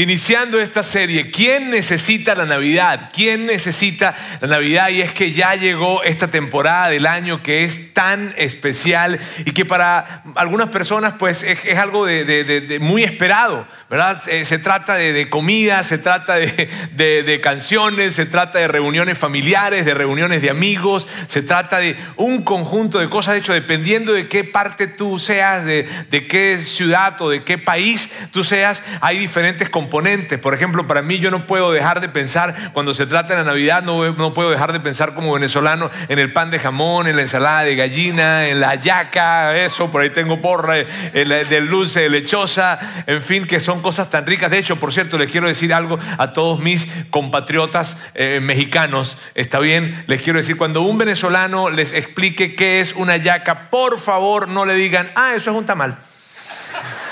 iniciando 0.00 0.60
esta 0.60 0.82
serie. 0.82 1.30
¿Quién 1.30 1.70
necesita 1.70 2.34
la 2.34 2.46
Navidad? 2.46 3.10
¿Quién 3.12 3.46
necesita 3.46 4.14
la 4.40 4.48
Navidad? 4.48 4.88
Y 4.88 5.02
es 5.02 5.12
que 5.12 5.32
ya 5.32 5.54
llegó 5.54 6.02
esta 6.02 6.30
temporada 6.30 6.88
del 6.88 7.06
año 7.06 7.42
que 7.42 7.64
es 7.64 7.92
tan 7.92 8.34
especial 8.36 9.18
y 9.44 9.52
que 9.52 9.64
para 9.64 10.22
algunas 10.36 10.70
personas 10.70 11.14
pues 11.18 11.42
es, 11.42 11.78
algo 11.78 12.06
de, 12.06 12.78
muy 12.80 13.04
esperado, 13.04 13.66
¿verdad? 13.90 14.22
Se, 14.22 14.58
trata 14.58 14.94
de, 14.94 15.28
comida, 15.28 15.84
se 15.84 15.98
trata 15.98 16.36
de, 16.36 17.40
canciones, 17.42 18.14
se 18.14 18.26
trata 18.26 18.58
de 18.58 18.68
reuniones 18.68 19.18
familiares, 19.18 19.84
de 19.84 19.94
reuniones 19.94 20.40
de 20.40 20.50
amigos, 20.50 21.06
se 21.26 21.42
trata 21.42 21.78
de 21.78 21.96
un 22.16 22.42
conjunto 22.42 22.98
de 22.98 23.10
cosas. 23.10 23.34
De 23.34 23.40
hecho, 23.40 23.52
dependiendo 23.52 24.12
de 24.12 24.28
qué 24.28 24.44
parte 24.44 24.86
tú 24.86 25.18
seas, 25.18 25.64
de, 25.64 25.86
qué 26.28 26.58
ciudad 26.58 27.20
o 27.20 27.28
de 27.28 27.42
qué 27.42 27.58
país 27.58 28.10
tú 28.32 28.44
seas, 28.44 28.82
hay 29.00 29.18
diferentes 29.18 29.68
componentes. 29.68 29.89
Por 29.90 30.54
ejemplo, 30.54 30.86
para 30.86 31.02
mí 31.02 31.18
yo 31.18 31.30
no 31.30 31.46
puedo 31.46 31.72
dejar 31.72 32.00
de 32.00 32.08
pensar, 32.08 32.72
cuando 32.72 32.94
se 32.94 33.06
trata 33.06 33.34
de 33.34 33.40
la 33.40 33.44
Navidad, 33.44 33.82
no, 33.82 34.12
no 34.12 34.32
puedo 34.32 34.50
dejar 34.50 34.72
de 34.72 34.80
pensar 34.80 35.14
como 35.14 35.32
venezolano 35.34 35.90
en 36.08 36.18
el 36.18 36.32
pan 36.32 36.50
de 36.50 36.58
jamón, 36.58 37.06
en 37.06 37.16
la 37.16 37.22
ensalada 37.22 37.64
de 37.64 37.76
gallina, 37.76 38.48
en 38.48 38.60
la 38.60 38.74
yaca, 38.76 39.56
eso, 39.56 39.90
por 39.90 40.02
ahí 40.02 40.10
tengo 40.10 40.40
porra, 40.40 40.78
el, 40.78 41.28
del 41.48 41.68
dulce 41.68 42.00
de 42.00 42.10
lechosa, 42.10 42.78
en 43.06 43.22
fin, 43.22 43.46
que 43.46 43.60
son 43.60 43.82
cosas 43.82 44.10
tan 44.10 44.26
ricas. 44.26 44.50
De 44.50 44.58
hecho, 44.58 44.76
por 44.76 44.92
cierto, 44.92 45.18
les 45.18 45.30
quiero 45.30 45.48
decir 45.48 45.74
algo 45.74 45.98
a 46.18 46.32
todos 46.32 46.60
mis 46.60 46.86
compatriotas 47.10 47.96
eh, 48.14 48.40
mexicanos. 48.40 49.16
Está 49.34 49.58
bien, 49.58 50.04
les 50.06 50.22
quiero 50.22 50.38
decir, 50.38 50.56
cuando 50.56 50.82
un 50.82 50.98
venezolano 50.98 51.70
les 51.70 51.92
explique 51.92 52.54
qué 52.54 52.80
es 52.80 52.94
una 52.94 53.16
yaca, 53.16 53.70
por 53.70 53.98
favor 53.98 54.48
no 54.48 54.64
le 54.64 54.74
digan, 54.74 55.10
ah, 55.14 55.34
eso 55.34 55.50
es 55.50 55.56
un 55.56 55.66
tamal. 55.66 55.98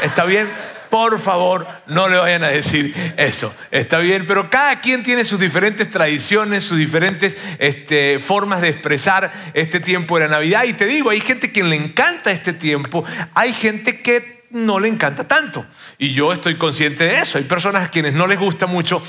¿Está 0.03 0.25
bien? 0.25 0.49
Por 0.91 1.19
favor, 1.21 1.67
no 1.87 2.09
le 2.09 2.17
vayan 2.17 2.45
a 2.45 2.49
decir 2.49 2.95
eso. 3.17 3.55
Está 3.71 3.99
bien, 3.99 4.25
pero 4.27 4.49
cada 4.49 4.81
quien 4.81 5.03
tiene 5.03 5.25
sus 5.25 5.39
diferentes 5.39 5.91
tradiciones, 5.91 6.65
sus 6.65 6.79
diferentes 6.79 7.37
este, 7.59 8.19
formas 8.19 8.61
de 8.61 8.69
expresar 8.69 9.31
este 9.55 9.81
tiempo 9.81 10.19
de 10.19 10.25
la 10.25 10.37
Navidad. 10.37 10.65
Y 10.65 10.73
te 10.73 10.87
digo, 10.87 11.11
hay 11.11 11.21
gente 11.21 11.53
que 11.53 11.63
le 11.63 11.77
encanta 11.77 12.31
este 12.31 12.53
tiempo, 12.53 13.05
hay 13.35 13.53
gente 13.53 14.01
que 14.01 14.47
no 14.51 14.81
le 14.81 14.89
encanta 14.89 15.29
tanto. 15.29 15.67
Y 15.99 16.15
yo 16.15 16.33
estoy 16.33 16.57
consciente 16.57 17.05
de 17.05 17.19
eso. 17.19 17.39
Hay 17.39 17.45
personas 17.45 17.85
a 17.85 17.91
quienes 17.91 18.15
no 18.15 18.27
les 18.27 18.39
gusta 18.39 18.67
mucho 18.67 19.03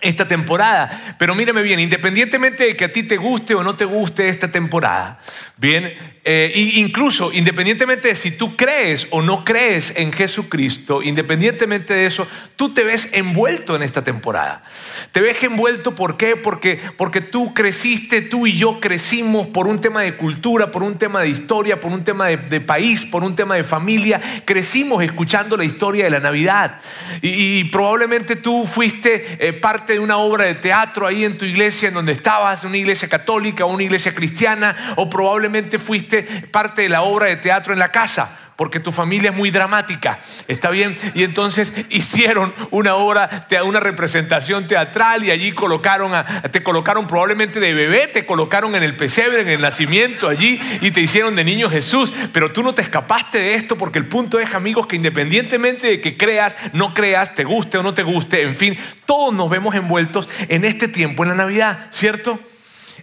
esta 0.00 0.26
temporada. 0.26 1.16
Pero 1.18 1.34
mírame 1.34 1.62
bien, 1.62 1.80
independientemente 1.80 2.64
de 2.64 2.76
que 2.76 2.84
a 2.84 2.92
ti 2.92 3.02
te 3.02 3.16
guste 3.16 3.54
o 3.54 3.62
no 3.62 3.76
te 3.76 3.84
guste 3.84 4.28
esta 4.28 4.50
temporada, 4.50 5.20
bien, 5.56 5.94
eh, 6.28 6.50
incluso 6.74 7.32
independientemente 7.32 8.08
de 8.08 8.16
si 8.16 8.32
tú 8.32 8.56
crees 8.56 9.06
o 9.10 9.22
no 9.22 9.44
crees 9.44 9.92
en 9.94 10.12
Jesucristo, 10.12 11.00
independientemente 11.00 11.94
de 11.94 12.06
eso, 12.06 12.26
tú 12.56 12.74
te 12.74 12.82
ves 12.82 13.08
envuelto 13.12 13.76
en 13.76 13.84
esta 13.84 14.02
temporada. 14.02 14.64
Te 15.12 15.20
ves 15.20 15.40
envuelto, 15.44 15.94
¿por 15.94 16.16
qué? 16.16 16.34
Porque, 16.34 16.80
porque 16.96 17.20
tú 17.20 17.54
creciste, 17.54 18.22
tú 18.22 18.48
y 18.48 18.56
yo 18.56 18.80
crecimos 18.80 19.46
por 19.46 19.68
un 19.68 19.80
tema 19.80 20.02
de 20.02 20.16
cultura, 20.16 20.72
por 20.72 20.82
un 20.82 20.98
tema 20.98 21.20
de 21.20 21.28
historia, 21.28 21.78
por 21.78 21.92
un 21.92 22.02
tema 22.02 22.26
de, 22.26 22.60
país, 22.60 23.04
por 23.04 23.22
un 23.22 23.36
tema 23.36 23.54
de 23.54 23.62
familia. 23.62 24.20
Crecimos 24.44 25.04
escuchando 25.04 25.56
la 25.56 25.64
historia 25.64 26.04
de 26.04 26.10
la 26.10 26.18
Navidad. 26.18 26.80
Y, 27.22 27.62
probablemente 27.64 28.34
tú 28.34 28.66
fuiste 28.66 29.36
eh, 29.38 29.52
parte 29.52 29.92
de 29.92 30.00
una 30.00 30.16
obra 30.16 30.44
de 30.46 30.56
teatro 30.56 31.06
ahí 31.06 31.24
en 31.24 31.38
tu 31.38 31.44
iglesia, 31.44 31.86
en 31.86 31.94
donde 31.94 32.12
estabas, 32.12 32.64
una 32.64 32.76
iglesia 32.76 33.08
católica 33.08 33.64
o 33.64 33.72
una 33.72 33.84
iglesia 33.84 34.12
cristiana, 34.12 34.94
o 34.96 35.08
probablemente 35.08 35.78
fuiste 35.78 36.15
parte 36.22 36.82
de 36.82 36.88
la 36.88 37.02
obra 37.02 37.26
de 37.26 37.36
teatro 37.36 37.72
en 37.72 37.78
la 37.78 37.92
casa 37.92 38.46
porque 38.56 38.80
tu 38.80 38.90
familia 38.90 39.30
es 39.30 39.36
muy 39.36 39.50
dramática, 39.50 40.18
¿está 40.48 40.70
bien? 40.70 40.96
Y 41.14 41.22
entonces 41.22 41.72
hicieron 41.90 42.54
una 42.70 42.96
obra, 42.96 43.46
una 43.64 43.80
representación 43.80 44.66
teatral 44.66 45.24
y 45.24 45.30
allí 45.30 45.52
colocaron, 45.52 46.14
a, 46.14 46.42
te 46.42 46.62
colocaron 46.62 47.06
probablemente 47.06 47.60
de 47.60 47.74
bebé, 47.74 48.08
te 48.08 48.24
colocaron 48.24 48.74
en 48.74 48.82
el 48.82 48.96
pesebre, 48.96 49.42
en 49.42 49.48
el 49.48 49.60
nacimiento 49.60 50.28
allí 50.28 50.58
y 50.80 50.90
te 50.90 51.02
hicieron 51.02 51.36
de 51.36 51.44
niño 51.44 51.70
Jesús, 51.70 52.12
pero 52.32 52.50
tú 52.50 52.62
no 52.62 52.74
te 52.74 52.82
escapaste 52.82 53.38
de 53.38 53.54
esto 53.54 53.76
porque 53.76 53.98
el 53.98 54.06
punto 54.06 54.40
es, 54.40 54.54
amigos, 54.54 54.86
que 54.86 54.96
independientemente 54.96 55.86
de 55.86 56.00
que 56.00 56.16
creas, 56.16 56.56
no 56.72 56.94
creas, 56.94 57.34
te 57.34 57.44
guste 57.44 57.78
o 57.78 57.82
no 57.82 57.92
te 57.92 58.02
guste, 58.02 58.42
en 58.42 58.56
fin, 58.56 58.78
todos 59.04 59.34
nos 59.34 59.50
vemos 59.50 59.74
envueltos 59.74 60.28
en 60.48 60.64
este 60.64 60.88
tiempo, 60.88 61.22
en 61.22 61.30
la 61.30 61.34
Navidad, 61.34 61.88
¿cierto? 61.90 62.40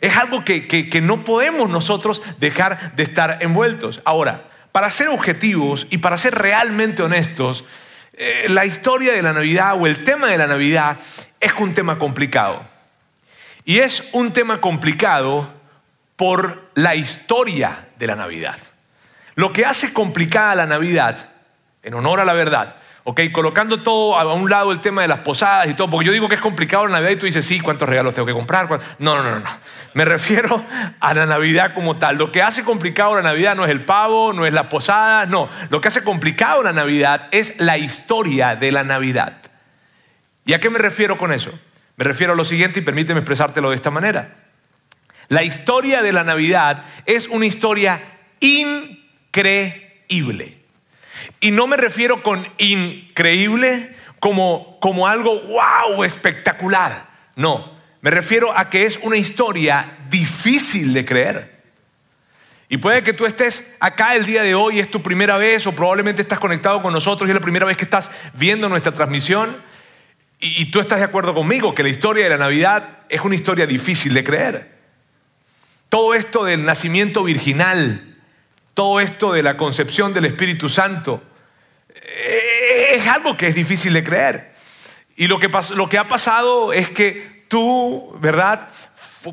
Es 0.04 0.18
algo 0.18 0.44
que, 0.44 0.68
que 0.68 1.02
no 1.02 1.24
podemos 1.24 1.70
nosotros 1.70 2.22
dejar 2.38 2.94
de 2.98 3.04
estar 3.04 3.38
envueltos. 3.40 4.02
Ahora, 4.04 4.50
para 4.74 4.92
ser 4.92 5.08
objetivos 5.08 5.88
y 5.92 6.00
para 6.00 6.18
ser 6.18 6.36
realmente 6.36 7.04
honestos, 7.04 7.64
eh, 8.16 8.48
la 8.50 8.66
historia 8.66 9.14
de 9.14 9.22
la 9.22 9.32
Navidad 9.32 9.80
o 9.80 9.88
el 9.88 10.04
tema 10.04 10.28
de 10.28 10.38
la 10.38 10.48
Navidad 10.48 10.98
es 11.40 11.54
un 11.54 11.74
tema 11.74 11.98
complicado. 11.98 12.62
Y 13.64 13.80
es 13.80 14.04
un 14.12 14.34
tema 14.34 14.60
complicado 14.60 15.48
por 16.18 16.70
la 16.74 16.96
historia 16.96 17.88
de 17.98 18.08
la 18.08 18.16
Navidad. 18.16 18.58
Lo 19.36 19.54
que 19.54 19.66
hace 19.66 19.94
complicada 19.94 20.54
la 20.54 20.66
Navidad, 20.66 21.30
en 21.82 21.94
honor 21.94 22.20
a 22.20 22.26
la 22.26 22.34
verdad, 22.34 22.76
¿ok? 23.04 23.22
Colocando 23.32 23.82
todo 23.82 24.18
a 24.18 24.34
un 24.34 24.50
lado 24.50 24.72
el 24.72 24.82
tema 24.82 25.02
de 25.02 25.08
las 25.08 25.20
posadas 25.20 25.70
y 25.70 25.74
todo, 25.74 25.90
porque 25.90 26.08
yo 26.08 26.12
digo 26.14 26.30
que 26.30 26.36
es 26.36 26.42
complicado 26.42 26.86
la 26.86 26.94
Navidad 26.94 27.12
y 27.12 27.16
tú 27.18 27.26
dices, 27.26 27.46
sí, 27.46 27.60
¿cuántos 27.60 27.90
regalos 27.90 28.14
tengo 28.14 28.26
que 28.26 28.34
comprar? 28.34 28.68
No, 29.00 29.16
no, 29.16 29.24
no, 29.24 29.40
no. 29.40 29.50
Me 29.94 30.06
refiero 30.06 30.64
a 31.00 31.14
la 31.14 31.26
Navidad 31.26 31.74
como 31.74 31.98
tal. 31.98 32.18
Lo 32.18 32.32
que 32.32 32.42
hace 32.42 32.64
complicado 32.64 33.16
la 33.16 33.22
Navidad 33.22 33.56
no 33.56 33.66
es 33.66 33.72
el 33.72 33.84
pavo, 33.84 34.34
no 34.34 34.46
es 34.46 34.54
la 34.54 34.70
posada, 34.70 35.26
no. 35.26 35.50
Lo 35.70 35.82
que 35.82 35.90
hace 35.90 36.04
complicado 36.04 36.64
la 36.64 36.74
Navidad 36.74 37.28
es 37.32 37.56
la 37.60 37.78
historia 37.78 38.56
de 38.56 38.72
la 38.72 38.84
Navidad. 38.84 39.38
¿Y 40.46 40.54
a 40.54 40.60
qué 40.60 40.70
me 40.70 40.80
refiero 40.80 41.18
con 41.18 41.32
eso? 41.32 41.52
Me 41.96 42.06
refiero 42.06 42.34
a 42.34 42.36
lo 42.36 42.46
siguiente 42.46 42.80
y 42.80 42.84
permíteme 42.84 43.20
expresártelo 43.20 43.70
de 43.70 43.76
esta 43.76 43.92
manera. 43.92 44.36
La 45.28 45.44
historia 45.44 46.02
de 46.02 46.12
la 46.12 46.24
Navidad 46.24 46.84
es 47.06 47.28
una 47.28 47.46
historia 47.46 48.02
increíble. 48.40 49.84
Y 51.40 51.52
no 51.52 51.68
me 51.68 51.78
refiero 51.78 52.24
con 52.24 52.48
increíble 52.58 53.96
como, 54.20 54.80
como 54.80 55.08
algo 55.08 55.40
wow, 55.42 56.04
espectacular. 56.04 57.08
No, 57.36 57.74
me 58.02 58.12
refiero 58.12 58.58
a 58.58 58.70
que 58.70 58.86
es 58.86 59.00
una 59.02 59.18
historia 59.18 59.98
difícil 60.10 60.94
de 60.94 61.06
creer. 61.06 61.54
Y 62.70 62.78
puede 62.78 63.04
que 63.04 63.14
tú 63.14 63.26
estés 63.26 63.74
acá 63.80 64.16
el 64.16 64.26
día 64.26 64.44
de 64.44 64.56
hoy, 64.56 64.80
es 64.80 64.90
tu 64.90 65.04
primera 65.04 65.38
vez, 65.38 65.68
o 65.68 65.74
probablemente 65.74 66.22
estás 66.22 66.40
conectado 66.40 66.82
con 66.82 66.94
nosotros 66.94 67.28
y 67.28 67.32
es 67.32 67.36
la 67.36 67.42
primera 67.42 67.66
vez 67.66 67.78
que 67.78 67.84
estás 67.84 68.10
viendo 68.34 68.70
nuestra 68.70 68.92
transmisión. 68.92 69.62
Y, 70.40 70.62
y 70.62 70.66
tú 70.72 70.80
estás 70.80 71.00
de 71.00 71.06
acuerdo 71.06 71.36
conmigo 71.36 71.76
que 71.76 71.84
la 71.84 71.90
historia 71.90 72.24
de 72.24 72.30
la 72.30 72.38
Navidad 72.38 73.00
es 73.10 73.22
una 73.22 73.36
historia 73.36 73.68
difícil 73.68 74.14
de 74.14 74.24
creer. 74.24 74.74
Todo 75.90 76.16
esto 76.16 76.46
del 76.46 76.66
nacimiento 76.66 77.24
virginal, 77.24 78.13
todo 78.74 79.00
esto 79.00 79.34
de 79.34 79.44
la 79.44 79.58
concepción 79.58 80.14
del 80.14 80.26
Espíritu 80.26 80.70
Santo 80.70 81.22
eh, 81.90 82.96
es 82.96 83.08
algo 83.08 83.38
que 83.38 83.48
es 83.48 83.56
difícil 83.56 83.94
de 83.94 84.04
creer. 84.04 84.54
Y 85.16 85.28
lo 85.28 85.40
que, 85.40 85.50
lo 85.76 85.90
que 85.90 85.98
ha 85.98 86.08
pasado 86.08 86.74
es 86.74 86.90
que 86.90 87.46
tú, 87.48 88.16
¿verdad? 88.20 88.70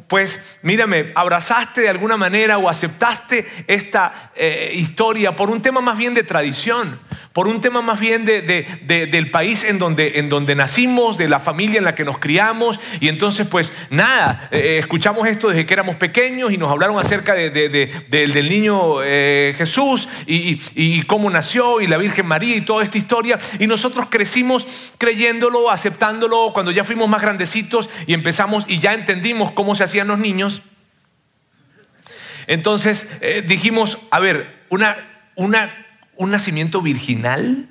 Pues 0.07 0.41
mírame, 0.63 1.13
abrazaste 1.15 1.81
de 1.81 1.89
alguna 1.89 2.17
manera 2.17 2.59
o 2.59 2.69
aceptaste 2.69 3.47
esta 3.67 4.33
eh, 4.37 4.73
historia 4.75 5.35
por 5.35 5.51
un 5.51 5.63
tema 5.63 5.81
más 5.81 5.97
bien 5.97 6.15
de 6.15 6.23
tradición 6.23 7.01
por 7.33 7.47
un 7.47 7.61
tema 7.61 7.81
más 7.81 8.01
bien 8.01 8.25
de, 8.25 8.43
del 8.87 9.31
país 9.31 9.63
en 9.63 9.79
donde, 9.79 10.19
en 10.19 10.29
donde 10.29 10.57
nacimos, 10.57 11.17
de 11.17 11.29
la 11.29 11.39
familia 11.39 11.79
en 11.79 11.85
la 11.85 11.95
que 11.95 12.05
nos 12.05 12.19
criamos. 12.19 12.81
Y 12.99 13.07
entonces, 13.07 13.47
pues 13.47 13.73
nada, 13.91 14.49
eh, 14.51 14.59
eh, 14.59 14.79
escuchamos 14.79 15.29
esto 15.29 15.49
desde 15.49 15.65
que 15.65 15.73
éramos 15.73 15.95
pequeños 15.95 16.53
y 16.53 16.59
nos 16.59 16.73
hablaron 16.73 16.99
acerca 16.99 17.35
del 17.35 18.49
niño 18.49 19.03
eh, 19.05 19.55
Jesús 19.57 20.09
y, 20.27 20.61
y, 20.75 21.03
cómo 21.03 21.31
nació 21.31 21.81
y 21.81 21.87
la 21.87 21.99
Virgen 21.99 22.27
María 22.27 22.57
y 22.57 22.63
toda 22.63 22.83
esta 22.83 22.99
historia. 22.99 23.39
Y 23.61 23.69
nosotros 23.69 24.07
crecimos 24.11 24.67
creyéndolo, 24.99 25.71
aceptándolo 25.71 26.51
cuando 26.53 26.73
ya 26.73 26.83
fuimos 26.83 27.09
más 27.09 27.23
grandecitos 27.23 27.89
y 28.09 28.15
empezamos 28.15 28.65
y 28.67 28.81
ya 28.81 28.93
entendimos 28.93 29.53
cómo 29.53 29.77
se 29.77 29.85
hacían 29.85 30.09
los 30.09 30.19
niños. 30.19 30.63
Entonces 32.49 33.07
dijimos, 33.47 33.99
a 34.11 34.19
ver, 34.19 34.65
una, 34.71 34.97
una 35.37 35.71
un 36.21 36.31
nacimiento 36.31 36.83
virginal, 36.83 37.67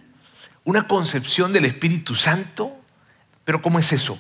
una 0.64 0.88
concepción 0.88 1.54
del 1.54 1.66
Espíritu 1.66 2.16
Santo. 2.16 2.76
Pero 3.46 3.62
¿cómo 3.62 3.78
es 3.78 3.94
eso? 3.94 4.20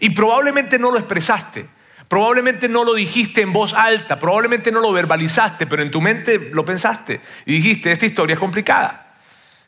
Y 0.00 0.10
probablemente 0.10 0.78
no 0.78 0.90
lo 0.90 0.96
expresaste. 0.98 1.68
Probablemente 2.08 2.70
no 2.70 2.84
lo 2.84 2.94
dijiste 2.94 3.42
en 3.42 3.52
voz 3.52 3.74
alta, 3.74 4.18
probablemente 4.18 4.72
no 4.72 4.80
lo 4.80 4.92
verbalizaste, 4.92 5.66
pero 5.66 5.82
en 5.82 5.90
tu 5.90 6.00
mente 6.00 6.50
lo 6.54 6.64
pensaste 6.64 7.20
y 7.44 7.56
dijiste, 7.56 7.92
esta 7.92 8.06
historia 8.06 8.34
es 8.34 8.40
complicada. 8.40 9.18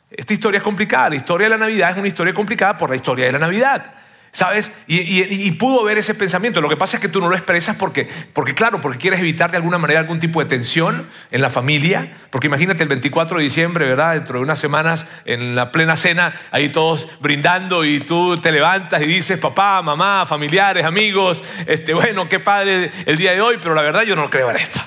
Esta 0.09 0.33
historia 0.33 0.57
es 0.57 0.63
complicada. 0.63 1.09
La 1.09 1.15
historia 1.15 1.45
de 1.45 1.51
la 1.51 1.57
Navidad 1.57 1.91
es 1.91 1.97
una 1.97 2.07
historia 2.07 2.33
complicada 2.33 2.77
por 2.77 2.89
la 2.89 2.95
historia 2.95 3.27
de 3.27 3.33
la 3.33 3.39
Navidad. 3.39 3.93
¿Sabes? 4.31 4.71
Y, 4.87 5.51
pudo 5.51 5.83
ver 5.83 5.97
ese 5.97 6.13
pensamiento. 6.13 6.61
Lo 6.61 6.69
que 6.69 6.77
pasa 6.77 6.97
es 6.97 7.01
que 7.01 7.09
tú 7.09 7.19
no 7.19 7.29
lo 7.29 7.35
expresas 7.35 7.75
porque, 7.75 8.07
porque, 8.33 8.53
claro, 8.53 8.79
porque 8.79 8.99
quieres 8.99 9.19
evitar 9.19 9.51
de 9.51 9.57
alguna 9.57 9.77
manera 9.77 9.99
algún 9.99 10.19
tipo 10.19 10.39
de 10.39 10.45
tensión 10.45 11.07
en 11.31 11.41
la 11.41 11.49
familia. 11.49 12.11
Porque 12.29 12.47
imagínate 12.47 12.83
el 12.83 12.89
24 12.89 13.37
de 13.37 13.43
diciembre, 13.43 13.87
¿verdad? 13.87 14.13
Dentro 14.13 14.37
de 14.37 14.43
unas 14.43 14.59
semanas, 14.59 15.05
en 15.25 15.55
la 15.55 15.71
plena 15.71 15.97
cena, 15.97 16.33
ahí 16.51 16.69
todos 16.69 17.07
brindando 17.19 17.83
y 17.85 17.99
tú 17.99 18.37
te 18.37 18.51
levantas 18.51 19.01
y 19.01 19.07
dices, 19.07 19.39
papá, 19.39 19.81
mamá, 19.81 20.25
familiares, 20.27 20.85
amigos, 20.85 21.43
este, 21.65 21.93
bueno, 21.93 22.29
qué 22.29 22.39
padre 22.39 22.91
el 23.05 23.17
día 23.17 23.31
de 23.31 23.41
hoy, 23.41 23.57
pero 23.61 23.73
la 23.73 23.81
verdad 23.81 24.03
yo 24.03 24.15
no 24.15 24.29
creo 24.29 24.51
en 24.51 24.57
esto. 24.57 24.81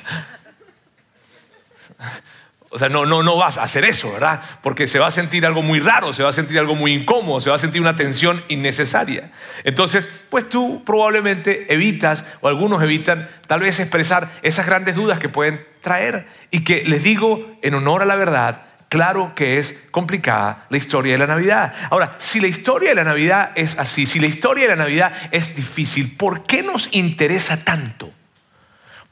O 2.75 2.79
sea, 2.79 2.89
no, 2.89 3.05
no, 3.05 3.23
no 3.23 3.37
vas 3.37 3.59
a 3.59 3.65
hacer 3.65 3.85
eso, 3.85 4.11
¿verdad? 4.11 4.41
Porque 4.63 4.89
se 4.89 4.99
va 4.99 5.09
a 5.09 5.11
sentir 5.11 5.45
algo 5.45 5.63
muy 5.63 5.79
raro, 5.79 6.15
se 6.15 6.23
va 6.23 6.31
a 6.31 6.33
sentir 6.33 6.59
algo 6.59 6.75
muy 6.75 6.95
incómodo, 6.95 7.39
se 7.39 7.51
va 7.51 7.57
a 7.57 7.59
sentir 7.59 7.83
una 7.83 7.97
tensión 7.97 8.43
innecesaria. 8.49 9.31
Entonces, 9.65 10.09
pues 10.31 10.49
tú 10.49 10.83
probablemente 10.83 11.71
evitas, 11.73 12.25
o 12.41 12.49
algunos 12.49 12.83
evitan, 12.83 13.29
tal 13.47 13.61
vez 13.61 13.79
expresar 13.79 14.31
esas 14.41 14.65
grandes 14.65 14.95
dudas 14.95 15.19
que 15.19 15.29
pueden 15.29 15.67
traer. 15.83 16.27
Y 16.51 16.65
que 16.65 16.83
les 16.85 17.03
digo, 17.03 17.59
en 17.61 17.75
honor 17.75 18.01
a 18.01 18.07
la 18.07 18.15
verdad, 18.15 18.63
claro 18.89 19.35
que 19.35 19.59
es 19.59 19.75
complicada 19.91 20.65
la 20.71 20.79
historia 20.79 21.13
de 21.13 21.19
la 21.19 21.27
Navidad. 21.27 21.75
Ahora, 21.91 22.15
si 22.17 22.41
la 22.41 22.47
historia 22.47 22.89
de 22.89 22.95
la 22.95 23.05
Navidad 23.05 23.53
es 23.55 23.79
así, 23.79 24.07
si 24.07 24.19
la 24.19 24.29
historia 24.29 24.65
de 24.65 24.71
la 24.71 24.83
Navidad 24.85 25.13
es 25.31 25.55
difícil, 25.55 26.17
¿por 26.17 26.45
qué 26.45 26.63
nos 26.63 26.89
interesa 26.93 27.59
tanto? 27.63 28.15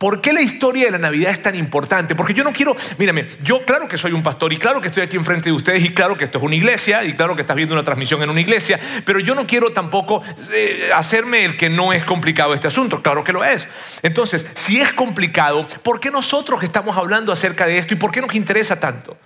¿Por 0.00 0.22
qué 0.22 0.32
la 0.32 0.40
historia 0.40 0.86
de 0.86 0.92
la 0.92 0.96
Navidad 0.96 1.30
es 1.30 1.42
tan 1.42 1.54
importante? 1.54 2.14
Porque 2.14 2.32
yo 2.32 2.42
no 2.42 2.54
quiero, 2.54 2.74
mírame, 2.96 3.26
yo 3.42 3.66
claro 3.66 3.86
que 3.86 3.98
soy 3.98 4.12
un 4.12 4.22
pastor 4.22 4.50
y 4.50 4.56
claro 4.56 4.80
que 4.80 4.88
estoy 4.88 5.02
aquí 5.02 5.18
enfrente 5.18 5.50
de 5.50 5.52
ustedes 5.54 5.84
y 5.84 5.90
claro 5.92 6.16
que 6.16 6.24
esto 6.24 6.38
es 6.38 6.44
una 6.44 6.54
iglesia 6.54 7.04
y 7.04 7.12
claro 7.12 7.36
que 7.36 7.42
estás 7.42 7.54
viendo 7.54 7.74
una 7.74 7.84
transmisión 7.84 8.22
en 8.22 8.30
una 8.30 8.40
iglesia, 8.40 8.80
pero 9.04 9.20
yo 9.20 9.34
no 9.34 9.46
quiero 9.46 9.72
tampoco 9.74 10.22
eh, 10.54 10.88
hacerme 10.94 11.44
el 11.44 11.54
que 11.54 11.68
no 11.68 11.92
es 11.92 12.02
complicado 12.04 12.54
este 12.54 12.66
asunto, 12.66 13.02
claro 13.02 13.24
que 13.24 13.34
lo 13.34 13.44
es. 13.44 13.68
Entonces, 14.02 14.46
si 14.54 14.80
es 14.80 14.90
complicado, 14.94 15.66
¿por 15.82 16.00
qué 16.00 16.10
nosotros 16.10 16.62
estamos 16.62 16.96
hablando 16.96 17.30
acerca 17.30 17.66
de 17.66 17.76
esto 17.76 17.92
y 17.92 17.98
por 17.98 18.10
qué 18.10 18.22
nos 18.22 18.34
interesa 18.34 18.80
tanto? 18.80 19.18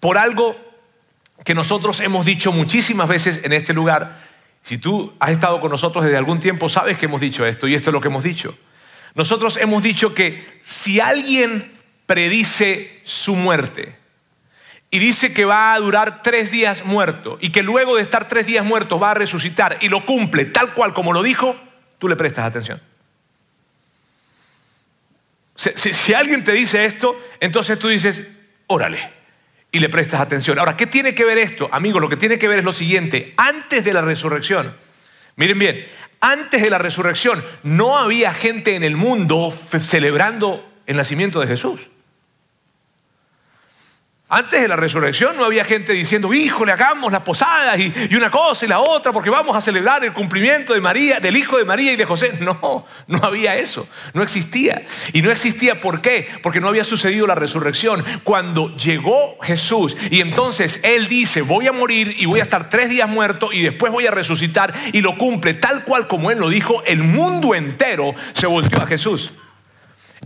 Por 0.00 0.16
algo 0.16 0.56
que 1.44 1.54
nosotros 1.54 2.00
hemos 2.00 2.24
dicho 2.24 2.50
muchísimas 2.50 3.10
veces 3.10 3.42
en 3.44 3.52
este 3.52 3.74
lugar. 3.74 4.16
Si 4.62 4.78
tú 4.78 5.12
has 5.20 5.32
estado 5.32 5.60
con 5.60 5.70
nosotros 5.70 6.02
desde 6.02 6.16
algún 6.16 6.40
tiempo, 6.40 6.70
sabes 6.70 6.96
que 6.96 7.04
hemos 7.04 7.20
dicho 7.20 7.44
esto 7.44 7.68
y 7.68 7.74
esto 7.74 7.90
es 7.90 7.92
lo 7.92 8.00
que 8.00 8.08
hemos 8.08 8.24
dicho. 8.24 8.56
Nosotros 9.14 9.56
hemos 9.56 9.82
dicho 9.82 10.14
que 10.14 10.58
si 10.60 11.00
alguien 11.00 11.72
predice 12.06 13.00
su 13.04 13.34
muerte 13.36 13.96
y 14.90 14.98
dice 14.98 15.32
que 15.32 15.44
va 15.44 15.74
a 15.74 15.78
durar 15.78 16.22
tres 16.22 16.50
días 16.50 16.84
muerto 16.84 17.38
y 17.40 17.50
que 17.50 17.62
luego 17.62 17.96
de 17.96 18.02
estar 18.02 18.28
tres 18.28 18.46
días 18.46 18.64
muerto 18.64 18.98
va 18.98 19.12
a 19.12 19.14
resucitar 19.14 19.78
y 19.80 19.88
lo 19.88 20.04
cumple 20.04 20.44
tal 20.44 20.74
cual 20.74 20.94
como 20.94 21.12
lo 21.12 21.22
dijo, 21.22 21.56
tú 21.98 22.08
le 22.08 22.16
prestas 22.16 22.44
atención. 22.44 22.80
Si, 25.56 26.12
alguien 26.14 26.42
te 26.42 26.52
dice 26.52 26.84
esto, 26.84 27.16
entonces 27.38 27.78
tú 27.78 27.88
dices, 27.88 28.22
órale, 28.66 28.98
y 29.70 29.78
le 29.78 29.88
prestas 29.88 30.20
atención. 30.20 30.58
Ahora, 30.58 30.76
¿qué 30.76 30.86
tiene 30.86 31.14
que 31.14 31.24
ver 31.24 31.38
esto? 31.38 31.68
Amigo, 31.70 32.00
lo 32.00 32.08
que 32.08 32.16
tiene 32.16 32.38
que 32.38 32.48
ver 32.48 32.58
es 32.58 32.64
lo 32.64 32.72
siguiente. 32.72 33.34
Antes 33.36 33.84
de 33.84 33.92
la 33.92 34.02
resurrección, 34.02 34.76
miren 35.36 35.58
bien, 35.58 35.86
antes 36.24 36.62
de 36.62 36.70
la 36.70 36.78
resurrección 36.78 37.44
no 37.62 37.98
había 37.98 38.32
gente 38.32 38.76
en 38.76 38.82
el 38.82 38.96
mundo 38.96 39.52
celebrando 39.78 40.66
el 40.86 40.96
nacimiento 40.96 41.38
de 41.38 41.46
Jesús. 41.46 41.88
Antes 44.34 44.60
de 44.60 44.66
la 44.66 44.74
resurrección 44.74 45.36
no 45.36 45.44
había 45.44 45.64
gente 45.64 45.92
diciendo, 45.92 46.34
híjole, 46.34 46.72
hagamos 46.72 47.12
las 47.12 47.20
posadas 47.20 47.78
y, 47.78 48.16
una 48.16 48.32
cosa 48.32 48.64
y 48.64 48.68
la 48.68 48.80
otra 48.80 49.12
porque 49.12 49.30
vamos 49.30 49.54
a 49.54 49.60
celebrar 49.60 50.02
el 50.04 50.12
cumplimiento 50.12 50.74
de 50.74 50.80
María, 50.80 51.20
del 51.20 51.36
hijo 51.36 51.56
de 51.56 51.64
María 51.64 51.92
y 51.92 51.96
de 51.96 52.04
José. 52.04 52.32
No, 52.40 52.84
no 53.06 53.20
había 53.22 53.56
eso, 53.56 53.86
no 54.12 54.24
existía. 54.24 54.84
Y 55.12 55.22
no 55.22 55.30
existía 55.30 55.80
¿por 55.80 56.02
qué? 56.02 56.26
Porque 56.42 56.60
no 56.60 56.66
había 56.66 56.82
sucedido 56.82 57.28
la 57.28 57.36
resurrección. 57.36 58.04
Cuando 58.24 58.74
llegó 58.76 59.38
Jesús 59.40 59.96
y 60.10 60.20
entonces 60.20 60.80
Él 60.82 61.06
dice, 61.06 61.42
voy 61.42 61.68
a 61.68 61.72
morir 61.72 62.12
y 62.18 62.26
voy 62.26 62.40
a 62.40 62.42
estar 62.42 62.68
tres 62.68 62.90
días 62.90 63.08
muerto 63.08 63.52
y 63.52 63.62
después 63.62 63.92
voy 63.92 64.08
a 64.08 64.10
resucitar 64.10 64.74
y 64.92 65.00
lo 65.00 65.16
cumple 65.16 65.54
tal 65.54 65.84
cual 65.84 66.08
como 66.08 66.32
Él 66.32 66.40
lo 66.40 66.48
dijo, 66.48 66.82
el 66.86 67.04
mundo 67.04 67.54
entero 67.54 68.16
se 68.32 68.48
volteó 68.48 68.82
a 68.82 68.86
Jesús. 68.88 69.32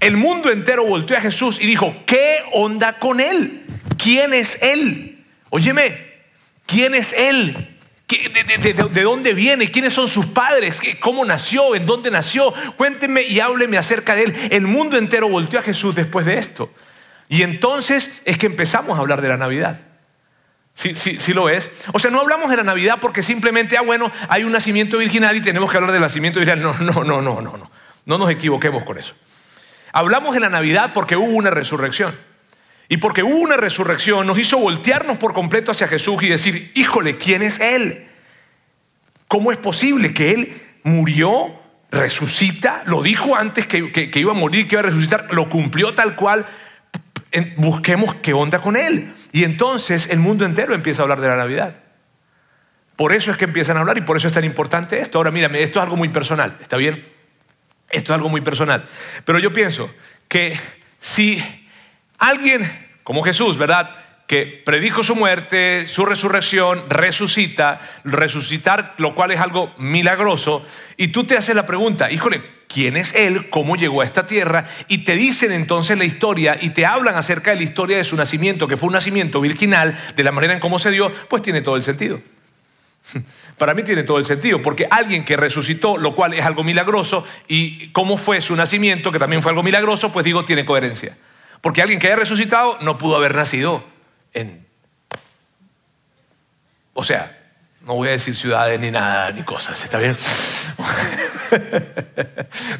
El 0.01 0.17
mundo 0.17 0.51
entero 0.51 0.85
volteó 0.85 1.17
a 1.17 1.21
Jesús 1.21 1.59
y 1.61 1.67
dijo, 1.67 1.95
¿qué 2.07 2.39
onda 2.53 2.99
con 2.99 3.21
Él? 3.21 3.65
¿Quién 3.97 4.33
es 4.33 4.59
Él? 4.63 5.25
Óyeme, 5.51 5.97
¿quién 6.67 6.95
es 6.95 7.13
Él? 7.13 7.77
De, 8.09 9.03
dónde 9.03 9.35
viene? 9.35 9.71
¿Quiénes 9.71 9.93
son 9.93 10.09
sus 10.09 10.27
padres? 10.27 10.81
¿Cómo 11.01 11.25
nació? 11.25 11.75
¿En 11.75 11.85
dónde 11.85 12.11
nació? 12.11 12.55
Cuéntenme 12.77 13.23
y 13.23 13.41
hábleme 13.41 13.77
acerca 13.77 14.15
de 14.15 14.25
Él. 14.25 14.35
El 14.51 14.67
mundo 14.67 14.97
entero 14.97 15.29
volteó 15.29 15.59
a 15.59 15.63
Jesús 15.63 15.95
después 15.95 16.25
de 16.25 16.39
esto. 16.39 16.73
Y 17.29 17.43
entonces 17.43 18.23
es 18.25 18.39
que 18.39 18.47
empezamos 18.47 18.97
a 18.97 19.03
hablar 19.03 19.21
de 19.21 19.29
la 19.29 19.37
Navidad. 19.37 19.81
Sí, 20.73 20.95
sí, 20.95 21.19
sí 21.19 21.35
lo 21.35 21.51
es. 21.51 21.69
O 21.93 21.99
sea, 21.99 22.11
no 22.11 22.21
hablamos 22.21 22.49
de 22.51 22.57
la 22.57 22.63
Navidad 22.63 22.99
porque 23.01 23.23
simplemente, 23.23 23.77
ah, 23.77 23.83
bueno, 23.83 24.11
hay 24.29 24.45
un 24.45 24.53
nacimiento 24.53 24.97
virginal 24.97 25.37
y 25.37 25.41
tenemos 25.43 25.71
que 25.71 25.77
hablar 25.77 25.93
del 25.93 26.01
nacimiento 26.01 26.39
virginal. 26.39 26.63
No, 26.63 26.73
no, 26.79 27.05
no, 27.05 27.21
no, 27.21 27.43
no, 27.43 27.57
no. 27.59 27.71
No 28.07 28.17
nos 28.17 28.31
equivoquemos 28.31 28.85
con 28.85 28.97
eso. 28.97 29.15
Hablamos 29.93 30.35
de 30.35 30.41
la 30.41 30.51
Navidad 30.51 30.93
porque 30.93 31.17
hubo 31.17 31.33
una 31.33 31.51
resurrección. 31.51 32.15
Y 32.89 32.97
porque 32.97 33.23
hubo 33.23 33.37
una 33.37 33.57
resurrección, 33.57 34.27
nos 34.27 34.39
hizo 34.39 34.59
voltearnos 34.59 35.19
por 35.19 35.35
completo 35.35 35.73
hacia 35.73 35.89
Jesús 35.89 36.23
y 36.23 36.29
decir, 36.29 36.73
híjole, 36.75 37.19
¿quién 37.19 37.43
es 37.43 37.61
Él? 37.61 38.07
¿Cómo 39.29 39.53
es 39.53 39.59
posible 39.59 40.15
que 40.15 40.33
Él 40.33 40.53
murió, 40.85 41.53
resucita, 41.91 42.83
lo 42.87 43.03
dijo 43.03 43.37
antes 43.37 43.67
que, 43.67 44.11
iba 44.15 44.33
a 44.33 44.35
morir, 44.35 44.67
que 44.67 44.77
iba 44.77 44.81
a 44.81 44.87
resucitar, 44.87 45.27
lo 45.33 45.51
cumplió 45.51 45.95
tal 45.95 46.17
cual? 46.17 46.47
Busquemos 47.59 48.15
qué 48.17 48.33
onda 48.33 48.63
con 48.63 48.75
Él. 48.75 49.13
Y 49.33 49.45
entonces 49.45 50.09
el 50.11 50.19
mundo 50.19 50.47
entero 50.47 50.75
empieza 50.75 51.03
a 51.03 51.05
hablar 51.05 51.21
de 51.21 51.29
la 51.29 51.37
Navidad. 51.37 51.75
Por 52.97 53.13
eso 53.13 53.31
es 53.31 53.37
que 53.37 53.45
empiezan 53.45 53.77
a 53.77 53.81
hablar 53.81 53.99
y 53.99 54.01
por 54.01 54.17
eso 54.17 54.29
es 54.29 54.35
tan 54.35 54.45
importante 54.45 54.99
esto. 54.99 55.19
Ahora, 55.19 55.31
mírame, 55.31 55.63
esto 55.63 55.79
es 55.79 55.85
algo 55.85 55.97
muy 55.97 56.09
personal, 56.09 56.57
¿está 56.61 56.79
bien? 56.79 57.05
Esto 57.91 58.13
es 58.13 58.17
algo 58.17 58.29
muy 58.29 58.41
personal. 58.41 58.89
Pero 59.25 59.39
yo 59.39 59.53
pienso 59.53 59.91
que 60.29 60.59
si 60.99 61.43
Alguien 62.19 62.69
como 63.05 63.23
Jesús, 63.23 63.57
¿verdad? 63.57 63.91
Que 64.27 64.63
predijo 64.65 65.03
su 65.03 65.15
muerte, 65.15 65.87
su 65.87 66.05
resurrección, 66.05 66.83
resucita, 66.91 67.81
resucitar, 68.05 68.95
lo 68.99 69.15
cual 69.15 69.31
es 69.31 69.41
algo 69.41 69.73
milagroso, 69.79 70.67
y 70.97 71.09
tú 71.09 71.25
te 71.25 71.37
haces 71.37 71.55
la 71.55 71.65
pregunta, 71.65 72.11
híjole, 72.11 72.43
¿quién 72.67 72.97
es 72.97 73.15
Él? 73.15 73.49
¿Cómo 73.49 73.77
llegó 73.77 74.03
a 74.03 74.05
esta 74.05 74.27
tierra? 74.27 74.69
Y 74.89 74.99
te 74.99 75.15
dicen 75.15 75.53
entonces 75.53 75.97
la 75.97 76.05
historia 76.05 76.59
y 76.61 76.71
te 76.71 76.85
hablan 76.85 77.15
acerca 77.15 77.53
de 77.53 77.57
la 77.57 77.63
historia 77.63 77.97
de 77.97 78.05
su 78.05 78.17
nacimiento, 78.17 78.69
que 78.69 78.77
fue 78.77 78.89
un 78.89 78.95
nacimiento 78.95 79.41
virginal, 79.41 79.97
de 80.15 80.25
la 80.25 80.33
manera 80.33 80.53
en 80.53 80.61
cómo 80.61 80.79
se 80.79 80.91
dio, 80.91 81.11
pues 81.29 81.41
tiene 81.41 81.63
todo 81.63 81.77
el 81.77 81.83
sentido. 81.83 82.21
Para 83.59 83.75
mí 83.75 83.83
tiene 83.83 84.03
todo 84.03 84.19
el 84.19 84.25
sentido, 84.25 84.63
porque 84.63 84.87
alguien 84.91 85.25
que 85.25 85.37
resucitó, 85.37 85.97
lo 85.97 86.15
cual 86.15 86.35
es 86.35 86.45
algo 86.45 86.65
milagroso, 86.65 87.25
y 87.47 87.89
cómo 87.89 88.17
fue 88.17 88.41
su 88.41 88.55
nacimiento, 88.57 89.13
que 89.13 89.19
también 89.19 89.43
fue 89.43 89.51
algo 89.51 89.63
milagroso, 89.63 90.13
pues 90.13 90.25
digo, 90.25 90.45
tiene 90.45 90.65
coherencia. 90.65 91.17
Porque 91.61 91.83
alguien 91.83 91.99
que 91.99 92.07
haya 92.07 92.17
resucitado 92.17 92.79
no 92.81 92.99
pudo 92.99 93.17
haber 93.17 93.35
nacido 93.35 93.85
en... 94.33 94.67
O 96.95 97.05
sea, 97.05 97.37
no 97.83 97.95
voy 97.95 98.09
a 98.09 98.13
decir 98.13 98.37
ciudades 98.37 98.79
ni 98.81 98.91
nada, 98.91 99.31
ni 99.33 99.43
cosas, 99.43 99.83
¿está 99.83 99.99
bien? 99.99 100.17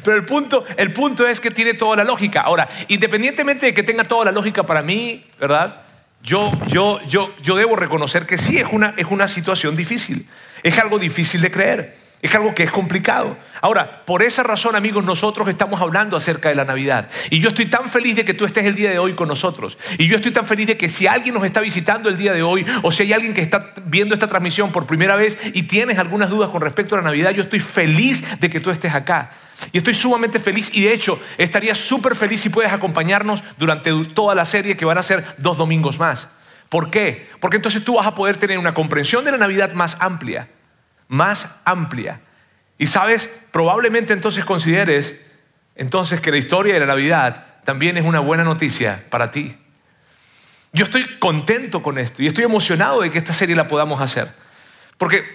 Pero 0.03 0.17
el 0.17 0.25
punto, 0.25 0.63
el 0.77 0.93
punto 0.93 1.27
es 1.27 1.39
que 1.39 1.51
tiene 1.51 1.73
toda 1.73 1.95
la 1.95 2.03
lógica. 2.03 2.41
Ahora, 2.41 2.67
independientemente 2.89 3.67
de 3.67 3.73
que 3.73 3.83
tenga 3.83 4.03
toda 4.03 4.25
la 4.25 4.31
lógica 4.31 4.63
para 4.63 4.81
mí, 4.81 5.25
¿verdad? 5.39 5.83
Yo, 6.21 6.51
yo, 6.67 6.99
yo, 7.07 7.33
yo 7.41 7.55
debo 7.55 7.75
reconocer 7.75 8.25
que 8.25 8.37
sí, 8.37 8.57
es 8.57 8.67
una, 8.71 8.93
es 8.97 9.05
una 9.09 9.27
situación 9.27 9.75
difícil. 9.75 10.27
Es 10.63 10.77
algo 10.77 10.99
difícil 10.99 11.41
de 11.41 11.51
creer. 11.51 11.97
Es 12.21 12.35
algo 12.35 12.53
que 12.53 12.63
es 12.63 12.71
complicado. 12.71 13.37
Ahora, 13.61 14.03
por 14.05 14.23
esa 14.23 14.43
razón, 14.43 14.75
amigos, 14.75 15.05
nosotros 15.05 15.47
estamos 15.47 15.79
hablando 15.79 16.17
acerca 16.17 16.49
de 16.49 16.55
la 16.55 16.65
Navidad. 16.65 17.09
Y 17.29 17.39
yo 17.39 17.49
estoy 17.49 17.67
tan 17.67 17.89
feliz 17.89 18.17
de 18.17 18.25
que 18.25 18.33
tú 18.33 18.43
estés 18.43 18.65
el 18.65 18.75
día 18.75 18.89
de 18.89 18.99
hoy 18.99 19.13
con 19.13 19.29
nosotros. 19.29 19.77
Y 19.97 20.07
yo 20.07 20.17
estoy 20.17 20.31
tan 20.31 20.45
feliz 20.45 20.67
de 20.67 20.77
que 20.77 20.89
si 20.89 21.07
alguien 21.07 21.33
nos 21.33 21.45
está 21.45 21.61
visitando 21.61 22.09
el 22.09 22.17
día 22.17 22.33
de 22.33 22.43
hoy, 22.43 22.65
o 22.83 22.91
si 22.91 23.03
hay 23.03 23.13
alguien 23.13 23.33
que 23.33 23.39
está 23.39 23.73
viendo 23.85 24.13
esta 24.13 24.27
transmisión 24.27 24.73
por 24.73 24.85
primera 24.85 25.15
vez 25.15 25.37
y 25.53 25.63
tienes 25.63 25.97
algunas 25.97 26.29
dudas 26.29 26.49
con 26.49 26.61
respecto 26.61 26.95
a 26.95 26.97
la 26.97 27.05
Navidad, 27.05 27.31
yo 27.31 27.43
estoy 27.43 27.61
feliz 27.61 28.41
de 28.41 28.49
que 28.49 28.59
tú 28.59 28.69
estés 28.69 28.93
acá. 28.93 29.31
Y 29.71 29.77
estoy 29.77 29.93
sumamente 29.93 30.39
feliz 30.39 30.71
y 30.73 30.83
de 30.83 30.93
hecho 30.93 31.19
estaría 31.37 31.75
súper 31.75 32.15
feliz 32.15 32.41
si 32.41 32.49
puedes 32.49 32.71
acompañarnos 32.71 33.43
durante 33.57 33.91
toda 34.13 34.35
la 34.35 34.45
serie 34.45 34.77
que 34.77 34.85
van 34.85 34.97
a 34.97 35.03
ser 35.03 35.35
dos 35.37 35.57
domingos 35.57 35.99
más. 35.99 36.29
¿Por 36.69 36.91
qué? 36.91 37.29
Porque 37.39 37.57
entonces 37.57 37.83
tú 37.83 37.95
vas 37.95 38.07
a 38.07 38.15
poder 38.15 38.37
tener 38.37 38.57
una 38.57 38.73
comprensión 38.73 39.25
de 39.25 39.31
la 39.31 39.37
Navidad 39.37 39.73
más 39.73 39.97
amplia 39.99 40.47
más 41.09 41.47
amplia. 41.65 42.21
Y 42.77 42.87
sabes, 42.87 43.29
probablemente 43.51 44.13
entonces 44.13 44.45
consideres 44.45 45.17
entonces 45.75 46.21
que 46.21 46.31
la 46.31 46.37
historia 46.37 46.73
de 46.73 46.79
la 46.79 46.85
Navidad 46.85 47.45
también 47.65 47.97
es 47.97 48.05
una 48.05 48.19
buena 48.19 48.45
noticia 48.45 49.03
para 49.09 49.31
ti. 49.31 49.57
Yo 50.71 50.85
estoy 50.85 51.17
contento 51.19 51.81
con 51.81 51.97
esto 51.97 52.21
y 52.21 52.27
estoy 52.27 52.43
emocionado 52.43 53.01
de 53.01 53.11
que 53.11 53.17
esta 53.17 53.33
serie 53.33 53.55
la 53.55 53.67
podamos 53.67 53.99
hacer. 54.01 54.31
Porque 54.97 55.25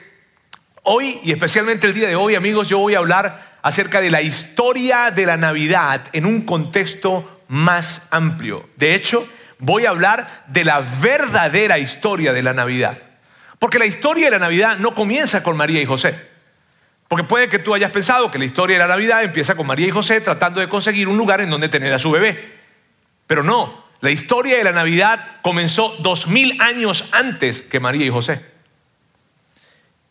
hoy, 0.83 1.19
y 1.25 1.33
especialmente 1.33 1.87
el 1.87 1.95
día 1.95 2.09
de 2.09 2.17
hoy, 2.17 2.35
amigos, 2.35 2.69
yo 2.69 2.79
voy 2.79 2.95
a 2.95 2.99
hablar 2.99 3.54
acerca 3.65 4.03
de 4.03 4.11
la 4.11 4.21
historia 4.21 5.11
de 5.11 5.25
la 5.25 5.39
Navidad 5.39 6.03
en 6.13 6.27
un 6.27 6.43
contexto 6.43 7.41
más 7.49 8.03
amplio. 8.11 8.69
De 8.77 8.95
hecho, 8.95 9.27
voy 9.59 9.87
a 9.87 9.89
hablar 9.89 10.45
de 10.49 10.65
la 10.65 10.81
verdadera 11.01 11.79
historia 11.79 12.35
de 12.35 12.43
la 12.43 12.53
Navidad. 12.53 12.99
Porque 13.59 13.79
la 13.79 13.87
historia 13.87 14.27
de 14.27 14.33
la 14.33 14.39
Navidad 14.39 14.77
no 14.81 14.95
comienza 14.95 15.43
con 15.43 15.57
María 15.57 15.81
y 15.81 15.87
José. 15.87 16.15
Porque 17.09 17.25
puede 17.25 17.49
que 17.49 17.59
tú 17.59 17.75
hayas 17.75 17.91
pensado 17.91 18.31
que 18.31 18.39
la 18.39 18.45
historia 18.45 18.77
de 18.77 18.83
la 18.83 18.89
Navidad 18.89 19.25
empieza 19.25 19.55
con 19.55 19.67
María 19.67 19.87
y 19.87 19.93
José 19.93 20.21
tratando 20.21 20.61
de 20.61 20.69
conseguir 20.69 21.09
un 21.09 21.17
lugar 21.17 21.41
en 21.41 21.49
donde 21.49 21.71
tener 21.71 21.95
a 21.95 21.99
su 21.99 22.11
bebé. 22.11 22.59
Pero 23.27 23.43
no, 23.43 23.83
la 24.01 24.11
historia 24.11 24.59
de 24.59 24.65
la 24.65 24.73
Navidad 24.73 25.39
comenzó 25.41 25.97
dos 26.01 26.27
mil 26.27 26.61
años 26.61 27.09
antes 27.13 27.63
que 27.63 27.81
María 27.81 28.05
y 28.05 28.11
José. 28.11 28.45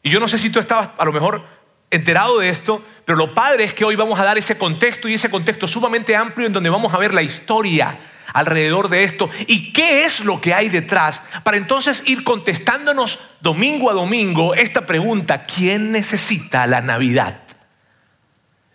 Y 0.01 0.10
yo 0.10 0.19
no 0.19 0.27
sé 0.27 0.39
si 0.39 0.50
tú 0.50 0.60
estabas 0.60 0.89
a 0.98 1.05
lo 1.05 1.13
mejor 1.13 1.52
enterado 1.93 2.39
de 2.39 2.50
esto, 2.50 2.83
pero 3.05 3.17
lo 3.17 3.33
padre 3.33 3.63
es 3.63 3.73
que 3.73 3.85
hoy 3.85 3.95
vamos 3.95 4.19
a 4.19 4.23
dar 4.23 4.38
ese 4.38 4.57
contexto 4.57 5.07
y 5.07 5.13
ese 5.13 5.29
contexto 5.29 5.67
sumamente 5.67 6.15
amplio 6.15 6.47
en 6.47 6.53
donde 6.53 6.69
vamos 6.69 6.93
a 6.93 6.97
ver 6.97 7.13
la 7.13 7.21
historia 7.21 8.00
alrededor 8.33 8.89
de 8.89 9.03
esto 9.03 9.29
y 9.45 9.71
qué 9.73 10.05
es 10.05 10.21
lo 10.21 10.41
que 10.41 10.53
hay 10.53 10.69
detrás 10.69 11.21
para 11.43 11.57
entonces 11.57 12.01
ir 12.07 12.23
contestándonos 12.23 13.19
domingo 13.41 13.91
a 13.91 13.93
domingo 13.93 14.55
esta 14.55 14.88
pregunta, 14.88 15.45
¿quién 15.45 15.91
necesita 15.91 16.65
la 16.65 16.81
Navidad? 16.81 17.39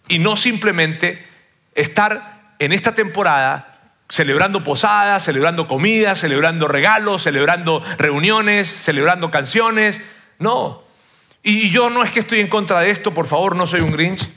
Y 0.06 0.20
no 0.20 0.37
simplemente 0.37 1.26
estar 1.75 2.54
en 2.60 2.72
esta 2.72 2.94
temporada 2.94 3.78
celebrando 4.08 4.64
posadas, 4.64 5.25
celebrando 5.25 5.68
comidas, 5.68 6.20
celebrando 6.20 6.68
regalos, 6.68 7.25
celebrando 7.25 7.82
reuniones, 7.98 8.68
celebrando 8.68 9.30
canciones. 9.30 10.00
No. 10.38 10.88
Y 11.48 11.70
yo 11.70 11.88
no 11.88 12.02
es 12.02 12.10
que 12.10 12.20
estoy 12.20 12.40
en 12.40 12.48
contra 12.48 12.80
de 12.80 12.90
esto, 12.90 13.14
por 13.14 13.26
favor, 13.26 13.56
no 13.56 13.66
soy 13.66 13.80
un 13.80 13.90
Grinch. 13.90 14.30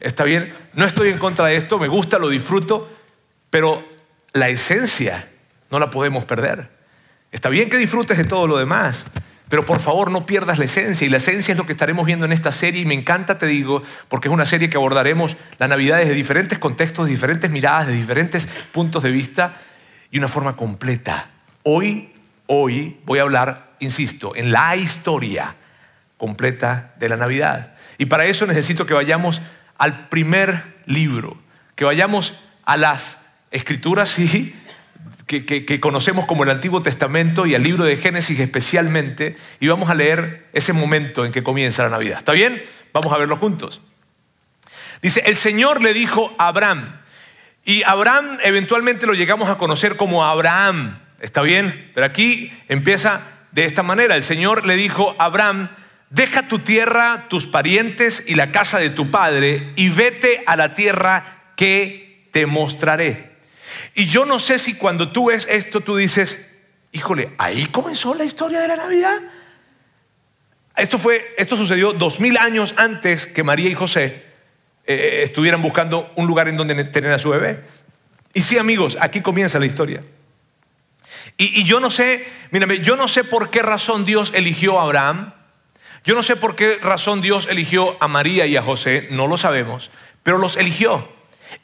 Está 0.00 0.24
bien, 0.24 0.54
no 0.72 0.86
estoy 0.86 1.10
en 1.10 1.18
contra 1.18 1.44
de 1.44 1.56
esto, 1.58 1.78
me 1.78 1.88
gusta, 1.88 2.18
lo 2.18 2.30
disfruto, 2.30 2.90
pero 3.50 3.86
la 4.32 4.48
esencia 4.48 5.28
no 5.70 5.78
la 5.78 5.90
podemos 5.90 6.24
perder. 6.24 6.70
Está 7.32 7.50
bien 7.50 7.68
que 7.68 7.76
disfrutes 7.76 8.16
de 8.16 8.24
todo 8.24 8.46
lo 8.46 8.56
demás, 8.56 9.04
pero 9.50 9.66
por 9.66 9.78
favor 9.78 10.10
no 10.10 10.24
pierdas 10.24 10.58
la 10.58 10.64
esencia. 10.64 11.06
Y 11.06 11.10
la 11.10 11.18
esencia 11.18 11.52
es 11.52 11.58
lo 11.58 11.66
que 11.66 11.72
estaremos 11.72 12.06
viendo 12.06 12.24
en 12.24 12.32
esta 12.32 12.50
serie. 12.50 12.80
Y 12.80 12.86
me 12.86 12.94
encanta, 12.94 13.36
te 13.36 13.44
digo, 13.44 13.82
porque 14.08 14.28
es 14.28 14.32
una 14.32 14.46
serie 14.46 14.70
que 14.70 14.78
abordaremos 14.78 15.36
la 15.58 15.68
Navidad 15.68 15.98
desde 15.98 16.14
diferentes 16.14 16.58
contextos, 16.58 17.04
de 17.04 17.10
diferentes 17.10 17.50
miradas, 17.50 17.88
de 17.88 17.92
diferentes 17.92 18.46
puntos 18.72 19.02
de 19.02 19.10
vista 19.10 19.54
y 20.10 20.16
una 20.16 20.28
forma 20.28 20.56
completa. 20.56 21.30
Hoy, 21.62 22.14
hoy 22.46 22.96
voy 23.04 23.18
a 23.18 23.22
hablar, 23.22 23.74
insisto, 23.80 24.34
en 24.34 24.50
la 24.50 24.76
historia 24.76 25.56
completa 26.24 26.94
de 26.96 27.10
la 27.10 27.18
Navidad. 27.18 27.74
Y 27.98 28.06
para 28.06 28.24
eso 28.24 28.46
necesito 28.46 28.86
que 28.86 28.94
vayamos 28.94 29.42
al 29.76 30.08
primer 30.08 30.62
libro, 30.86 31.36
que 31.74 31.84
vayamos 31.84 32.32
a 32.64 32.78
las 32.78 33.20
escrituras 33.50 34.08
sí, 34.08 34.56
que, 35.26 35.80
conocemos 35.80 36.24
como 36.24 36.44
el 36.44 36.48
Antiguo 36.48 36.80
Testamento 36.80 37.44
y 37.44 37.54
al 37.54 37.62
libro 37.62 37.84
de 37.84 37.98
Génesis 37.98 38.40
especialmente, 38.40 39.36
y 39.60 39.68
vamos 39.68 39.90
a 39.90 39.94
leer 39.94 40.48
ese 40.54 40.72
momento 40.72 41.26
en 41.26 41.32
que 41.32 41.42
comienza 41.42 41.82
la 41.82 41.90
Navidad. 41.90 42.16
¿Está 42.16 42.32
bien? 42.32 42.62
Vamos 42.94 43.12
a 43.12 43.18
verlo 43.18 43.36
juntos. 43.36 43.82
Dice, 45.02 45.24
el 45.26 45.36
Señor 45.36 45.82
le 45.82 45.92
dijo 45.92 46.34
a 46.38 46.48
Abraham, 46.48 47.00
y 47.66 47.82
Abraham 47.82 48.38
eventualmente 48.42 49.04
lo 49.04 49.12
llegamos 49.12 49.50
a 49.50 49.58
conocer 49.58 49.96
como 49.96 50.24
Abraham, 50.24 51.00
¿está 51.20 51.42
bien? 51.42 51.90
Pero 51.94 52.06
aquí 52.06 52.50
empieza 52.68 53.20
de 53.52 53.66
esta 53.66 53.82
manera, 53.82 54.16
el 54.16 54.22
Señor 54.22 54.66
le 54.66 54.76
dijo 54.76 55.14
a 55.18 55.26
Abraham, 55.26 55.68
deja 56.14 56.46
tu 56.46 56.60
tierra, 56.60 57.26
tus 57.28 57.46
parientes 57.46 58.22
y 58.26 58.36
la 58.36 58.52
casa 58.52 58.78
de 58.78 58.90
tu 58.90 59.10
padre, 59.10 59.72
y 59.74 59.88
vete 59.88 60.42
a 60.46 60.56
la 60.56 60.74
tierra 60.74 61.52
que 61.56 62.28
te 62.32 62.46
mostraré. 62.46 63.34
Y 63.94 64.06
yo 64.06 64.24
no 64.24 64.38
sé 64.38 64.58
si 64.58 64.76
cuando 64.76 65.10
tú 65.10 65.26
ves 65.26 65.46
esto 65.50 65.80
tú 65.80 65.96
dices, 65.96 66.46
híjole, 66.92 67.30
ahí 67.38 67.66
comenzó 67.66 68.14
la 68.14 68.24
historia 68.24 68.60
de 68.60 68.68
la 68.68 68.76
Navidad. 68.76 69.20
Esto, 70.76 70.98
fue, 70.98 71.34
esto 71.36 71.56
sucedió 71.56 71.92
dos 71.92 72.20
mil 72.20 72.36
años 72.36 72.74
antes 72.76 73.26
que 73.26 73.42
María 73.42 73.68
y 73.68 73.74
José 73.74 74.24
eh, 74.86 75.22
estuvieran 75.24 75.62
buscando 75.62 76.12
un 76.16 76.26
lugar 76.26 76.48
en 76.48 76.56
donde 76.56 76.84
tener 76.84 77.12
a 77.12 77.18
su 77.18 77.30
bebé. 77.30 77.60
Y 78.32 78.42
sí, 78.42 78.58
amigos, 78.58 78.96
aquí 79.00 79.20
comienza 79.20 79.58
la 79.58 79.66
historia. 79.66 80.00
Y, 81.36 81.60
y 81.60 81.64
yo 81.64 81.80
no 81.80 81.90
sé, 81.90 82.24
mírame, 82.50 82.80
yo 82.80 82.96
no 82.96 83.08
sé 83.08 83.24
por 83.24 83.50
qué 83.50 83.62
razón 83.62 84.04
Dios 84.04 84.32
eligió 84.34 84.78
a 84.78 84.84
Abraham. 84.84 85.32
Yo 86.04 86.14
no 86.14 86.22
sé 86.22 86.36
por 86.36 86.54
qué 86.54 86.78
razón 86.82 87.22
Dios 87.22 87.46
eligió 87.50 87.96
a 88.00 88.08
María 88.08 88.46
y 88.46 88.56
a 88.56 88.62
José, 88.62 89.08
no 89.10 89.26
lo 89.26 89.38
sabemos, 89.38 89.90
pero 90.22 90.36
los 90.36 90.56
eligió. 90.56 91.08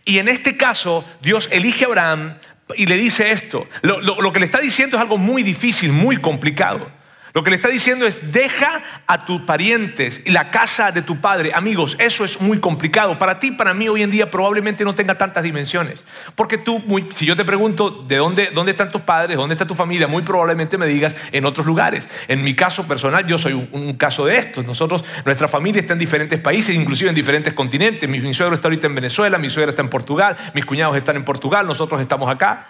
Y 0.04 0.18
en 0.18 0.28
este 0.28 0.56
caso, 0.56 1.04
Dios 1.20 1.48
elige 1.52 1.84
a 1.84 1.88
Abraham 1.88 2.38
y 2.74 2.86
le 2.86 2.96
dice 2.96 3.32
esto. 3.32 3.68
Lo, 3.82 4.32
que 4.32 4.40
le 4.40 4.46
está 4.46 4.58
diciendo 4.60 4.96
es 4.96 5.02
algo 5.02 5.18
muy 5.18 5.42
difícil, 5.42 5.92
muy 5.92 6.16
complicado. 6.16 6.90
Lo 7.32 7.44
que 7.44 7.50
le 7.50 7.56
está 7.56 7.68
diciendo 7.68 8.06
es, 8.06 8.32
deja 8.32 8.82
a 9.06 9.24
tus 9.24 9.42
parientes 9.42 10.22
y 10.24 10.30
la 10.30 10.50
casa 10.50 10.90
de 10.90 11.02
tu 11.02 11.20
padre. 11.20 11.52
Amigos, 11.54 11.96
eso 12.00 12.24
es 12.24 12.40
muy 12.40 12.58
complicado. 12.58 13.18
Para 13.18 13.38
ti, 13.38 13.52
para 13.52 13.72
mí 13.72 13.88
hoy 13.88 14.02
en 14.02 14.10
día 14.10 14.30
probablemente 14.30 14.84
no 14.84 14.94
tenga 14.94 15.16
tantas 15.16 15.44
dimensiones. 15.44 16.04
Porque 16.34 16.58
tú, 16.58 16.82
si 17.14 17.26
yo 17.26 17.36
te 17.36 17.44
pregunto 17.44 17.90
de 17.90 18.16
dónde, 18.16 18.50
dónde 18.52 18.72
están 18.72 18.90
tus 18.90 19.02
padres, 19.02 19.36
dónde 19.36 19.54
está 19.54 19.64
tu 19.64 19.76
familia, 19.76 20.08
muy 20.08 20.22
probablemente 20.22 20.76
me 20.76 20.86
digas 20.86 21.14
en 21.30 21.44
otros 21.44 21.66
lugares. 21.66 22.08
En 22.26 22.42
mi 22.42 22.54
caso 22.54 22.88
personal, 22.88 23.24
yo 23.26 23.38
soy 23.38 23.52
un, 23.52 23.92
caso 23.94 24.26
de 24.26 24.36
esto. 24.36 24.62
Nosotros, 24.62 25.04
nuestra 25.24 25.46
familia 25.46 25.80
está 25.80 25.92
en 25.92 25.98
diferentes 26.00 26.40
países, 26.40 26.74
inclusive 26.74 27.10
en 27.10 27.14
diferentes 27.14 27.52
continentes. 27.52 28.08
Mi, 28.08 28.18
mi 28.18 28.34
suegro 28.34 28.56
está 28.56 28.68
ahorita 28.68 28.88
en 28.88 28.94
Venezuela, 28.96 29.38
mi 29.38 29.50
suegra 29.50 29.70
está 29.70 29.82
en 29.82 29.90
Portugal, 29.90 30.36
mis 30.54 30.64
cuñados 30.64 30.96
están 30.96 31.16
en 31.16 31.24
Portugal, 31.24 31.66
nosotros 31.66 32.00
estamos 32.00 32.28
acá. 32.28 32.66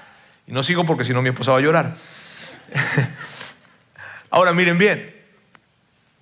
Y 0.47 0.53
no 0.53 0.63
sigo 0.63 0.85
porque 0.85 1.05
si 1.05 1.13
no 1.15 1.23
mi 1.23 1.31
esposa 1.31 1.53
va 1.53 1.59
a 1.59 1.61
llorar. 1.61 1.95
Ahora 4.31 4.53
miren 4.53 4.79
bien, 4.79 5.15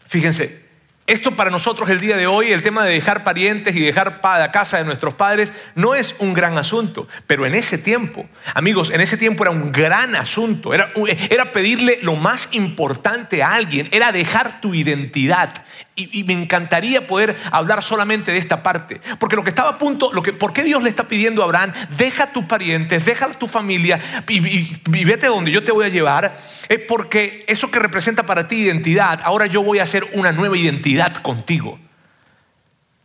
fíjense, 0.06 0.68
esto 1.08 1.36
para 1.36 1.50
nosotros 1.50 1.88
el 1.88 2.00
día 2.00 2.18
de 2.18 2.26
hoy, 2.26 2.52
el 2.52 2.62
tema 2.62 2.84
de 2.84 2.92
dejar 2.92 3.24
parientes 3.24 3.74
y 3.74 3.80
dejar 3.80 4.20
la 4.22 4.52
casa 4.52 4.76
de 4.76 4.84
nuestros 4.84 5.14
padres, 5.14 5.54
no 5.74 5.94
es 5.94 6.14
un 6.18 6.34
gran 6.34 6.58
asunto, 6.58 7.08
pero 7.26 7.46
en 7.46 7.54
ese 7.54 7.78
tiempo, 7.78 8.26
amigos, 8.52 8.90
en 8.90 9.00
ese 9.00 9.16
tiempo 9.16 9.42
era 9.42 9.50
un 9.50 9.72
gran 9.72 10.14
asunto, 10.14 10.74
era, 10.74 10.92
era 11.30 11.50
pedirle 11.50 11.98
lo 12.02 12.14
más 12.16 12.50
importante 12.52 13.42
a 13.42 13.54
alguien, 13.54 13.88
era 13.90 14.12
dejar 14.12 14.60
tu 14.60 14.74
identidad, 14.74 15.64
y, 15.99 16.25
me 16.25 16.33
encantaría 16.33 17.07
poder 17.07 17.37
hablar 17.50 17.83
solamente 17.83 18.33
de 18.33 18.38
esta 18.38 18.62
parte. 18.62 19.00
Porque 19.19 19.37
lo 19.37 19.43
que 19.43 19.50
estaba 19.50 19.71
a 19.71 19.78
punto, 19.78 20.12
lo 20.12 20.23
que, 20.23 20.33
¿por 20.33 20.52
qué 20.52 20.62
Dios 20.62 20.83
le 20.83 20.88
está 20.88 21.05
pidiendo 21.05 21.43
a 21.43 21.47
Abraham, 21.47 21.73
deja 21.97 22.33
tus 22.33 22.45
parientes, 22.45 23.05
deja 23.05 23.28
tu 23.33 23.49
familia 23.49 24.00
y, 24.28 24.38
y, 24.38 25.05
vete 25.05 25.26
donde 25.26 25.50
yo 25.50 25.64
te 25.64 25.73
voy 25.73 25.87
a 25.87 25.88
llevar? 25.88 26.38
Es 26.69 26.81
porque 26.81 27.45
eso 27.49 27.71
que 27.71 27.78
representa 27.78 28.25
para 28.25 28.49
ti 28.49 28.57
identidad, 28.57 29.21
ahora 29.25 29.47
yo 29.47 29.62
voy 29.62 29.78
a 29.78 29.83
hacer 29.83 30.07
una 30.12 30.33
nueva 30.33 30.57
identidad 30.57 31.17
contigo. 31.17 31.78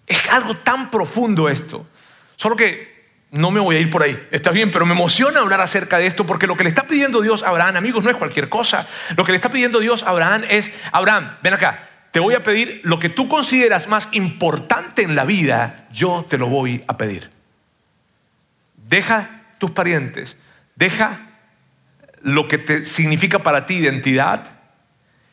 Es 0.05 0.27
algo 0.29 0.55
tan 0.57 0.91
profundo 0.91 1.49
esto. 1.49 1.85
Solo 2.35 2.55
que 2.55 2.93
no 3.33 3.49
me 3.49 3.59
voy 3.59 3.77
a 3.77 3.79
ir 3.79 3.89
por 3.89 4.03
ahí. 4.03 4.27
Está 4.29 4.51
bien, 4.51 4.69
pero 4.69 4.85
me 4.85 4.93
emociona 4.93 5.39
hablar 5.39 5.59
acerca 5.59 5.97
de 5.97 6.05
esto 6.05 6.25
porque 6.25 6.45
lo 6.45 6.55
que 6.55 6.63
le 6.63 6.69
está 6.69 6.83
pidiendo 6.83 7.21
Dios 7.21 7.41
a 7.41 7.49
Abraham, 7.49 7.77
amigos, 7.77 8.03
no 8.03 8.11
es 8.11 8.15
cualquier 8.15 8.47
cosa. 8.47 8.87
Lo 9.17 9.25
que 9.25 9.31
le 9.31 9.37
está 9.37 9.49
pidiendo 9.49 9.79
Dios 9.79 10.03
a 10.03 10.09
Abraham 10.09 10.43
es, 10.47 10.71
Abraham, 10.91 11.37
ven 11.41 11.55
acá, 11.55 11.89
te 12.13 12.19
voy 12.19 12.35
a 12.35 12.43
pedir 12.43 12.79
lo 12.83 12.99
que 12.99 13.09
tú 13.09 13.27
consideras 13.27 13.87
más 13.87 14.07
importante 14.11 15.01
en 15.01 15.15
la 15.15 15.25
vida, 15.25 15.87
yo 15.91 16.23
te 16.29 16.37
lo 16.37 16.47
voy 16.47 16.83
a 16.87 16.95
pedir. 16.95 17.31
Deja 18.87 19.41
tus 19.57 19.71
parientes, 19.71 20.37
deja 20.75 21.21
lo 22.21 22.47
que 22.47 22.59
te 22.59 22.85
significa 22.85 23.39
para 23.39 23.65
ti 23.65 23.77
identidad 23.77 24.59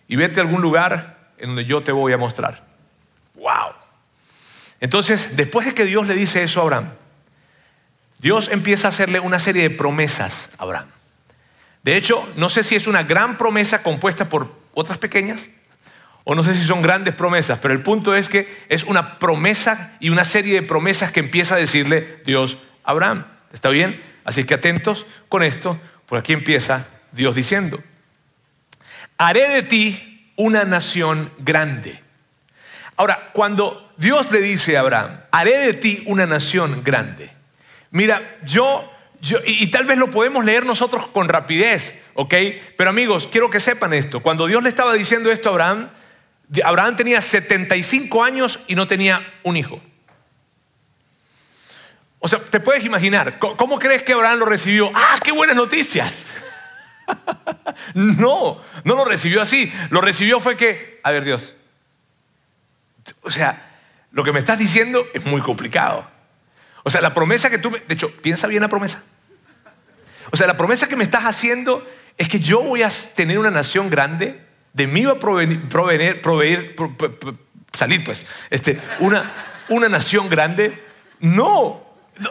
y 0.09 0.17
vete 0.17 0.41
a 0.41 0.43
algún 0.43 0.63
lugar 0.63 1.35
en 1.37 1.49
donde 1.49 1.67
yo 1.67 1.83
te 1.85 1.93
voy 1.93 2.15
a 2.15 2.17
mostrar. 2.17 2.65
¡Wow! 3.35 3.75
Entonces, 4.81 5.37
después 5.37 5.67
de 5.67 5.75
que 5.75 5.85
Dios 5.85 6.07
le 6.07 6.15
dice 6.15 6.43
eso 6.43 6.61
a 6.61 6.63
Abraham, 6.63 6.93
Dios 8.21 8.49
empieza 8.51 8.89
a 8.89 8.89
hacerle 8.89 9.21
una 9.21 9.39
serie 9.39 9.69
de 9.69 9.71
promesas 9.71 10.49
a 10.57 10.63
Abraham. 10.63 10.89
De 11.83 11.99
hecho, 11.99 12.27
no 12.37 12.49
sé 12.49 12.63
si 12.63 12.75
es 12.75 12.87
una 12.87 13.03
gran 13.03 13.37
promesa 13.37 13.83
compuesta 13.83 14.31
por 14.31 14.51
otras 14.73 14.97
pequeñas, 14.97 15.51
o 16.25 16.35
no 16.35 16.45
sé 16.45 16.55
si 16.55 16.65
son 16.65 16.83
grandes 16.83 17.15
promesas, 17.15 17.59
pero 17.61 17.75
el 17.75 17.81
punto 17.81 18.15
es 18.15 18.29
que 18.29 18.47
es 18.69 18.85
una 18.85 19.19
promesa 19.19 19.97
y 20.01 20.11
una 20.11 20.25
serie 20.25 20.55
de 20.55 20.63
promesas 20.63 21.13
que 21.13 21.21
empieza 21.21 21.55
a 21.55 21.59
decirle 21.59 22.23
Dios 22.27 22.59
a 22.85 22.91
Abraham. 22.91 23.27
¿Está 23.53 23.71
bien? 23.71 24.01
Así 24.25 24.45
que 24.45 24.55
atentos 24.55 25.07
con 25.29 25.43
esto, 25.43 25.81
por 26.07 26.19
aquí 26.19 26.33
empieza 26.33 26.87
Dios 27.13 27.35
diciendo, 27.35 27.83
haré 29.19 29.49
de 29.49 29.63
ti 29.63 30.33
una 30.37 30.65
nación 30.65 31.31
grande. 31.39 32.01
Ahora, 32.97 33.31
cuando 33.33 33.93
Dios 33.97 34.31
le 34.31 34.41
dice 34.41 34.77
a 34.77 34.81
Abraham, 34.81 35.21
haré 35.31 35.59
de 35.59 35.75
ti 35.75 36.03
una 36.07 36.27
nación 36.27 36.83
grande. 36.85 37.31
Mira, 37.91 38.37
yo, 38.45 38.93
yo 39.21 39.39
y, 39.45 39.65
y 39.65 39.67
tal 39.69 39.85
vez 39.85 39.99
lo 39.99 40.11
podemos 40.11 40.45
leer 40.45 40.65
nosotros 40.65 41.09
con 41.09 41.29
rapidez, 41.29 41.95
¿ok? 42.15 42.35
Pero 42.77 42.91
amigos, 42.91 43.29
quiero 43.31 43.51
que 43.51 43.59
sepan 43.59 43.95
esto. 43.95 44.21
Cuando 44.21 44.47
Dios 44.47 44.63
le 44.63 44.69
estaba 44.69 44.95
diciendo 44.95 45.33
esto 45.33 45.49
a 45.49 45.53
Abraham, 45.53 45.91
Abraham 46.65 46.97
tenía 46.97 47.21
75 47.21 48.25
años 48.25 48.59
y 48.67 48.75
no 48.75 48.89
tenía 48.89 49.35
un 49.45 49.57
hijo. 49.57 49.81
O 52.19 52.29
sea, 52.29 52.39
te 52.39 52.61
puedes 52.61 52.85
imaginar, 52.85 53.39
¿cómo 53.39 53.79
crees 53.79 54.03
que 54.03 54.13
Abraham 54.13 54.41
lo 54.41 54.47
recibió? 54.47 54.91
¡Ah, 54.95 55.19
qué 55.23 55.33
buenas 55.33 55.57
noticias! 55.57 56.27
no, 57.95 58.61
no 58.85 58.95
lo 58.95 59.05
recibió 59.05 59.41
así. 59.41 59.73
Lo 59.91 60.01
recibió 60.01 60.41
fue 60.41 60.57
que, 60.57 61.01
a 61.03 61.11
ver 61.13 61.25
Dios, 61.25 61.55
o 63.23 63.31
sea, 63.31 63.71
lo 64.13 64.25
que 64.25 64.33
me 64.33 64.39
estás 64.39 64.59
diciendo 64.59 65.07
es 65.15 65.25
muy 65.25 65.41
complicado. 65.41 66.09
O 66.83 66.91
sea, 66.91 67.01
la 67.01 67.15
promesa 67.15 67.51
que 67.51 67.59
tú, 67.59 67.71
me, 67.71 67.79
de 67.81 67.95
hecho, 67.95 68.11
piensa 68.17 68.47
bien 68.47 68.63
la 68.63 68.69
promesa. 68.69 69.03
O 70.31 70.37
sea, 70.37 70.47
la 70.47 70.57
promesa 70.57 70.89
que 70.89 70.97
me 70.97 71.05
estás 71.05 71.25
haciendo 71.25 71.87
es 72.17 72.29
que 72.29 72.41
yo 72.41 72.63
voy 72.63 72.83
a 72.83 72.91
tener 73.15 73.39
una 73.39 73.51
nación 73.51 73.91
grande, 73.91 74.41
de 74.73 74.87
mí 74.87 75.05
va 75.05 75.13
a 75.13 75.19
provenir, 75.19 75.69
proveer, 75.69 76.23
proveer 76.23 76.77
salir 77.73 78.05
pues, 78.05 78.27
este, 78.51 78.81
una, 79.01 79.31
una 79.69 79.89
nación 79.89 80.29
grande. 80.29 80.83
No, 81.21 81.83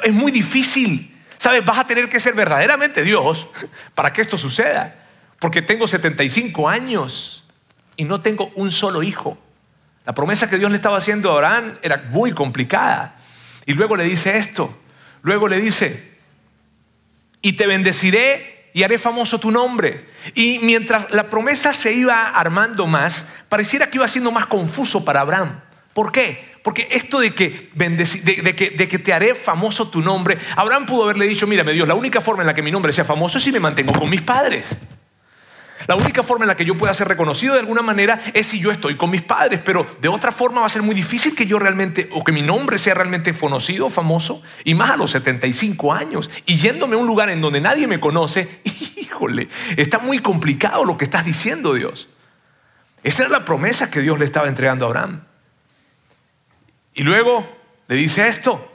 es 0.03 0.13
muy 0.13 0.31
difícil. 0.31 1.15
¿Sabes? 1.37 1.63
Vas 1.63 1.79
a 1.79 1.87
tener 1.87 2.09
que 2.09 2.19
ser 2.19 2.33
verdaderamente 2.33 3.03
Dios 3.03 3.47
para 3.95 4.11
que 4.11 4.21
esto 4.21 4.37
suceda. 4.37 4.95
Porque 5.39 5.61
tengo 5.61 5.87
75 5.87 6.67
años 6.67 7.45
y 7.95 8.03
no 8.03 8.21
tengo 8.21 8.51
un 8.55 8.71
solo 8.71 9.03
hijo. 9.03 9.37
La 10.05 10.13
promesa 10.13 10.49
que 10.49 10.57
Dios 10.57 10.69
le 10.69 10.77
estaba 10.77 10.97
haciendo 10.97 11.31
a 11.31 11.35
Abraham 11.35 11.75
era 11.81 11.97
muy 12.09 12.33
complicada. 12.33 13.17
Y 13.65 13.73
luego 13.73 13.95
le 13.95 14.03
dice 14.03 14.37
esto. 14.37 14.77
Luego 15.21 15.47
le 15.47 15.59
dice, 15.59 16.17
y 17.41 17.53
te 17.53 17.67
bendeciré 17.67 18.58
y 18.73 18.83
haré 18.83 18.97
famoso 18.97 19.39
tu 19.39 19.51
nombre. 19.51 20.05
Y 20.35 20.59
mientras 20.59 21.11
la 21.11 21.29
promesa 21.29 21.73
se 21.73 21.93
iba 21.93 22.29
armando 22.29 22.87
más, 22.87 23.25
pareciera 23.49 23.89
que 23.89 23.97
iba 23.97 24.07
siendo 24.07 24.31
más 24.31 24.45
confuso 24.45 25.03
para 25.03 25.21
Abraham. 25.21 25.61
¿Por 25.93 26.11
qué? 26.11 26.49
Porque 26.63 26.87
esto 26.91 27.19
de 27.19 27.31
que, 27.31 27.71
de, 27.73 28.55
que, 28.55 28.69
de 28.71 28.87
que 28.87 28.99
te 28.99 29.13
haré 29.13 29.33
famoso 29.33 29.89
tu 29.89 30.01
nombre, 30.01 30.37
Abraham 30.55 30.85
pudo 30.85 31.03
haberle 31.03 31.27
dicho, 31.27 31.47
mírame 31.47 31.73
Dios, 31.73 31.87
la 31.87 31.95
única 31.95 32.21
forma 32.21 32.43
en 32.43 32.47
la 32.47 32.53
que 32.53 32.61
mi 32.61 32.71
nombre 32.71 32.93
sea 32.93 33.05
famoso 33.05 33.37
es 33.37 33.43
si 33.43 33.51
me 33.51 33.59
mantengo 33.59 33.93
con 33.93 34.09
mis 34.09 34.21
padres. 34.21 34.77
La 35.87 35.95
única 35.95 36.23
forma 36.23 36.45
en 36.45 36.49
la 36.49 36.55
que 36.55 36.65
yo 36.65 36.77
pueda 36.77 36.93
ser 36.93 37.07
reconocido 37.07 37.53
de 37.53 37.61
alguna 37.61 37.81
manera 37.81 38.19
es 38.33 38.47
si 38.47 38.59
yo 38.59 38.71
estoy 38.71 38.95
con 38.95 39.09
mis 39.09 39.21
padres, 39.21 39.61
pero 39.63 39.85
de 40.01 40.07
otra 40.07 40.31
forma 40.31 40.61
va 40.61 40.67
a 40.67 40.69
ser 40.69 40.81
muy 40.81 40.93
difícil 40.93 41.35
que 41.35 41.45
yo 41.45 41.57
realmente, 41.59 42.09
o 42.11 42.23
que 42.23 42.31
mi 42.31 42.41
nombre 42.41 42.77
sea 42.77 42.93
realmente 42.93 43.33
conocido, 43.33 43.89
famoso, 43.89 44.41
y 44.63 44.75
más 44.75 44.91
a 44.91 44.97
los 44.97 45.11
75 45.11 45.93
años, 45.93 46.29
y 46.45 46.57
yéndome 46.57 46.95
a 46.95 46.99
un 46.99 47.07
lugar 47.07 47.29
en 47.29 47.41
donde 47.41 47.61
nadie 47.61 47.87
me 47.87 47.99
conoce, 47.99 48.61
híjole, 48.97 49.47
está 49.77 49.99
muy 49.99 50.19
complicado 50.19 50.85
lo 50.85 50.97
que 50.97 51.05
estás 51.05 51.25
diciendo 51.25 51.73
Dios. 51.73 52.09
Esa 53.03 53.23
era 53.23 53.31
la 53.31 53.45
promesa 53.45 53.89
que 53.89 54.01
Dios 54.01 54.19
le 54.19 54.25
estaba 54.25 54.47
entregando 54.47 54.85
a 54.85 54.89
Abraham. 54.89 55.23
Y 56.93 57.03
luego 57.03 57.47
le 57.87 57.95
dice 57.95 58.27
esto. 58.27 58.69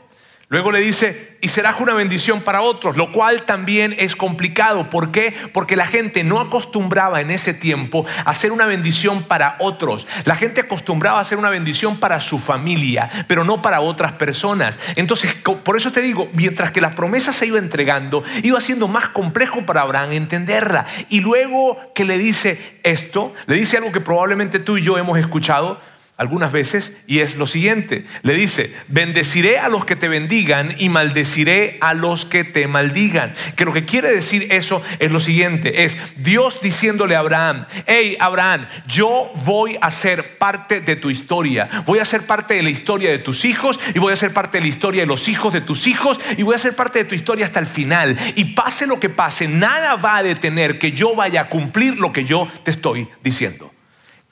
Luego 0.49 0.73
le 0.73 0.81
dice, 0.81 1.34
y 1.45 1.49
serás 1.49 1.79
una 1.79 1.93
bendición 1.93 2.41
para 2.41 2.63
otros, 2.63 2.97
lo 2.97 3.13
cual 3.13 3.43
también 3.43 3.95
es 3.99 4.17
complicado. 4.17 4.89
¿Por 4.89 5.11
qué? 5.11 5.35
Porque 5.53 5.77
la 5.77 5.87
gente 5.87 6.25
no 6.25 6.41
acostumbraba 6.41 7.21
en 7.21 7.31
ese 7.31 7.53
tiempo 7.53 8.07
a 8.25 8.31
hacer 8.31 8.51
una 8.51 8.65
bendición 8.65 9.25
para 9.25 9.57
otros. 9.59 10.07
La 10.25 10.37
gente 10.37 10.63
acostumbraba 10.63 11.19
a 11.19 11.21
hacer 11.21 11.37
una 11.37 11.51
bendición 11.51 12.01
para 12.01 12.23
su 12.23 12.39
familia, 12.39 13.11
pero 13.27 13.45
no 13.45 13.61
para 13.61 13.83
otras 13.83 14.13
personas. 14.13 14.79
Entonces, 14.97 15.35
por 15.35 15.77
eso 15.77 15.93
te 15.93 16.01
digo, 16.01 16.31
mientras 16.33 16.71
que 16.71 16.81
las 16.81 16.95
promesas 16.95 17.37
se 17.37 17.47
iba 17.47 17.59
entregando, 17.59 18.25
iba 18.43 18.59
siendo 18.63 18.89
más 18.89 19.09
complejo 19.09 19.67
para 19.67 19.83
Abraham 19.83 20.13
entenderla. 20.13 20.87
Y 21.11 21.21
luego 21.21 21.77
que 21.95 22.07
le 22.07 22.17
dice 22.17 22.79
esto, 22.85 23.35
le 23.45 23.57
dice 23.57 23.77
algo 23.77 23.92
que 23.92 24.01
probablemente 24.01 24.61
tú 24.61 24.79
y 24.79 24.83
yo 24.83 24.97
hemos 24.97 25.18
escuchado 25.18 25.79
algunas 26.16 26.53
veces 26.53 26.92
y 27.07 27.20
es 27.20 27.37
lo 27.37 27.46
siguiente. 27.46 28.05
Le 28.22 28.35
dice, 28.35 28.72
bendeciré 28.88 29.59
a 29.59 29.68
los 29.68 29.85
que 29.85 29.96
te 29.96 30.09
bendigan 30.09 30.74
y 30.79 30.88
maldeciré 30.88 31.79
a 31.81 31.92
los 31.94 32.24
que 32.24 32.44
te 32.44 32.68
maldigan. 32.68 33.35
Que 33.57 33.64
lo 33.64 33.72
que 33.72 33.85
quiere 33.85 34.11
decir 34.11 34.46
eso 34.50 34.83
es 35.00 35.11
lo 35.11 35.20
siguiente, 35.20 35.85
es 35.85 35.98
Dios 36.16 36.61
diciéndole 36.62 37.16
a 37.16 37.20
Abraham, 37.20 37.66
hey 37.87 38.16
Abraham, 38.20 38.66
yo 38.87 39.33
voy 39.44 39.77
a 39.81 39.90
ser 39.90 40.38
parte 40.38 40.81
de 40.81 40.96
tu 40.96 41.11
historia, 41.11 41.68
voy 41.85 41.98
a 41.98 42.05
ser 42.05 42.27
parte 42.27 42.55
de 42.55 42.62
la 42.62 42.70
historia 42.70 43.11
de 43.11 43.18
tus 43.18 43.44
hijos 43.44 43.81
y 43.94 43.98
voy 43.98 44.12
a 44.12 44.16
ser 44.16 44.33
parte 44.33 44.59
de 44.59 44.62
la 44.62 44.68
historia 44.68 45.03
de 45.03 45.07
los 45.07 45.29
hijos 45.29 45.53
de 45.53 45.61
tus 45.61 45.87
hijos 45.87 46.20
y 46.37 46.42
voy 46.42 46.55
a 46.55 46.59
ser 46.59 46.77
parte 46.77 47.00
de 47.00 47.05
tu 47.07 47.14
historia 47.14 47.44
hasta 47.44 47.61
el 47.61 47.66
final. 47.66 48.16
Y 48.37 48.55
pase 48.55 48.87
lo 48.87 49.00
que 49.00 49.09
pase, 49.09 49.48
nada 49.48 49.96
va 49.96 50.18
a 50.18 50.22
detener 50.22 50.79
que 50.79 50.92
yo 50.92 51.14
vaya 51.14 51.42
a 51.42 51.48
cumplir 51.48 51.98
lo 51.98 52.12
que 52.12 52.24
yo 52.24 52.48
te 52.62 52.70
estoy 52.70 53.09
diciendo. 53.22 53.72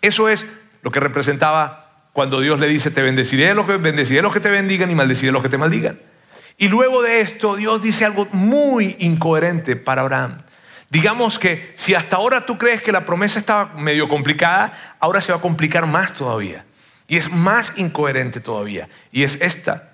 Eso 0.00 0.28
es 0.28 0.46
lo 0.82 0.90
que 0.90 1.00
representaba 1.00 2.08
cuando 2.12 2.40
Dios 2.40 2.60
le 2.60 2.68
dice, 2.68 2.90
te 2.90 3.02
bendeciré 3.02 3.50
a 3.50 3.54
los 3.54 3.66
que, 3.66 3.76
bendeciré 3.78 4.20
los 4.20 4.32
que 4.32 4.40
te 4.40 4.50
bendigan 4.50 4.90
y 4.90 4.94
maldeciré 4.94 5.30
a 5.30 5.32
los 5.32 5.42
que 5.42 5.48
te 5.48 5.58
maldigan. 5.58 5.98
Y 6.58 6.68
luego 6.68 7.02
de 7.02 7.20
esto, 7.20 7.56
Dios 7.56 7.80
dice 7.82 8.04
algo 8.04 8.28
muy 8.32 8.96
incoherente 8.98 9.76
para 9.76 10.02
Abraham. 10.02 10.38
Digamos 10.90 11.38
que 11.38 11.72
si 11.74 11.94
hasta 11.94 12.16
ahora 12.16 12.44
tú 12.44 12.58
crees 12.58 12.82
que 12.82 12.92
la 12.92 13.06
promesa 13.06 13.38
estaba 13.38 13.72
medio 13.76 14.08
complicada, 14.08 14.96
ahora 15.00 15.22
se 15.22 15.32
va 15.32 15.38
a 15.38 15.40
complicar 15.40 15.86
más 15.86 16.12
todavía. 16.12 16.66
Y 17.08 17.16
es 17.16 17.32
más 17.32 17.72
incoherente 17.76 18.40
todavía. 18.40 18.88
Y 19.10 19.22
es 19.22 19.40
esta. 19.40 19.90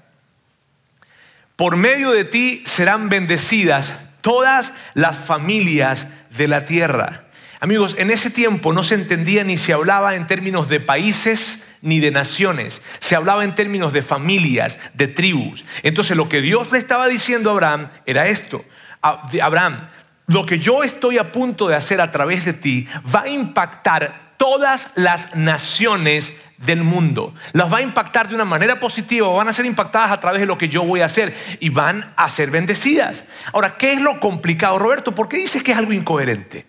Por 1.54 1.76
medio 1.76 2.10
de 2.10 2.24
ti 2.24 2.62
serán 2.66 3.08
bendecidas 3.08 3.94
todas 4.22 4.72
las 4.94 5.16
familias 5.16 6.08
de 6.36 6.48
la 6.48 6.66
tierra. 6.66 7.27
Amigos, 7.60 7.96
en 7.98 8.10
ese 8.10 8.30
tiempo 8.30 8.72
no 8.72 8.84
se 8.84 8.94
entendía 8.94 9.42
ni 9.42 9.56
se 9.56 9.72
hablaba 9.72 10.14
en 10.14 10.28
términos 10.28 10.68
de 10.68 10.78
países 10.78 11.64
ni 11.82 11.98
de 11.98 12.10
naciones, 12.10 12.82
se 13.00 13.16
hablaba 13.16 13.44
en 13.44 13.54
términos 13.54 13.92
de 13.92 14.02
familias, 14.02 14.78
de 14.94 15.08
tribus. 15.08 15.64
Entonces 15.82 16.16
lo 16.16 16.28
que 16.28 16.40
Dios 16.40 16.70
le 16.70 16.78
estaba 16.78 17.08
diciendo 17.08 17.50
a 17.50 17.52
Abraham 17.54 17.88
era 18.06 18.28
esto. 18.28 18.64
Abraham, 19.02 19.88
lo 20.26 20.46
que 20.46 20.60
yo 20.60 20.84
estoy 20.84 21.18
a 21.18 21.32
punto 21.32 21.68
de 21.68 21.74
hacer 21.74 22.00
a 22.00 22.12
través 22.12 22.44
de 22.44 22.52
ti 22.52 22.86
va 23.14 23.22
a 23.22 23.28
impactar 23.28 24.34
todas 24.36 24.90
las 24.94 25.34
naciones 25.34 26.32
del 26.58 26.84
mundo. 26.84 27.34
Las 27.52 27.72
va 27.72 27.78
a 27.78 27.82
impactar 27.82 28.28
de 28.28 28.36
una 28.36 28.44
manera 28.44 28.78
positiva, 28.78 29.28
van 29.28 29.48
a 29.48 29.52
ser 29.52 29.66
impactadas 29.66 30.12
a 30.12 30.20
través 30.20 30.40
de 30.40 30.46
lo 30.46 30.58
que 30.58 30.68
yo 30.68 30.84
voy 30.84 31.00
a 31.00 31.06
hacer 31.06 31.34
y 31.58 31.70
van 31.70 32.12
a 32.16 32.30
ser 32.30 32.50
bendecidas. 32.50 33.24
Ahora, 33.52 33.76
¿qué 33.76 33.92
es 33.92 34.00
lo 34.00 34.20
complicado, 34.20 34.78
Roberto? 34.78 35.14
¿Por 35.14 35.28
qué 35.28 35.38
dices 35.38 35.62
que 35.62 35.72
es 35.72 35.78
algo 35.78 35.92
incoherente? 35.92 36.66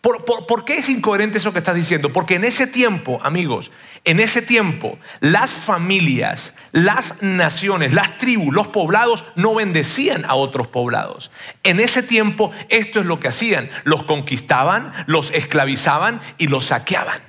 ¿Por, 0.00 0.64
qué 0.64 0.78
es 0.78 0.88
incoherente 0.88 1.36
eso 1.36 1.52
que 1.52 1.58
estás 1.58 1.74
diciendo? 1.74 2.10
Porque 2.10 2.36
en 2.36 2.44
ese 2.44 2.66
tiempo, 2.66 3.20
amigos, 3.22 3.70
en 4.04 4.18
ese 4.18 4.40
tiempo, 4.40 4.98
las 5.20 5.52
familias, 5.52 6.54
las 6.72 7.22
naciones, 7.22 7.92
las 7.92 8.16
tribus, 8.16 8.54
los 8.54 8.68
poblados 8.68 9.26
no 9.34 9.54
bendecían 9.54 10.24
a 10.24 10.36
otros 10.36 10.68
poblados. 10.68 11.30
En 11.64 11.80
ese 11.80 12.02
tiempo, 12.02 12.50
esto 12.70 13.00
es 13.00 13.06
lo 13.06 13.20
que 13.20 13.28
hacían. 13.28 13.68
Los 13.84 14.04
conquistaban, 14.04 14.90
los 15.06 15.30
esclavizaban 15.32 16.20
y 16.38 16.46
los 16.46 16.66
saqueaban. 16.66 17.20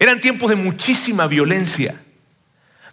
Eran 0.00 0.20
tiempos 0.20 0.50
de 0.50 0.56
muchísima 0.56 1.28
violencia. 1.28 2.01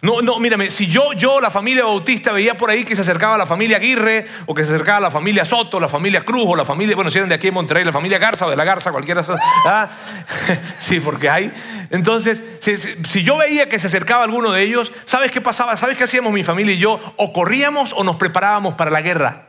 No, 0.02 0.22
no, 0.22 0.38
mírame, 0.38 0.70
si 0.70 0.86
yo, 0.86 1.12
yo, 1.12 1.42
la 1.42 1.50
familia 1.50 1.84
Bautista, 1.84 2.32
veía 2.32 2.56
por 2.56 2.70
ahí 2.70 2.84
que 2.84 2.96
se 2.96 3.02
acercaba 3.02 3.36
la 3.36 3.44
familia 3.44 3.76
Aguirre, 3.76 4.26
o 4.46 4.54
que 4.54 4.64
se 4.64 4.70
acercaba 4.70 4.98
la 4.98 5.10
familia 5.10 5.44
Soto, 5.44 5.78
la 5.78 5.90
familia 5.90 6.22
Cruz, 6.24 6.44
o 6.46 6.56
la 6.56 6.64
familia, 6.64 6.96
bueno, 6.96 7.10
si 7.10 7.18
eran 7.18 7.28
de 7.28 7.34
aquí 7.34 7.48
en 7.48 7.54
Monterrey, 7.54 7.84
la 7.84 7.92
familia 7.92 8.18
Garza 8.18 8.46
o 8.46 8.50
de 8.50 8.56
la 8.56 8.64
Garza, 8.64 8.92
cualquiera. 8.92 9.22
¿ah? 9.66 9.90
Sí, 10.78 11.00
porque 11.00 11.28
hay. 11.28 11.52
Entonces, 11.90 12.42
si, 12.60 13.22
yo 13.22 13.36
veía 13.36 13.68
que 13.68 13.78
se 13.78 13.88
acercaba 13.88 14.24
alguno 14.24 14.52
de 14.52 14.62
ellos, 14.62 14.90
¿sabes 15.04 15.30
qué 15.30 15.42
pasaba? 15.42 15.76
¿Sabes 15.76 15.98
qué 15.98 16.04
hacíamos 16.04 16.32
mi 16.32 16.44
familia 16.44 16.74
y 16.74 16.78
yo? 16.78 16.98
O 17.16 17.32
corríamos 17.34 17.92
o 17.92 18.02
nos 18.02 18.16
preparábamos 18.16 18.74
para 18.74 18.90
la 18.90 19.02
guerra. 19.02 19.48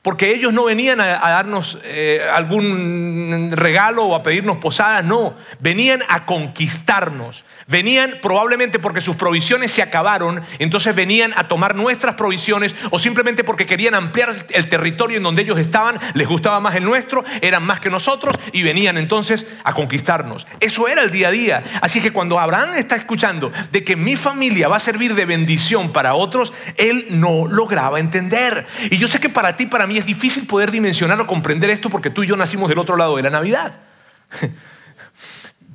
Porque 0.00 0.32
ellos 0.32 0.52
no 0.52 0.64
venían 0.64 1.00
a, 1.00 1.18
darnos 1.18 1.78
eh, 1.84 2.22
algún 2.32 3.50
regalo 3.52 4.04
o 4.04 4.14
a 4.14 4.22
pedirnos 4.22 4.58
posadas, 4.58 5.04
no, 5.04 5.34
venían 5.58 6.02
a 6.08 6.24
conquistarnos. 6.24 7.44
Venían 7.68 8.14
probablemente 8.22 8.78
porque 8.78 9.02
sus 9.02 9.14
provisiones 9.14 9.70
se 9.70 9.82
acabaron, 9.82 10.42
entonces 10.58 10.94
venían 10.94 11.34
a 11.36 11.48
tomar 11.48 11.74
nuestras 11.74 12.14
provisiones 12.14 12.74
o 12.90 12.98
simplemente 12.98 13.44
porque 13.44 13.66
querían 13.66 13.94
ampliar 13.94 14.34
el 14.50 14.70
territorio 14.70 15.18
en 15.18 15.22
donde 15.22 15.42
ellos 15.42 15.58
estaban, 15.58 15.98
les 16.14 16.26
gustaba 16.26 16.60
más 16.60 16.74
el 16.76 16.84
nuestro, 16.84 17.24
eran 17.42 17.62
más 17.66 17.78
que 17.78 17.90
nosotros 17.90 18.34
y 18.54 18.62
venían 18.62 18.96
entonces 18.96 19.44
a 19.64 19.74
conquistarnos. 19.74 20.46
Eso 20.60 20.88
era 20.88 21.02
el 21.02 21.10
día 21.10 21.28
a 21.28 21.30
día. 21.30 21.62
Así 21.82 22.00
que 22.00 22.10
cuando 22.10 22.38
Abraham 22.38 22.70
está 22.74 22.96
escuchando 22.96 23.52
de 23.70 23.84
que 23.84 23.96
mi 23.96 24.16
familia 24.16 24.68
va 24.68 24.76
a 24.76 24.80
servir 24.80 25.14
de 25.14 25.26
bendición 25.26 25.92
para 25.92 26.14
otros, 26.14 26.54
él 26.78 27.06
no 27.10 27.46
lograba 27.46 28.00
entender. 28.00 28.66
Y 28.90 28.96
yo 28.96 29.08
sé 29.08 29.20
que 29.20 29.28
para 29.28 29.56
ti, 29.56 29.66
para 29.66 29.86
mí 29.86 29.98
es 29.98 30.06
difícil 30.06 30.46
poder 30.46 30.70
dimensionar 30.70 31.20
o 31.20 31.26
comprender 31.26 31.68
esto 31.68 31.90
porque 31.90 32.08
tú 32.08 32.22
y 32.22 32.28
yo 32.28 32.36
nacimos 32.36 32.70
del 32.70 32.78
otro 32.78 32.96
lado 32.96 33.16
de 33.16 33.24
la 33.24 33.30
Navidad. 33.30 33.74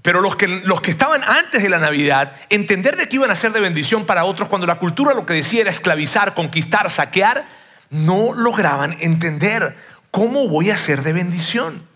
Pero 0.04 0.20
los 0.20 0.36
que, 0.36 0.48
los 0.48 0.82
que 0.82 0.92
estaban 0.92 1.24
antes 1.24 1.64
de 1.64 1.70
la 1.70 1.80
Navidad, 1.80 2.34
entender 2.50 2.98
de 2.98 3.08
que 3.08 3.16
iban 3.16 3.32
a 3.32 3.38
ser 3.38 3.54
de 3.54 3.62
bendición 3.62 4.06
para 4.06 4.26
otros 4.26 4.50
cuando 4.50 4.68
la 4.68 4.78
cultura 4.78 5.14
lo 5.14 5.26
que 5.26 5.34
decía 5.34 5.62
era 5.62 5.72
esclavizar, 5.72 6.34
conquistar, 6.34 6.92
saquear, 6.92 7.46
no 7.90 8.34
lograban 8.34 8.98
entender 9.00 9.76
cómo 10.12 10.50
voy 10.50 10.72
a 10.72 10.78
ser 10.78 11.04
de 11.04 11.14
bendición. 11.14 11.88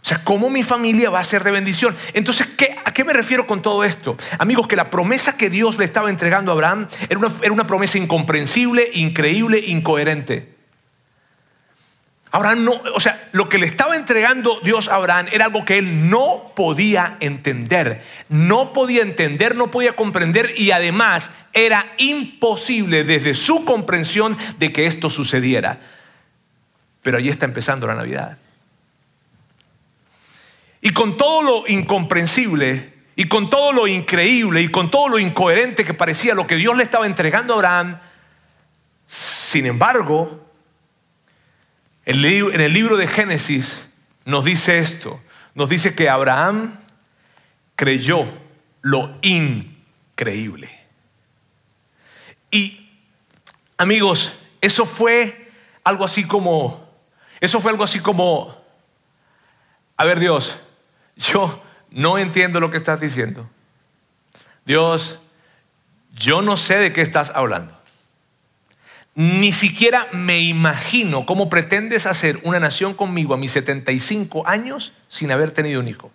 O 0.00 0.06
sea, 0.08 0.22
¿cómo 0.22 0.50
mi 0.50 0.62
familia 0.62 1.10
va 1.10 1.18
a 1.18 1.24
ser 1.24 1.42
de 1.42 1.50
bendición? 1.50 1.96
Entonces, 2.14 2.46
¿qué, 2.46 2.78
¿a 2.84 2.92
qué 2.92 3.02
me 3.02 3.12
refiero 3.12 3.48
con 3.48 3.60
todo 3.60 3.82
esto? 3.82 4.16
Amigos, 4.38 4.68
que 4.68 4.76
la 4.76 4.88
promesa 4.88 5.36
que 5.36 5.50
Dios 5.50 5.78
le 5.78 5.84
estaba 5.84 6.10
entregando 6.10 6.52
a 6.52 6.54
Abraham 6.54 6.86
era 7.08 7.18
una, 7.18 7.32
era 7.42 7.52
una 7.52 7.66
promesa 7.66 7.98
incomprensible, 7.98 8.88
increíble, 8.94 9.58
incoherente. 9.58 10.57
Abraham 12.30 12.64
no, 12.64 12.72
o 12.94 13.00
sea, 13.00 13.28
lo 13.32 13.48
que 13.48 13.58
le 13.58 13.66
estaba 13.66 13.96
entregando 13.96 14.60
Dios 14.62 14.88
a 14.88 14.96
Abraham 14.96 15.26
era 15.32 15.46
algo 15.46 15.64
que 15.64 15.78
él 15.78 16.10
no 16.10 16.52
podía 16.54 17.16
entender. 17.20 18.02
No 18.28 18.72
podía 18.74 19.02
entender, 19.02 19.54
no 19.54 19.70
podía 19.70 19.96
comprender 19.96 20.52
y 20.56 20.72
además 20.72 21.30
era 21.54 21.86
imposible 21.96 23.04
desde 23.04 23.32
su 23.32 23.64
comprensión 23.64 24.36
de 24.58 24.72
que 24.72 24.86
esto 24.86 25.08
sucediera. 25.08 25.80
Pero 27.02 27.16
allí 27.16 27.30
está 27.30 27.46
empezando 27.46 27.86
la 27.86 27.94
Navidad. 27.94 28.36
Y 30.82 30.90
con 30.90 31.16
todo 31.16 31.42
lo 31.42 31.66
incomprensible 31.66 32.92
y 33.16 33.26
con 33.26 33.48
todo 33.48 33.72
lo 33.72 33.86
increíble 33.86 34.60
y 34.60 34.68
con 34.68 34.90
todo 34.90 35.08
lo 35.08 35.18
incoherente 35.18 35.84
que 35.84 35.94
parecía 35.94 36.34
lo 36.34 36.46
que 36.46 36.56
Dios 36.56 36.76
le 36.76 36.82
estaba 36.82 37.06
entregando 37.06 37.54
a 37.54 37.56
Abraham, 37.56 37.98
sin 39.06 39.64
embargo, 39.64 40.47
en 42.08 42.60
el 42.60 42.72
libro 42.72 42.96
de 42.96 43.06
Génesis 43.06 43.86
nos 44.24 44.42
dice 44.42 44.78
esto, 44.78 45.20
nos 45.54 45.68
dice 45.68 45.94
que 45.94 46.08
Abraham 46.08 46.78
creyó 47.76 48.26
lo 48.80 49.18
increíble. 49.20 50.70
Y 52.50 52.90
amigos, 53.76 54.34
eso 54.62 54.86
fue 54.86 55.52
algo 55.84 56.02
así 56.02 56.24
como, 56.24 56.90
eso 57.40 57.60
fue 57.60 57.72
algo 57.72 57.84
así 57.84 58.00
como, 58.00 58.58
a 59.98 60.04
ver 60.06 60.18
Dios, 60.18 60.58
yo 61.14 61.62
no 61.90 62.16
entiendo 62.16 62.58
lo 62.58 62.70
que 62.70 62.78
estás 62.78 63.02
diciendo. 63.02 63.50
Dios, 64.64 65.18
yo 66.14 66.40
no 66.40 66.56
sé 66.56 66.78
de 66.78 66.92
qué 66.94 67.02
estás 67.02 67.32
hablando. 67.34 67.77
Ni 69.18 69.50
siquiera 69.50 70.06
me 70.12 70.38
imagino 70.38 71.26
cómo 71.26 71.50
pretendes 71.50 72.06
hacer 72.06 72.38
una 72.44 72.60
nación 72.60 72.94
conmigo 72.94 73.34
a 73.34 73.36
mis 73.36 73.50
75 73.50 74.46
años 74.46 74.92
sin 75.08 75.32
haber 75.32 75.50
tenido 75.50 75.80
un 75.80 75.88
hijo. 75.88 76.12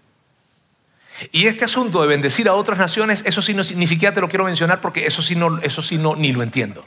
Y 1.33 1.47
este 1.47 1.65
asunto 1.65 2.01
de 2.01 2.07
bendecir 2.07 2.47
a 2.47 2.53
otras 2.53 2.77
naciones, 2.77 3.21
eso 3.25 3.41
sí, 3.41 3.53
ni 3.53 3.87
siquiera 3.87 4.15
te 4.15 4.21
lo 4.21 4.29
quiero 4.29 4.45
mencionar 4.45 4.79
porque 4.79 5.05
eso 5.05 5.21
sí, 5.21 5.35
no, 5.35 5.57
eso 5.59 5.81
sí 5.81 5.97
no, 5.97 6.15
ni 6.15 6.31
lo 6.31 6.43
entiendo. 6.43 6.85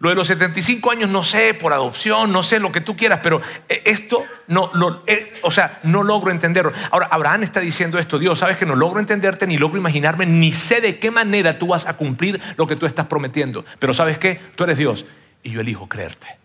Lo 0.00 0.08
de 0.08 0.14
los 0.14 0.28
75 0.28 0.90
años, 0.90 1.10
no 1.10 1.22
sé, 1.22 1.52
por 1.52 1.74
adopción, 1.74 2.32
no 2.32 2.42
sé 2.42 2.58
lo 2.58 2.72
que 2.72 2.80
tú 2.80 2.96
quieras, 2.96 3.20
pero 3.22 3.42
eh, 3.68 3.82
esto 3.84 4.24
no, 4.46 4.72
eh, 5.06 5.30
o 5.42 5.50
sea, 5.50 5.78
no 5.82 6.02
logro 6.02 6.30
entenderlo. 6.30 6.72
Ahora, 6.90 7.06
Abraham 7.10 7.42
está 7.42 7.60
diciendo 7.60 7.98
esto, 7.98 8.18
Dios, 8.18 8.38
sabes 8.38 8.56
que 8.56 8.64
no 8.64 8.74
logro 8.74 8.98
entenderte, 8.98 9.46
ni 9.46 9.58
logro 9.58 9.76
imaginarme, 9.76 10.24
ni 10.24 10.52
sé 10.52 10.80
de 10.80 10.98
qué 10.98 11.10
manera 11.10 11.58
tú 11.58 11.66
vas 11.66 11.86
a 11.86 11.98
cumplir 11.98 12.40
lo 12.56 12.66
que 12.66 12.76
tú 12.76 12.86
estás 12.86 13.06
prometiendo. 13.06 13.62
Pero 13.78 13.92
sabes 13.92 14.16
qué, 14.16 14.40
tú 14.56 14.64
eres 14.64 14.78
Dios 14.78 15.04
y 15.42 15.50
yo 15.50 15.60
elijo 15.60 15.86
creerte. 15.86 16.38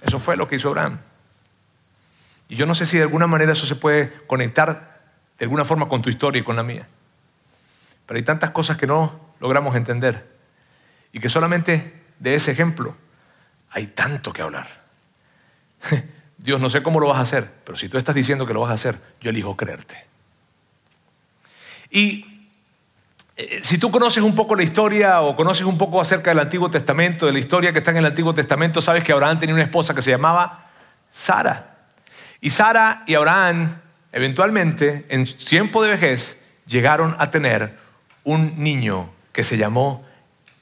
Eso 0.00 0.18
fue 0.18 0.38
lo 0.38 0.48
que 0.48 0.56
hizo 0.56 0.68
Abraham. 0.68 1.00
Y 2.48 2.56
yo 2.56 2.64
no 2.64 2.74
sé 2.74 2.86
si 2.86 2.96
de 2.96 3.02
alguna 3.02 3.26
manera 3.26 3.52
eso 3.52 3.66
se 3.66 3.76
puede 3.76 4.10
conectar 4.26 5.02
de 5.38 5.44
alguna 5.44 5.66
forma 5.66 5.86
con 5.86 6.00
tu 6.00 6.08
historia 6.08 6.40
y 6.40 6.44
con 6.44 6.56
la 6.56 6.62
mía. 6.62 6.88
Pero 8.06 8.16
hay 8.16 8.24
tantas 8.24 8.50
cosas 8.52 8.78
que 8.78 8.86
no 8.86 9.20
logramos 9.38 9.76
entender. 9.76 10.31
Y 11.12 11.20
que 11.20 11.28
solamente 11.28 12.00
de 12.18 12.34
ese 12.34 12.50
ejemplo 12.52 12.96
hay 13.70 13.88
tanto 13.88 14.32
que 14.32 14.42
hablar. 14.42 14.68
Dios, 16.38 16.60
no 16.60 16.70
sé 16.70 16.82
cómo 16.82 16.98
lo 17.00 17.08
vas 17.08 17.18
a 17.18 17.22
hacer, 17.22 17.50
pero 17.64 17.76
si 17.76 17.88
tú 17.88 17.98
estás 17.98 18.14
diciendo 18.14 18.46
que 18.46 18.54
lo 18.54 18.60
vas 18.60 18.70
a 18.70 18.74
hacer, 18.74 18.98
yo 19.20 19.30
elijo 19.30 19.56
creerte. 19.56 20.04
Y 21.90 22.48
eh, 23.36 23.60
si 23.62 23.78
tú 23.78 23.90
conoces 23.90 24.22
un 24.22 24.34
poco 24.34 24.56
la 24.56 24.62
historia 24.62 25.20
o 25.20 25.36
conoces 25.36 25.66
un 25.66 25.78
poco 25.78 26.00
acerca 26.00 26.30
del 26.30 26.40
Antiguo 26.40 26.70
Testamento, 26.70 27.26
de 27.26 27.32
la 27.32 27.38
historia 27.38 27.72
que 27.72 27.78
está 27.78 27.90
en 27.90 27.98
el 27.98 28.06
Antiguo 28.06 28.34
Testamento, 28.34 28.80
sabes 28.82 29.04
que 29.04 29.12
Abraham 29.12 29.38
tenía 29.38 29.54
una 29.54 29.64
esposa 29.64 29.94
que 29.94 30.02
se 30.02 30.10
llamaba 30.10 30.70
Sara. 31.08 31.86
Y 32.40 32.50
Sara 32.50 33.04
y 33.06 33.14
Abraham, 33.14 33.76
eventualmente, 34.10 35.06
en 35.08 35.24
tiempo 35.24 35.82
de 35.82 35.90
vejez, 35.90 36.40
llegaron 36.66 37.14
a 37.18 37.30
tener 37.30 37.78
un 38.24 38.62
niño 38.62 39.10
que 39.32 39.44
se 39.44 39.56
llamó 39.56 40.04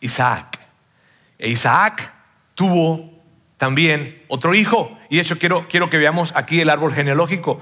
Isaac. 0.00 0.58
E 1.38 1.48
Isaac 1.48 2.12
tuvo 2.54 3.10
también 3.56 4.22
otro 4.28 4.54
hijo. 4.54 4.96
Y 5.08 5.16
de 5.16 5.22
hecho 5.22 5.38
quiero, 5.38 5.68
quiero 5.68 5.90
que 5.90 5.98
veamos 5.98 6.32
aquí 6.34 6.60
el 6.60 6.70
árbol 6.70 6.94
genealógico. 6.94 7.60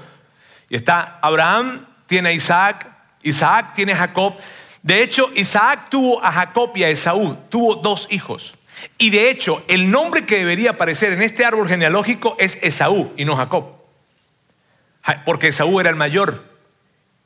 Y 0.69 0.75
está 0.75 1.19
Abraham, 1.21 1.87
tiene 2.05 2.29
a 2.29 2.33
Isaac, 2.33 2.87
Isaac 3.23 3.73
tiene 3.73 3.93
a 3.93 3.97
Jacob. 3.97 4.35
De 4.81 5.03
hecho, 5.03 5.29
Isaac 5.35 5.89
tuvo 5.89 6.23
a 6.23 6.31
Jacob 6.31 6.71
y 6.75 6.83
a 6.83 6.89
Esaú, 6.89 7.37
tuvo 7.49 7.75
dos 7.75 8.07
hijos. 8.11 8.55
Y 8.97 9.09
de 9.09 9.29
hecho, 9.29 9.63
el 9.67 9.91
nombre 9.91 10.25
que 10.25 10.37
debería 10.37 10.71
aparecer 10.71 11.11
en 11.13 11.21
este 11.21 11.45
árbol 11.45 11.67
genealógico 11.67 12.35
es 12.39 12.57
Esaú 12.61 13.13
y 13.17 13.25
no 13.25 13.35
Jacob. 13.35 13.75
Porque 15.25 15.49
Esaú 15.49 15.79
era 15.79 15.89
el 15.89 15.95
mayor. 15.95 16.48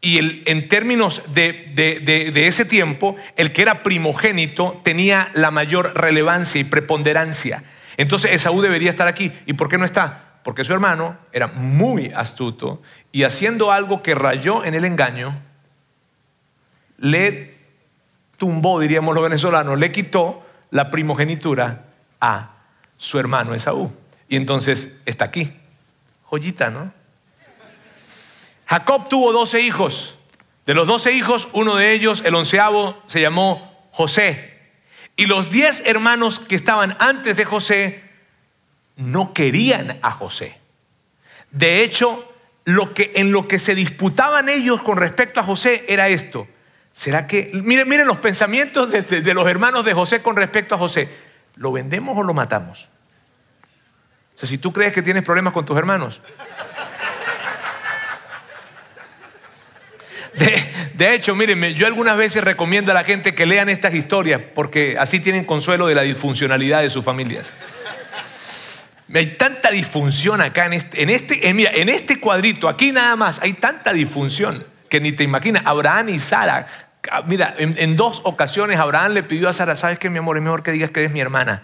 Y 0.06 0.18
el, 0.18 0.44
en 0.48 0.68
términos 0.68 1.22
de, 1.34 1.72
de, 1.74 2.48
ese 2.48 2.66
tiempo, 2.66 3.16
el 3.38 3.54
que 3.54 3.62
era 3.62 3.84
primogénito 3.84 4.82
tenía 4.84 5.32
la 5.34 5.50
mayor 5.50 5.94
relevancia 5.96 6.60
y 6.60 6.66
preponderancia. 6.66 7.64
Entonces 7.96 8.34
Esaú 8.34 8.62
debería 8.62 8.90
estar 8.90 9.08
aquí. 9.08 9.32
¿Y 9.46 9.54
por 9.54 9.70
qué 9.70 9.78
no 9.78 9.86
está? 9.86 10.40
Porque 10.44 10.66
su 10.66 10.74
hermano 10.74 11.16
era 11.32 11.48
muy 11.48 12.12
astuto 12.14 12.82
y 13.14 13.24
haciendo 13.24 13.72
algo 13.72 14.04
que 14.04 14.14
rayó 14.14 14.66
en 14.66 14.74
el 14.74 14.84
engaño, 14.84 15.40
le 16.98 17.56
tumbó, 18.36 18.82
diríamos 18.82 19.16
los 19.16 19.24
venezolanos, 19.24 19.80
le 19.80 19.94
quitó 19.94 20.46
la 20.70 20.92
primogenitura 20.92 21.86
a 22.20 22.58
su 22.98 23.20
hermano 23.20 23.56
Esaú. 23.56 23.90
Y 24.28 24.36
entonces 24.36 24.90
está 25.06 25.24
aquí. 25.24 25.54
Joyita, 26.26 26.72
¿no? 26.72 26.92
Jacob 28.74 29.08
tuvo 29.08 29.32
doce 29.34 29.62
hijos. 29.62 30.16
De 30.66 30.74
los 30.74 30.88
doce 30.88 31.12
hijos, 31.12 31.48
uno 31.54 31.76
de 31.76 31.92
ellos, 31.92 32.24
el 32.26 32.34
onceavo, 32.34 33.00
se 33.06 33.22
llamó 33.22 33.88
José. 33.92 34.58
Y 35.16 35.28
los 35.28 35.52
diez 35.52 35.84
hermanos 35.86 36.40
que 36.40 36.56
estaban 36.56 36.98
antes 36.98 37.38
de 37.38 37.46
José 37.46 38.02
no 38.96 39.32
querían 39.32 40.00
a 40.02 40.10
José. 40.10 40.58
De 41.52 41.84
hecho, 41.84 42.28
lo 42.66 42.96
que, 42.96 43.12
en 43.14 43.32
lo 43.32 43.48
que 43.48 43.60
se 43.60 43.76
disputaban 43.76 44.50
ellos 44.50 44.82
con 44.82 44.98
respecto 44.98 45.40
a 45.40 45.44
José 45.44 45.86
era 45.88 46.10
esto. 46.10 46.48
¿Será 46.92 47.28
que, 47.28 47.52
miren, 47.54 47.88
miren 47.88 48.08
los 48.08 48.18
pensamientos 48.18 48.90
de, 48.90 49.04
de 49.04 49.34
los 49.36 49.48
hermanos 49.48 49.86
de 49.86 49.94
José 49.94 50.24
con 50.24 50.36
respecto 50.36 50.74
a 50.74 50.80
José. 50.80 51.10
¿Lo 51.58 51.72
vendemos 51.72 52.18
o 52.18 52.24
lo 52.24 52.34
matamos? 52.34 52.90
O 54.36 54.40
sea, 54.40 54.50
si 54.50 54.58
tú 54.58 54.74
crees 54.74 54.94
que 54.94 55.04
tienes 55.04 55.22
problemas 55.22 55.54
con 55.54 55.64
tus 55.64 55.78
hermanos, 55.78 56.22
De, 60.96 61.14
hecho, 61.14 61.36
mírenme, 61.36 61.74
yo 61.74 61.88
algunas 61.88 62.18
veces 62.18 62.44
recomiendo 62.44 62.92
a 62.92 62.96
la 62.96 63.04
gente 63.04 63.36
que 63.36 63.46
lean 63.46 63.70
estas 63.70 63.94
historias 63.94 64.42
porque 64.54 64.98
así 65.00 65.20
tienen 65.20 65.46
consuelo 65.46 65.88
de 65.88 65.96
la 65.96 66.02
disfuncionalidad 66.02 66.82
de 66.82 66.90
sus 66.90 67.04
familias. 67.06 67.54
Hay 69.14 69.28
tanta 69.38 69.70
disfunción 69.70 70.42
acá 70.42 70.66
en 70.66 70.74
este, 70.74 71.04
en 71.04 71.10
este, 71.10 71.48
eh, 71.48 71.54
mira, 71.54 71.72
en 71.74 71.90
este 71.90 72.20
cuadrito, 72.20 72.68
aquí 72.68 72.92
nada 72.92 73.16
más, 73.16 73.40
hay 73.42 73.54
tanta 73.54 73.94
disfunción 73.94 74.66
que 74.90 75.00
ni 75.00 75.12
te 75.12 75.24
imaginas. 75.24 75.64
Abraham 75.66 76.10
y 76.10 76.20
Sara, 76.20 76.66
ah, 77.12 77.24
mira, 77.28 77.54
en, 77.58 77.76
en 77.78 77.96
dos 77.96 78.22
ocasiones 78.24 78.80
Abraham 78.80 79.12
le 79.14 79.24
pidió 79.24 79.50
a 79.50 79.54
Sara, 79.54 79.76
¿sabes 79.76 80.00
qué, 80.00 80.10
mi 80.10 80.18
amor? 80.18 80.38
Es 80.38 80.44
mejor 80.44 80.64
que 80.64 80.72
digas 80.72 80.90
que 80.90 81.02
eres 81.02 81.12
mi 81.12 81.20
hermana. 81.20 81.62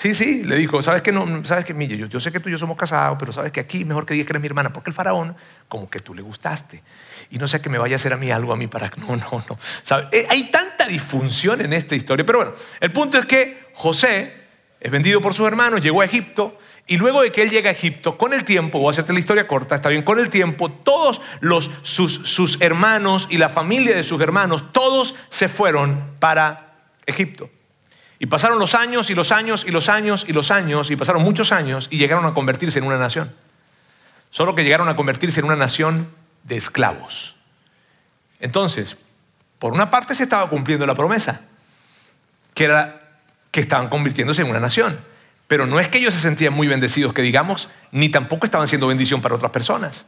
Sí, 0.00 0.14
sí, 0.14 0.44
le 0.44 0.56
dijo, 0.56 0.80
¿sabes 0.80 1.02
que 1.02 1.12
no? 1.12 1.44
¿Sabes 1.44 1.66
que 1.66 1.74
yo, 1.86 2.06
yo 2.06 2.20
sé 2.20 2.32
que 2.32 2.40
tú 2.40 2.48
y 2.48 2.52
yo 2.52 2.56
somos 2.56 2.78
casados, 2.78 3.18
pero 3.20 3.34
sabes 3.34 3.52
que 3.52 3.60
aquí 3.60 3.84
mejor 3.84 4.06
que 4.06 4.14
digas 4.14 4.26
que 4.26 4.32
eres 4.32 4.40
mi 4.40 4.46
hermana, 4.46 4.72
porque 4.72 4.88
el 4.88 4.94
faraón 4.94 5.36
como 5.68 5.90
que 5.90 6.00
tú 6.00 6.14
le 6.14 6.22
gustaste. 6.22 6.82
Y 7.28 7.36
no 7.36 7.46
sé 7.46 7.60
que 7.60 7.68
me 7.68 7.76
vaya 7.76 7.96
a 7.96 7.98
hacer 7.98 8.14
a 8.14 8.16
mí 8.16 8.30
algo 8.30 8.54
a 8.54 8.56
mí 8.56 8.66
para... 8.66 8.90
No, 8.96 9.14
no, 9.14 9.44
no. 9.46 9.58
Eh, 10.10 10.26
hay 10.30 10.44
tanta 10.44 10.86
disfunción 10.86 11.60
en 11.60 11.74
esta 11.74 11.96
historia. 11.96 12.24
Pero 12.24 12.38
bueno, 12.38 12.54
el 12.80 12.90
punto 12.92 13.18
es 13.18 13.26
que 13.26 13.68
José 13.74 14.32
es 14.80 14.90
vendido 14.90 15.20
por 15.20 15.34
sus 15.34 15.46
hermanos, 15.46 15.82
llegó 15.82 16.00
a 16.00 16.06
Egipto, 16.06 16.58
y 16.86 16.96
luego 16.96 17.20
de 17.20 17.30
que 17.30 17.42
él 17.42 17.50
llega 17.50 17.68
a 17.68 17.74
Egipto, 17.74 18.16
con 18.16 18.32
el 18.32 18.42
tiempo, 18.44 18.78
voy 18.78 18.86
a 18.86 18.90
hacerte 18.92 19.12
la 19.12 19.18
historia 19.18 19.46
corta, 19.46 19.74
está 19.74 19.90
bien, 19.90 20.02
con 20.02 20.18
el 20.18 20.30
tiempo, 20.30 20.72
todos 20.72 21.20
los, 21.40 21.70
sus, 21.82 22.14
sus 22.24 22.58
hermanos 22.62 23.28
y 23.28 23.36
la 23.36 23.50
familia 23.50 23.94
de 23.94 24.02
sus 24.02 24.18
hermanos, 24.22 24.72
todos 24.72 25.14
se 25.28 25.48
fueron 25.48 26.14
para 26.20 26.88
Egipto. 27.04 27.50
Y 28.20 28.26
pasaron 28.26 28.58
los 28.58 28.74
años 28.74 29.08
y 29.08 29.14
los 29.14 29.32
años 29.32 29.64
y 29.66 29.70
los 29.70 29.88
años 29.88 30.26
y 30.28 30.32
los 30.32 30.50
años 30.50 30.90
y 30.90 30.96
pasaron 30.96 31.22
muchos 31.22 31.52
años 31.52 31.88
y 31.90 31.96
llegaron 31.96 32.26
a 32.26 32.34
convertirse 32.34 32.78
en 32.78 32.84
una 32.84 32.98
nación. 32.98 33.34
solo 34.32 34.54
que 34.54 34.62
llegaron 34.62 34.88
a 34.88 34.94
convertirse 34.94 35.40
en 35.40 35.46
una 35.46 35.56
nación 35.56 36.08
de 36.44 36.56
esclavos. 36.56 37.34
Entonces, 38.38 38.96
por 39.58 39.72
una 39.72 39.90
parte 39.90 40.14
se 40.14 40.22
estaba 40.22 40.48
cumpliendo 40.48 40.86
la 40.86 40.94
promesa, 40.94 41.40
que 42.54 42.64
era 42.64 43.18
que 43.50 43.58
estaban 43.58 43.88
convirtiéndose 43.88 44.42
en 44.42 44.50
una 44.50 44.60
nación. 44.60 45.00
Pero 45.48 45.66
no 45.66 45.80
es 45.80 45.88
que 45.88 45.98
ellos 45.98 46.14
se 46.14 46.20
sentían 46.20 46.52
muy 46.52 46.68
bendecidos, 46.68 47.12
que 47.12 47.22
digamos, 47.22 47.68
ni 47.90 48.08
tampoco 48.08 48.44
estaban 48.44 48.68
siendo 48.68 48.86
bendición 48.86 49.20
para 49.20 49.34
otras 49.34 49.50
personas. 49.50 50.06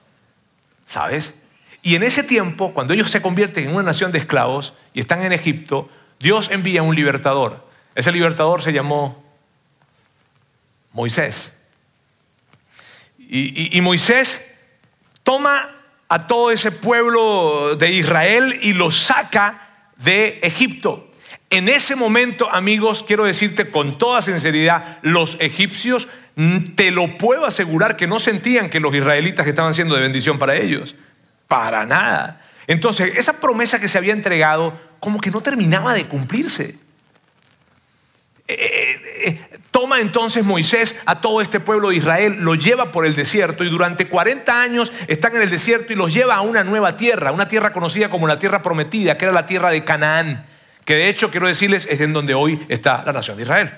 ¿Sabes? 0.86 1.34
Y 1.82 1.96
en 1.96 2.04
ese 2.04 2.22
tiempo, 2.22 2.72
cuando 2.72 2.94
ellos 2.94 3.10
se 3.10 3.20
convierten 3.20 3.68
en 3.68 3.74
una 3.74 3.82
nación 3.82 4.12
de 4.12 4.18
esclavos 4.18 4.72
y 4.94 5.00
están 5.00 5.24
en 5.24 5.32
Egipto, 5.32 5.90
Dios 6.20 6.48
envía 6.52 6.84
un 6.84 6.94
libertador. 6.94 7.71
Ese 7.94 8.12
libertador 8.12 8.62
se 8.62 8.72
llamó 8.72 9.22
Moisés. 10.92 11.52
Y, 13.18 13.80
Moisés 13.80 14.54
toma 15.22 15.70
a 16.08 16.26
todo 16.26 16.50
ese 16.50 16.70
pueblo 16.70 17.76
de 17.76 17.90
Israel 17.90 18.58
y 18.60 18.74
lo 18.74 18.90
saca 18.90 19.88
de 19.96 20.38
Egipto. 20.42 21.10
En 21.48 21.68
ese 21.68 21.96
momento, 21.96 22.50
amigos, 22.50 23.02
quiero 23.06 23.24
decirte 23.24 23.70
con 23.70 23.96
toda 23.96 24.20
sinceridad, 24.20 24.98
los 25.00 25.38
egipcios, 25.40 26.08
te 26.76 26.90
lo 26.90 27.16
puedo 27.16 27.46
asegurar 27.46 27.96
que 27.96 28.06
no 28.06 28.20
sentían 28.20 28.68
que 28.68 28.80
los 28.80 28.94
israelitas 28.94 29.46
estaban 29.46 29.72
siendo 29.72 29.94
de 29.94 30.02
bendición 30.02 30.38
para 30.38 30.56
ellos. 30.56 30.94
Para 31.48 31.86
nada. 31.86 32.42
Entonces, 32.66 33.14
esa 33.16 33.40
promesa 33.40 33.80
que 33.80 33.88
se 33.88 33.96
había 33.96 34.12
entregado, 34.12 34.78
como 35.00 35.20
que 35.20 35.30
no 35.30 35.40
terminaba 35.40 35.94
de 35.94 36.04
cumplirse. 36.06 36.81
Eh, 38.48 38.54
eh, 38.54 39.22
eh, 39.28 39.58
Toma 39.70 40.00
entonces 40.00 40.44
Moisés 40.44 40.96
a 41.06 41.20
todo 41.20 41.40
este 41.40 41.60
pueblo 41.60 41.88
de 41.88 41.96
Israel, 41.96 42.36
lo 42.40 42.54
lleva 42.54 42.92
por 42.92 43.06
el 43.06 43.14
desierto 43.14 43.64
y 43.64 43.70
durante 43.70 44.08
40 44.08 44.60
años 44.60 44.92
están 45.06 45.34
en 45.36 45.42
el 45.42 45.50
desierto 45.50 45.92
y 45.92 45.96
los 45.96 46.12
lleva 46.12 46.34
a 46.34 46.40
una 46.42 46.62
nueva 46.62 46.96
tierra, 46.96 47.32
una 47.32 47.48
tierra 47.48 47.72
conocida 47.72 48.10
como 48.10 48.26
la 48.26 48.38
tierra 48.38 48.62
prometida, 48.62 49.16
que 49.16 49.24
era 49.24 49.32
la 49.32 49.46
tierra 49.46 49.70
de 49.70 49.82
Canaán, 49.84 50.44
que 50.84 50.94
de 50.94 51.08
hecho 51.08 51.30
quiero 51.30 51.46
decirles 51.46 51.86
es 51.90 52.00
en 52.00 52.12
donde 52.12 52.34
hoy 52.34 52.64
está 52.68 53.02
la 53.06 53.12
nación 53.12 53.36
de 53.36 53.44
Israel. 53.44 53.72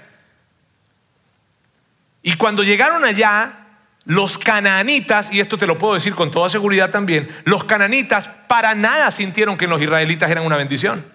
Y 2.23 2.35
cuando 2.35 2.65
llegaron 2.65 3.05
allá, 3.05 3.67
los 4.07 4.37
cananitas, 4.37 5.33
y 5.33 5.41
esto 5.41 5.59
te 5.59 5.67
lo 5.67 5.79
puedo 5.79 5.95
decir 5.95 6.15
con 6.15 6.31
toda 6.31 6.49
seguridad 6.49 6.91
también, 6.91 7.29
los 7.45 7.65
cananitas 7.65 8.31
para 8.49 8.75
nada 8.75 9.11
sintieron 9.11 9.57
que 9.57 9.67
los 9.67 9.81
israelitas 9.81 10.31
eran 10.31 10.45
una 10.45 10.57
bendición. 10.57 11.14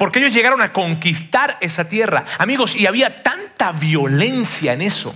Porque 0.00 0.18
ellos 0.18 0.32
llegaron 0.32 0.62
a 0.62 0.72
conquistar 0.72 1.58
esa 1.60 1.86
tierra. 1.86 2.24
Amigos, 2.38 2.74
y 2.74 2.86
había 2.86 3.22
tanta 3.22 3.70
violencia 3.72 4.72
en 4.72 4.80
eso, 4.80 5.14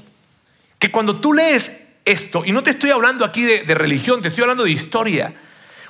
que 0.78 0.90
cuando 0.90 1.22
tú 1.22 1.32
lees 1.32 1.86
esto, 2.04 2.44
y 2.44 2.52
no 2.52 2.62
te 2.62 2.72
estoy 2.72 2.90
hablando 2.90 3.24
aquí 3.24 3.44
de, 3.44 3.74
religión, 3.74 4.20
te 4.20 4.28
estoy 4.28 4.42
hablando 4.42 4.64
de 4.64 4.72
historia, 4.72 5.32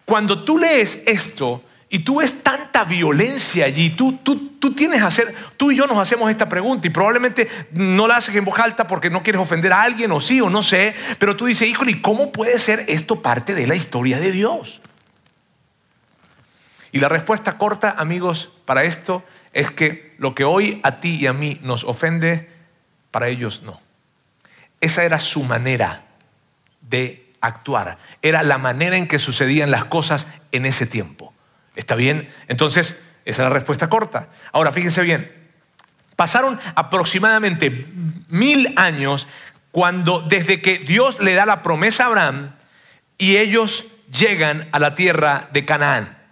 cuando 0.05 0.45
tú 0.45 0.59
lees 0.59 1.03
esto 1.07 1.65
y 1.89 1.99
tú 2.05 2.21
ves 2.21 2.45
tanta 2.45 2.85
violencia 2.85 3.65
allí, 3.65 3.91
tú, 3.91 4.21
tú, 4.23 4.53
tú 4.61 4.75
tienes 4.75 5.03
hacer, 5.03 5.35
tú 5.57 5.73
y 5.73 5.77
yo 5.77 5.89
nos 5.89 5.99
hacemos 5.99 6.31
esta 6.31 6.49
pregunta 6.49 6.87
y 6.87 6.91
probablemente 6.91 7.49
no 7.73 8.07
la 8.07 8.19
haces 8.19 8.37
en 8.37 8.45
voz 8.45 8.61
alta 8.61 8.87
porque 8.87 9.11
no 9.11 9.25
quieres 9.25 9.43
ofender 9.43 9.73
a 9.73 9.83
alguien 9.83 10.13
o 10.13 10.21
sí 10.21 10.41
o 10.41 10.49
no 10.49 10.63
sé, 10.63 10.95
pero 11.19 11.35
tú 11.35 11.47
dices, 11.47 11.67
híjole, 11.67 11.91
¿y 11.91 12.01
cómo 12.01 12.31
puede 12.31 12.61
ser 12.61 12.85
esto 12.87 13.21
parte 13.21 13.57
de 13.57 13.67
la 13.67 13.75
historia 13.75 14.21
de 14.21 14.31
Dios? 14.31 14.81
Y 16.95 17.01
la 17.01 17.09
respuesta 17.09 17.59
corta, 17.59 17.97
amigos, 17.99 18.53
para 18.67 18.85
esto 18.85 19.25
es 19.53 19.73
que 19.73 20.15
lo 20.19 20.33
que 20.37 20.45
hoy 20.45 20.79
a 20.85 21.01
ti 21.01 21.17
y 21.17 21.27
a 21.27 21.33
mí 21.33 21.59
nos 21.61 21.83
ofende, 21.83 22.49
para 23.11 23.27
ellos 23.27 23.63
no. 23.65 23.81
Esa 24.81 25.03
era 25.03 25.19
su 25.19 25.43
manera 25.43 26.05
de 26.83 27.33
actuar. 27.41 27.99
Era 28.23 28.45
la 28.45 28.59
manera 28.59 28.97
en 28.97 29.09
que 29.09 29.19
sucedían 29.19 29.73
las 29.73 29.87
cosas 29.87 30.29
en 30.53 30.67
ese 30.67 30.87
tiempo. 30.87 31.35
¿Está 31.75 31.97
bien? 31.97 32.33
Entonces, 32.47 32.95
esa 33.25 33.43
es 33.43 33.49
la 33.49 33.51
respuesta 33.53 33.89
corta. 33.89 34.29
Ahora, 34.53 34.71
fíjense 34.71 35.03
bien. 35.03 35.33
Pasaron 36.15 36.61
aproximadamente 36.77 37.89
mil 38.29 38.73
años 38.77 39.27
cuando 39.73 40.21
desde 40.21 40.63
que 40.63 40.79
Dios 40.79 41.19
le 41.19 41.35
da 41.35 41.45
la 41.45 41.61
promesa 41.61 42.05
a 42.05 42.07
Abraham 42.07 42.53
y 43.19 43.39
ellos 43.39 43.85
llegan 44.17 44.69
a 44.71 44.79
la 44.79 44.95
tierra 44.95 45.49
de 45.53 45.65
Canaán. 45.65 46.24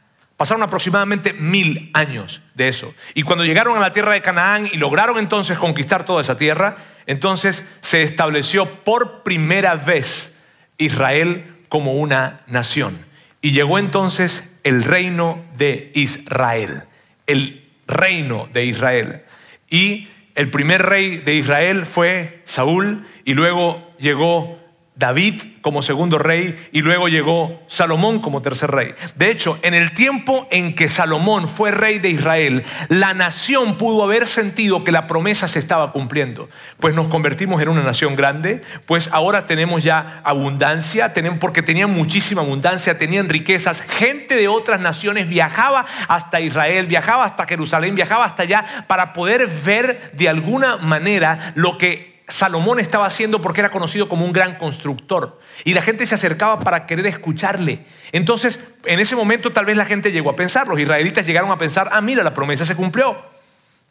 Pasaron 0.43 0.65
aproximadamente 0.65 1.35
mil 1.35 1.89
años 1.95 2.41
de 2.55 2.67
eso. 2.67 2.93
Y 3.15 3.23
cuando 3.23 3.45
llegaron 3.45 3.77
a 3.77 3.81
la 3.81 3.93
tierra 3.93 4.15
de 4.15 4.23
Canaán 4.23 4.67
y 4.67 4.77
lograron 4.77 5.19
entonces 5.19 5.57
conquistar 5.57 6.05
toda 6.05 6.21
esa 6.21 6.37
tierra, 6.37 6.79
entonces 7.07 7.63
se 7.81 8.03
estableció 8.03 8.83
por 8.83 9.23
primera 9.23 9.77
vez 9.77 10.35
Israel 10.79 11.59
como 11.69 11.93
una 11.93 12.41
nación. 12.49 13.07
Y 13.41 13.53
llegó 13.53 13.79
entonces 13.79 14.43
el 14.65 14.83
reino 14.83 15.45
de 15.57 15.93
Israel. 15.95 16.89
El 17.29 17.65
reino 17.87 18.49
de 18.53 18.65
Israel. 18.65 19.23
Y 19.71 20.09
el 20.35 20.51
primer 20.51 20.83
rey 20.83 21.19
de 21.19 21.37
Israel 21.37 21.87
fue 21.87 22.43
Saúl 22.47 23.07
y 23.25 23.35
luego 23.35 23.95
llegó 24.01 24.59
David 24.95 25.43
como 25.63 25.81
segundo 25.81 26.19
rey 26.19 26.69
y 26.71 26.83
luego 26.83 27.09
llegó 27.09 27.63
Salomón 27.67 28.21
como 28.21 28.43
tercer 28.43 28.71
rey. 28.71 28.95
De 29.17 29.31
hecho, 29.31 29.59
en 29.63 29.73
el 29.73 29.93
tiempo 29.93 30.47
en 30.51 30.75
que 30.75 30.89
Salomón 30.91 31.49
fue 31.49 31.71
rey 31.71 31.99
de 31.99 32.11
Israel, 32.11 32.63
la 32.89 33.15
nación 33.15 33.79
pudo 33.79 34.03
haber 34.05 34.27
sentido 34.27 34.85
que 34.85 34.93
la 34.93 35.07
promesa 35.07 35.49
se 35.49 35.59
estaba 35.59 35.93
cumpliendo. 35.93 36.51
Pues 36.79 36.95
nos 36.95 37.09
convertimos 37.09 37.63
en 37.63 37.71
una 37.71 37.83
nación 37.83 38.17
grande, 38.17 38.61
pues 38.85 39.09
ahora 39.13 39.47
tenemos 39.47 39.83
ya 39.83 40.21
abundancia, 40.25 41.15
porque 41.41 41.63
tenían 41.63 41.91
muchísima 41.91 42.43
abundancia, 42.43 42.99
tenían 42.99 43.31
riquezas. 43.31 43.81
Gente 43.81 44.35
de 44.35 44.49
otras 44.49 44.81
naciones 44.81 45.29
viajaba 45.29 45.87
hasta 46.09 46.41
Israel, 46.41 46.87
viajaba 46.87 47.25
hasta 47.25 47.47
Jerusalén, 47.47 47.95
viajaba 47.95 48.27
hasta 48.27 48.43
allá 48.43 48.85
para 48.89 49.15
poder 49.15 49.47
ver 49.47 50.11
de 50.13 50.29
alguna 50.29 50.77
manera 50.77 51.53
lo 51.55 51.79
que 51.79 52.12
Salomón 52.33 52.81
estaba 52.81 53.05
haciendo 53.05 53.43
porque 53.43 53.61
era 53.61 53.69
conocido 53.69 54.09
como 54.09 54.25
un 54.25 54.33
gran 54.33 54.57
constructor. 54.57 55.39
Y 55.65 55.75
la 55.75 55.83
gente 55.83 56.07
se 56.07 56.15
acercaba 56.15 56.61
para 56.61 56.87
querer 56.87 57.07
escucharle. 57.07 57.85
Entonces, 58.11 58.59
en 58.87 59.01
ese 59.01 59.15
momento 59.15 59.53
tal 59.53 59.67
vez 59.67 59.77
la 59.77 59.85
gente 59.85 60.13
llegó 60.13 60.31
a 60.31 60.37
pensar, 60.37 60.67
los 60.67 60.81
israelitas 60.81 61.27
llegaron 61.27 61.51
a 61.51 61.59
pensar, 61.59 61.91
ah, 61.93 62.01
mira, 62.01 62.25
la 62.25 62.33
promesa 62.33 62.65
se 62.65 62.75
cumplió. 62.75 63.23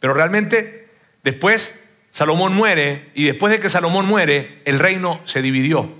Pero 0.00 0.12
realmente, 0.12 0.88
después 1.22 1.78
Salomón 2.10 2.52
muere 2.52 3.12
y 3.14 3.26
después 3.26 3.52
de 3.52 3.60
que 3.60 3.68
Salomón 3.68 4.06
muere, 4.06 4.60
el 4.64 4.80
reino 4.80 5.20
se 5.24 5.40
dividió. 5.40 5.94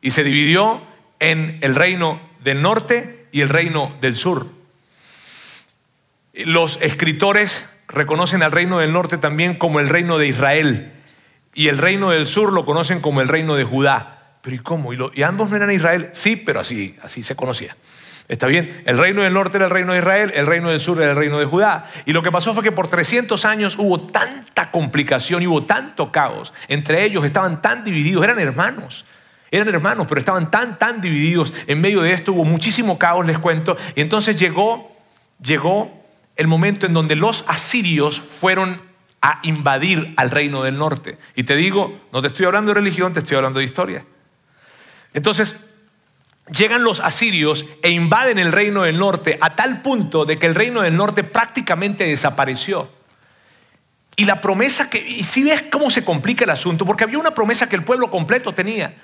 Y 0.00 0.10
se 0.10 0.24
dividió 0.24 0.82
en 1.20 1.58
el 1.60 1.76
reino 1.76 2.20
del 2.42 2.60
norte 2.60 3.28
y 3.30 3.42
el 3.42 3.50
reino 3.50 3.96
del 4.00 4.16
sur. 4.16 4.48
Los 6.32 6.76
escritores 6.82 7.64
reconocen 7.86 8.42
al 8.42 8.50
reino 8.50 8.80
del 8.80 8.92
norte 8.92 9.16
también 9.16 9.54
como 9.54 9.78
el 9.78 9.88
reino 9.88 10.18
de 10.18 10.26
Israel 10.26 10.93
y 11.54 11.68
el 11.68 11.78
reino 11.78 12.10
del 12.10 12.26
sur 12.26 12.52
lo 12.52 12.64
conocen 12.64 13.00
como 13.00 13.20
el 13.20 13.28
reino 13.28 13.54
de 13.54 13.64
Judá. 13.64 14.36
Pero 14.42 14.56
¿y 14.56 14.58
cómo? 14.58 14.92
¿Y, 14.92 15.22
ambos 15.22 15.48
no 15.48 15.56
eran 15.56 15.70
Israel? 15.70 16.10
Sí, 16.12 16.36
pero 16.36 16.60
así, 16.60 16.96
así 17.02 17.22
se 17.22 17.34
conocía. 17.34 17.76
¿Está 18.26 18.46
bien? 18.46 18.82
El 18.86 18.98
reino 18.98 19.22
del 19.22 19.34
norte 19.34 19.58
era 19.58 19.66
el 19.66 19.70
reino 19.70 19.92
de 19.92 19.98
Israel, 19.98 20.32
el 20.34 20.46
reino 20.46 20.70
del 20.70 20.80
sur 20.80 21.00
era 21.00 21.12
el 21.12 21.16
reino 21.16 21.38
de 21.38 21.44
Judá. 21.44 21.90
Y 22.06 22.12
lo 22.12 22.22
que 22.22 22.32
pasó 22.32 22.54
fue 22.54 22.62
que 22.62 22.72
por 22.72 22.88
300 22.88 23.44
años 23.44 23.76
hubo 23.78 24.00
tanta 24.00 24.70
complicación 24.70 25.42
y 25.42 25.46
hubo 25.46 25.64
tanto 25.64 26.10
caos. 26.10 26.52
Entre 26.68 27.04
ellos 27.04 27.24
estaban 27.24 27.62
tan 27.62 27.84
divididos, 27.84 28.24
eran 28.24 28.38
hermanos. 28.38 29.04
Eran 29.50 29.68
hermanos, 29.68 30.06
pero 30.08 30.18
estaban 30.18 30.50
tan, 30.50 30.78
tan 30.78 31.00
divididos. 31.00 31.52
En 31.66 31.80
medio 31.80 32.02
de 32.02 32.12
esto 32.12 32.32
hubo 32.32 32.44
muchísimo 32.44 32.98
caos, 32.98 33.26
les 33.26 33.38
cuento. 33.38 33.76
Y 33.94 34.00
entonces 34.00 34.36
llegó, 34.36 34.90
llegó 35.42 36.04
el 36.36 36.48
momento 36.48 36.86
en 36.86 36.94
donde 36.94 37.14
los 37.14 37.44
asirios 37.46 38.20
fueron 38.20 38.80
a 39.24 39.40
invadir 39.42 40.12
al 40.18 40.30
reino 40.30 40.62
del 40.62 40.76
norte. 40.76 41.16
Y 41.34 41.44
te 41.44 41.56
digo, 41.56 41.98
no 42.12 42.20
te 42.20 42.26
estoy 42.26 42.44
hablando 42.44 42.72
de 42.72 42.74
religión, 42.74 43.14
te 43.14 43.20
estoy 43.20 43.38
hablando 43.38 43.58
de 43.58 43.64
historia. 43.64 44.04
Entonces, 45.14 45.56
llegan 46.54 46.84
los 46.84 47.00
asirios 47.00 47.64
e 47.82 47.88
invaden 47.88 48.38
el 48.38 48.52
reino 48.52 48.82
del 48.82 48.98
norte 48.98 49.38
a 49.40 49.56
tal 49.56 49.80
punto 49.80 50.26
de 50.26 50.38
que 50.38 50.44
el 50.44 50.54
reino 50.54 50.82
del 50.82 50.94
norte 50.94 51.24
prácticamente 51.24 52.04
desapareció. 52.04 52.90
Y 54.14 54.26
la 54.26 54.42
promesa 54.42 54.90
que, 54.90 54.98
y 54.98 55.24
si 55.24 55.42
ves 55.42 55.64
cómo 55.72 55.88
se 55.88 56.04
complica 56.04 56.44
el 56.44 56.50
asunto, 56.50 56.84
porque 56.84 57.04
había 57.04 57.18
una 57.18 57.32
promesa 57.32 57.66
que 57.66 57.76
el 57.76 57.82
pueblo 57.82 58.10
completo 58.10 58.52
tenía. 58.52 58.94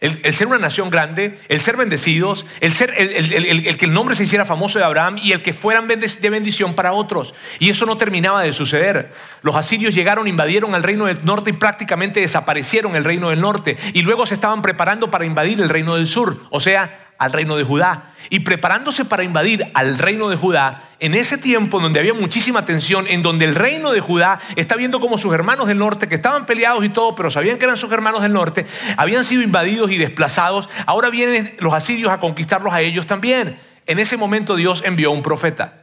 El, 0.00 0.34
ser 0.34 0.46
una 0.46 0.56
nación 0.56 0.88
grande, 0.88 1.38
el 1.48 1.60
ser 1.60 1.76
bendecidos, 1.76 2.46
el, 2.60 2.72
ser, 2.72 2.94
el, 2.96 3.76
que 3.76 3.84
el 3.84 3.92
nombre 3.92 4.16
se 4.16 4.22
hiciera 4.22 4.46
famoso 4.46 4.78
de 4.78 4.84
Abraham 4.86 5.18
y 5.22 5.32
el 5.32 5.42
que 5.42 5.52
fueran 5.52 5.86
de 5.86 6.30
bendición 6.30 6.74
para 6.74 6.94
otros. 6.94 7.34
Y 7.58 7.68
eso 7.68 7.84
no 7.84 7.98
terminaba 7.98 8.42
de 8.42 8.54
suceder. 8.54 9.12
Los 9.42 9.56
asirios 9.56 9.94
llegaron, 9.94 10.26
invadieron 10.26 10.74
al 10.74 10.82
reino 10.82 11.04
del 11.04 11.22
norte 11.24 11.50
y 11.50 11.52
prácticamente 11.52 12.20
desaparecieron 12.20 12.96
el 12.96 13.04
reino 13.04 13.28
del 13.28 13.42
norte. 13.42 13.76
Y 13.92 14.00
luego 14.00 14.24
se 14.24 14.32
estaban 14.32 14.62
preparando 14.62 15.10
para 15.10 15.26
invadir 15.26 15.60
el 15.60 15.68
reino 15.68 15.96
del 15.96 16.08
sur, 16.08 16.44
o 16.48 16.60
sea, 16.60 16.99
al 17.20 17.32
reino 17.32 17.56
de 17.56 17.64
Judá. 17.64 18.12
Y 18.30 18.40
preparándose 18.40 19.04
para 19.04 19.22
invadir 19.22 19.70
al 19.74 19.98
reino 19.98 20.30
de 20.30 20.36
Judá, 20.36 20.84
en 21.00 21.14
ese 21.14 21.36
tiempo 21.36 21.78
donde 21.78 22.00
había 22.00 22.14
muchísima 22.14 22.64
tensión, 22.64 23.06
en 23.08 23.22
donde 23.22 23.44
el 23.44 23.54
reino 23.54 23.92
de 23.92 24.00
Judá 24.00 24.40
está 24.56 24.74
viendo 24.74 25.00
como 25.00 25.18
sus 25.18 25.32
hermanos 25.34 25.68
del 25.68 25.78
norte, 25.78 26.08
que 26.08 26.14
estaban 26.14 26.46
peleados 26.46 26.82
y 26.82 26.88
todo, 26.88 27.14
pero 27.14 27.30
sabían 27.30 27.58
que 27.58 27.66
eran 27.66 27.76
sus 27.76 27.92
hermanos 27.92 28.22
del 28.22 28.32
norte, 28.32 28.66
habían 28.96 29.24
sido 29.24 29.42
invadidos 29.42 29.90
y 29.90 29.98
desplazados, 29.98 30.68
ahora 30.86 31.10
vienen 31.10 31.54
los 31.60 31.74
asirios 31.74 32.10
a 32.10 32.20
conquistarlos 32.20 32.72
a 32.72 32.80
ellos 32.80 33.06
también. 33.06 33.58
En 33.86 33.98
ese 33.98 34.16
momento 34.16 34.56
Dios 34.56 34.82
envió 34.84 35.10
un 35.10 35.22
profeta, 35.22 35.74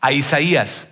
a 0.00 0.12
Isaías. 0.12 0.88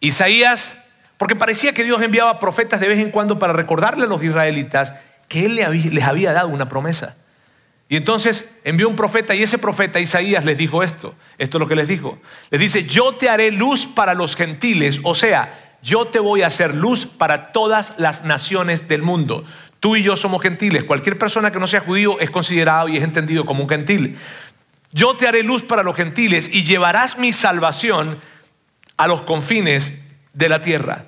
Isaías, 0.00 0.76
porque 1.16 1.34
parecía 1.34 1.72
que 1.72 1.84
Dios 1.84 2.02
enviaba 2.02 2.38
profetas 2.38 2.78
de 2.78 2.88
vez 2.88 2.98
en 2.98 3.10
cuando 3.10 3.38
para 3.38 3.54
recordarle 3.54 4.04
a 4.04 4.08
los 4.08 4.22
israelitas 4.22 4.92
que 5.28 5.46
Él 5.46 5.56
les 5.56 6.04
había 6.04 6.32
dado 6.32 6.48
una 6.48 6.68
promesa. 6.68 7.16
Y 7.88 7.96
entonces 7.96 8.46
envió 8.64 8.88
un 8.88 8.96
profeta 8.96 9.34
y 9.34 9.42
ese 9.42 9.58
profeta 9.58 10.00
Isaías 10.00 10.44
les 10.44 10.58
dijo 10.58 10.82
esto. 10.82 11.14
Esto 11.38 11.58
es 11.58 11.60
lo 11.60 11.68
que 11.68 11.76
les 11.76 11.86
dijo. 11.86 12.18
Les 12.50 12.60
dice, 12.60 12.84
yo 12.84 13.14
te 13.14 13.28
haré 13.28 13.52
luz 13.52 13.86
para 13.86 14.14
los 14.14 14.34
gentiles, 14.34 15.00
o 15.04 15.14
sea, 15.14 15.76
yo 15.82 16.06
te 16.06 16.18
voy 16.18 16.42
a 16.42 16.48
hacer 16.48 16.74
luz 16.74 17.06
para 17.06 17.52
todas 17.52 17.94
las 17.98 18.24
naciones 18.24 18.88
del 18.88 19.02
mundo. 19.02 19.44
Tú 19.78 19.94
y 19.94 20.02
yo 20.02 20.16
somos 20.16 20.42
gentiles. 20.42 20.82
Cualquier 20.82 21.16
persona 21.16 21.52
que 21.52 21.60
no 21.60 21.68
sea 21.68 21.80
judío 21.80 22.18
es 22.18 22.30
considerado 22.30 22.88
y 22.88 22.96
es 22.96 23.04
entendido 23.04 23.46
como 23.46 23.62
un 23.62 23.68
gentil. 23.68 24.18
Yo 24.90 25.16
te 25.16 25.28
haré 25.28 25.44
luz 25.44 25.62
para 25.62 25.84
los 25.84 25.94
gentiles 25.94 26.50
y 26.52 26.64
llevarás 26.64 27.18
mi 27.18 27.32
salvación 27.32 28.18
a 28.96 29.06
los 29.06 29.22
confines 29.22 29.92
de 30.32 30.48
la 30.48 30.60
tierra. 30.60 31.04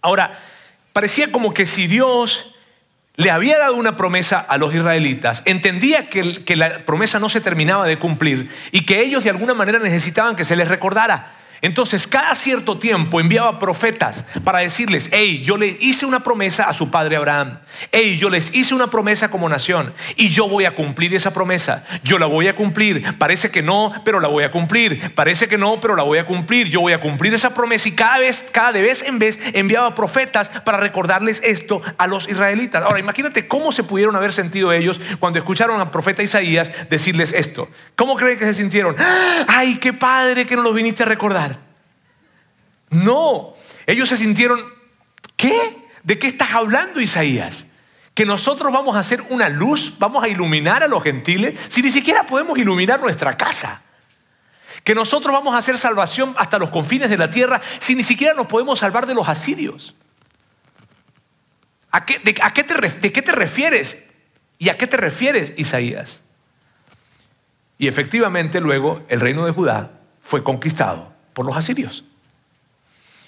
Ahora, 0.00 0.38
parecía 0.92 1.32
como 1.32 1.54
que 1.54 1.66
si 1.66 1.86
Dios 1.86 2.51
le 3.16 3.30
había 3.30 3.58
dado 3.58 3.76
una 3.76 3.96
promesa 3.96 4.40
a 4.40 4.56
los 4.56 4.74
israelitas, 4.74 5.42
entendía 5.44 6.08
que, 6.08 6.56
la 6.56 6.84
promesa 6.84 7.18
no 7.18 7.28
se 7.28 7.40
terminaba 7.40 7.86
de 7.86 7.98
cumplir 7.98 8.50
y 8.70 8.86
que 8.86 9.00
ellos 9.00 9.24
de 9.24 9.30
alguna 9.30 9.54
manera 9.54 9.78
necesitaban 9.78 10.36
que 10.36 10.44
se 10.44 10.56
les 10.56 10.68
recordara. 10.68 11.32
Entonces, 11.62 12.08
cada 12.08 12.34
cierto 12.34 12.76
tiempo 12.76 13.20
enviaba 13.20 13.60
profetas 13.60 14.24
para 14.42 14.58
decirles, 14.58 15.08
hey, 15.12 15.42
yo 15.44 15.56
le 15.56 15.76
hice 15.80 16.04
una 16.04 16.18
promesa 16.18 16.64
a 16.64 16.74
su 16.74 16.90
padre 16.90 17.14
Abraham, 17.14 17.60
hey, 17.92 18.18
yo 18.18 18.30
les 18.30 18.52
hice 18.52 18.74
una 18.74 18.88
promesa 18.88 19.30
como 19.30 19.48
nación 19.48 19.94
y 20.16 20.30
yo 20.30 20.48
voy 20.48 20.64
a 20.64 20.74
cumplir 20.74 21.14
esa 21.14 21.32
promesa, 21.32 21.84
yo 22.02 22.18
la 22.18 22.26
voy 22.26 22.48
a 22.48 22.56
cumplir, 22.56 23.16
parece 23.16 23.52
que 23.52 23.62
no, 23.62 23.92
pero 24.04 24.18
la 24.18 24.26
voy 24.26 24.42
a 24.42 24.50
cumplir, 24.50 25.14
parece 25.14 25.46
que 25.46 25.56
no, 25.56 25.80
pero 25.80 25.94
la 25.94 26.02
voy 26.02 26.18
a 26.18 26.26
cumplir, 26.26 26.68
yo 26.68 26.80
voy 26.80 26.94
a 26.94 27.00
cumplir 27.00 27.32
esa 27.32 27.54
promesa 27.54 27.88
y 27.88 27.92
cada 27.92 28.18
vez, 28.18 28.46
cada 28.50 28.72
vez 28.72 29.04
en 29.04 29.20
vez 29.20 29.38
enviaba 29.52 29.94
profetas 29.94 30.48
para 30.48 30.78
recordarles 30.78 31.40
esto 31.44 31.80
a 31.96 32.08
los 32.08 32.28
israelitas. 32.28 32.82
Ahora, 32.82 32.98
imagínate 32.98 33.46
cómo 33.46 33.70
se 33.70 33.84
pudieron 33.84 34.16
haber 34.16 34.32
sentido 34.32 34.72
ellos 34.72 35.00
cuando 35.20 35.38
escucharon 35.38 35.80
al 35.80 35.92
profeta 35.92 36.24
Isaías 36.24 36.72
decirles 36.90 37.32
esto. 37.32 37.68
¿Cómo 37.94 38.16
creen 38.16 38.36
que 38.36 38.46
se 38.46 38.54
sintieron? 38.54 38.96
Ay, 39.46 39.76
qué 39.76 39.92
padre 39.92 40.44
que 40.44 40.56
nos 40.56 40.64
lo 40.64 40.72
viniste 40.72 41.04
a 41.04 41.06
recordar. 41.06 41.51
No, 42.92 43.54
ellos 43.86 44.10
se 44.10 44.18
sintieron, 44.18 44.62
¿qué? 45.36 45.78
¿De 46.02 46.18
qué 46.18 46.26
estás 46.26 46.52
hablando, 46.52 47.00
Isaías? 47.00 47.64
Que 48.12 48.26
nosotros 48.26 48.70
vamos 48.70 48.96
a 48.96 48.98
hacer 48.98 49.22
una 49.30 49.48
luz, 49.48 49.94
vamos 49.98 50.22
a 50.22 50.28
iluminar 50.28 50.82
a 50.82 50.88
los 50.88 51.02
gentiles, 51.02 51.58
si 51.68 51.80
ni 51.80 51.90
siquiera 51.90 52.26
podemos 52.26 52.58
iluminar 52.58 53.00
nuestra 53.00 53.38
casa. 53.38 53.82
Que 54.84 54.94
nosotros 54.94 55.32
vamos 55.32 55.54
a 55.54 55.58
hacer 55.58 55.78
salvación 55.78 56.34
hasta 56.36 56.58
los 56.58 56.68
confines 56.68 57.08
de 57.08 57.16
la 57.16 57.30
tierra, 57.30 57.62
si 57.78 57.94
ni 57.94 58.02
siquiera 58.02 58.34
nos 58.34 58.46
podemos 58.46 58.78
salvar 58.78 59.06
de 59.06 59.14
los 59.14 59.26
asirios. 59.26 59.94
¿A 61.90 62.04
qué, 62.04 62.18
de, 62.18 62.34
qué 62.34 62.62
te, 62.62 62.74
¿De 62.74 63.12
qué 63.12 63.22
te 63.22 63.32
refieres? 63.32 64.04
¿Y 64.58 64.68
a 64.68 64.76
qué 64.76 64.86
te 64.86 64.98
refieres, 64.98 65.54
Isaías? 65.56 66.20
Y 67.78 67.88
efectivamente 67.88 68.60
luego 68.60 69.02
el 69.08 69.20
reino 69.20 69.46
de 69.46 69.52
Judá 69.52 69.92
fue 70.20 70.44
conquistado 70.44 71.14
por 71.32 71.46
los 71.46 71.56
asirios. 71.56 72.04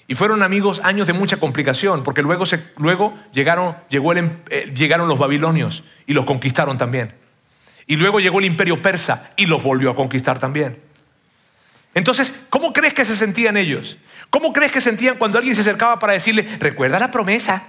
Y 0.07 0.13
fueron 0.13 0.43
amigos 0.43 0.81
años 0.83 1.07
de 1.07 1.13
mucha 1.13 1.37
complicación, 1.37 2.03
porque 2.03 2.21
luego, 2.21 2.43
luego 2.77 3.17
llegaron, 3.31 3.75
llegó 3.89 4.11
el, 4.11 4.19
em, 4.19 4.37
eh, 4.49 4.71
llegaron 4.75 5.07
los 5.07 5.17
babilonios 5.17 5.83
y 6.05 6.13
los 6.13 6.25
conquistaron 6.25 6.77
también. 6.77 7.15
Y 7.87 7.95
luego 7.95 8.19
llegó 8.19 8.39
el 8.39 8.45
imperio 8.45 8.81
persa 8.81 9.31
y 9.35 9.47
los 9.47 9.63
volvió 9.63 9.89
a 9.91 9.95
conquistar 9.95 10.37
también. 10.37 10.79
Entonces, 11.95 12.33
¿cómo 12.49 12.73
crees 12.73 12.93
que 12.93 13.05
se 13.05 13.15
sentían 13.15 13.57
ellos? 13.57 13.97
¿Cómo 14.29 14.53
crees 14.53 14.71
que 14.71 14.81
sentían 14.81 15.17
cuando 15.17 15.37
alguien 15.37 15.55
se 15.55 15.61
acercaba 15.61 15.97
para 15.97 16.13
decirle, 16.13 16.47
recuerda 16.59 16.99
la 16.99 17.09
promesa? 17.09 17.63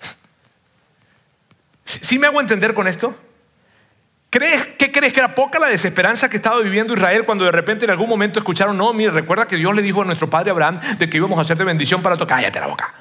¿Sí 1.84 2.18
me 2.18 2.26
hago 2.28 2.40
entender 2.40 2.74
con 2.74 2.86
esto? 2.86 3.16
¿Crees, 4.30 4.66
¿Qué 4.66 4.92
crees 4.92 5.14
que 5.14 5.20
era 5.20 5.34
poca 5.34 5.58
la 5.58 5.68
desesperanza 5.68 6.28
que 6.28 6.36
estaba 6.36 6.60
viviendo 6.60 6.92
Israel 6.94 7.24
cuando 7.24 7.46
de 7.46 7.52
repente 7.52 7.86
en 7.86 7.90
algún 7.90 8.08
momento 8.08 8.38
escucharon, 8.38 8.76
no, 8.76 8.92
mire, 8.92 9.10
recuerda 9.10 9.46
que 9.46 9.56
Dios 9.56 9.74
le 9.74 9.80
dijo 9.80 10.02
a 10.02 10.04
nuestro 10.04 10.28
padre 10.28 10.50
Abraham 10.50 10.80
de 10.98 11.08
que 11.08 11.16
íbamos 11.16 11.38
a 11.38 11.42
hacer 11.42 11.56
de 11.56 11.64
bendición 11.64 12.02
para 12.02 12.16
tocar, 12.16 12.38
cállate 12.38 12.60
la 12.60 12.66
boca. 12.66 12.94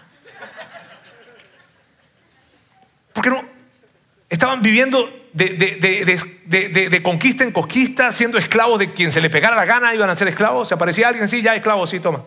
¿Por 3.12 3.24
qué 3.24 3.30
no? 3.30 3.44
Estaban 4.30 4.62
viviendo 4.62 5.28
de, 5.34 5.50
de, 6.48 7.04
conquista 7.04 7.44
en 7.44 7.52
conquista, 7.52 8.12
siendo 8.12 8.38
esclavos 8.38 8.80
de 8.80 8.94
quien 8.94 9.12
se 9.12 9.20
le 9.20 9.30
pegara 9.30 9.56
la 9.56 9.66
gana, 9.66 9.94
iban 9.94 10.10
a 10.10 10.16
ser 10.16 10.28
esclavos. 10.30 10.68
Se 10.68 10.74
aparecía 10.74 11.10
alguien, 11.10 11.28
sí, 11.28 11.42
ya 11.42 11.56
esclavo, 11.56 11.88
sí, 11.88 12.00
toma. 12.00 12.24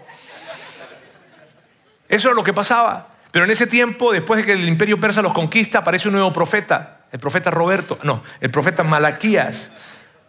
Eso 2.08 2.30
es 2.30 2.34
lo 2.34 2.44
que 2.44 2.52
pasaba. 2.52 3.08
Pero 3.30 3.44
en 3.44 3.50
ese 3.50 3.66
tiempo, 3.66 4.12
después 4.12 4.38
de 4.38 4.46
que 4.46 4.52
el 4.52 4.66
imperio 4.66 4.98
persa 4.98 5.22
los 5.22 5.32
conquista, 5.32 5.78
aparece 5.78 6.08
un 6.08 6.14
nuevo 6.14 6.32
profeta 6.32 6.99
el 7.12 7.18
profeta 7.18 7.50
Roberto, 7.50 7.98
no, 8.02 8.22
el 8.40 8.50
profeta 8.50 8.84
Malaquías. 8.84 9.70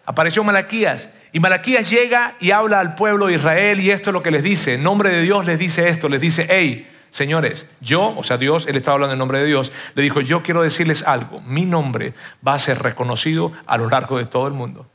Apareció 0.06 0.44
Malaquías 0.44 1.10
y 1.32 1.40
Malaquías 1.40 1.90
llega 1.90 2.36
y 2.40 2.52
habla 2.52 2.80
al 2.80 2.96
pueblo 2.96 3.28
de 3.28 3.36
Israel 3.36 3.80
y 3.80 3.92
esto 3.92 4.10
es 4.10 4.14
lo 4.14 4.24
que 4.24 4.32
les 4.32 4.44
dice. 4.44 4.74
En 4.74 4.84
nombre 4.84 5.10
de 5.10 5.22
Dios 5.22 5.46
les 5.46 5.60
dice 5.60 5.88
esto, 5.90 6.10
les 6.10 6.20
dice, 6.20 6.48
hey, 6.50 6.90
señores, 7.12 7.66
yo, 7.80 8.16
o 8.18 8.24
sea, 8.24 8.38
Dios, 8.38 8.66
él 8.68 8.76
estaba 8.76 8.96
hablando 8.96 9.14
en 9.14 9.20
nombre 9.20 9.40
de 9.40 9.46
Dios, 9.46 9.72
le 9.94 10.02
dijo, 10.02 10.22
yo 10.22 10.42
quiero 10.42 10.64
decirles 10.64 11.04
algo, 11.04 11.40
mi 11.42 11.66
nombre 11.66 12.14
va 12.46 12.54
a 12.54 12.60
ser 12.60 12.80
reconocido 12.82 13.52
a 13.68 13.78
lo 13.78 13.90
largo 13.90 14.18
de 14.18 14.26
todo 14.26 14.48
el 14.48 14.54
mundo. 14.54 14.88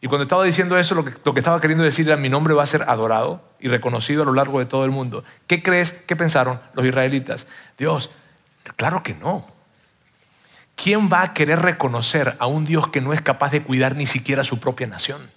Y 0.00 0.06
cuando 0.06 0.24
estaba 0.24 0.44
diciendo 0.44 0.78
eso, 0.78 0.94
lo 0.94 1.04
que, 1.04 1.12
lo 1.24 1.34
que 1.34 1.40
estaba 1.40 1.60
queriendo 1.60 1.84
decir 1.84 2.06
era, 2.06 2.16
mi 2.16 2.28
nombre 2.28 2.54
va 2.54 2.62
a 2.62 2.66
ser 2.66 2.82
adorado 2.82 3.42
y 3.58 3.68
reconocido 3.68 4.22
a 4.22 4.26
lo 4.26 4.32
largo 4.32 4.58
de 4.60 4.66
todo 4.66 4.84
el 4.84 4.90
mundo. 4.90 5.24
¿Qué 5.46 5.62
crees? 5.62 5.92
¿Qué 5.92 6.14
pensaron 6.14 6.60
los 6.74 6.84
israelitas? 6.86 7.46
Dios, 7.76 8.10
claro 8.76 9.02
que 9.02 9.14
no. 9.14 9.57
¿Quién 10.82 11.10
va 11.12 11.22
a 11.22 11.34
querer 11.34 11.60
reconocer 11.60 12.36
a 12.38 12.46
un 12.46 12.64
Dios 12.64 12.88
que 12.88 13.00
no 13.00 13.12
es 13.12 13.20
capaz 13.20 13.50
de 13.50 13.62
cuidar 13.62 13.96
ni 13.96 14.06
siquiera 14.06 14.44
su 14.44 14.60
propia 14.60 14.86
nación? 14.86 15.28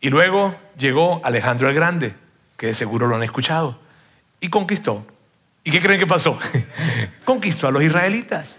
Y 0.00 0.10
luego 0.10 0.56
llegó 0.76 1.20
Alejandro 1.24 1.68
el 1.68 1.76
Grande, 1.76 2.14
que 2.56 2.66
de 2.66 2.74
seguro 2.74 3.06
lo 3.06 3.14
han 3.14 3.22
escuchado, 3.22 3.78
y 4.40 4.48
conquistó. 4.48 5.06
¿Y 5.62 5.70
qué 5.70 5.80
creen 5.80 6.00
que 6.00 6.08
pasó? 6.08 6.36
conquistó 7.24 7.68
a 7.68 7.70
los 7.70 7.84
israelitas. 7.84 8.58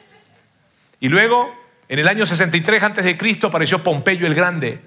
Y 1.01 1.09
luego, 1.09 1.53
en 1.89 1.99
el 1.99 2.07
año 2.07 2.25
63 2.25 2.81
a.C., 2.81 3.17
apareció 3.43 3.83
Pompeyo 3.83 4.25
el 4.25 4.33
Grande, 4.33 4.79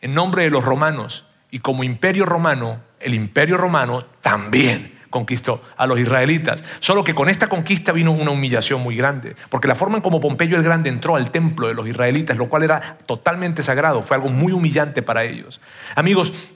en 0.00 0.14
nombre 0.14 0.44
de 0.44 0.50
los 0.50 0.64
romanos. 0.64 1.26
Y 1.50 1.58
como 1.58 1.82
imperio 1.82 2.24
romano, 2.24 2.80
el 3.00 3.14
imperio 3.14 3.56
romano 3.56 4.04
también 4.20 4.99
conquistó 5.10 5.62
a 5.76 5.86
los 5.86 5.98
israelitas. 5.98 6.62
Solo 6.78 7.04
que 7.04 7.14
con 7.14 7.28
esta 7.28 7.48
conquista 7.48 7.92
vino 7.92 8.12
una 8.12 8.30
humillación 8.30 8.80
muy 8.80 8.96
grande, 8.96 9.36
porque 9.50 9.68
la 9.68 9.74
forma 9.74 9.96
en 9.96 10.02
como 10.02 10.20
Pompeyo 10.20 10.56
el 10.56 10.62
Grande 10.62 10.88
entró 10.88 11.16
al 11.16 11.30
templo 11.30 11.68
de 11.68 11.74
los 11.74 11.86
israelitas, 11.86 12.36
lo 12.36 12.48
cual 12.48 12.62
era 12.62 12.96
totalmente 13.06 13.62
sagrado, 13.62 14.02
fue 14.02 14.16
algo 14.16 14.30
muy 14.30 14.52
humillante 14.52 15.02
para 15.02 15.24
ellos. 15.24 15.60
Amigos, 15.96 16.52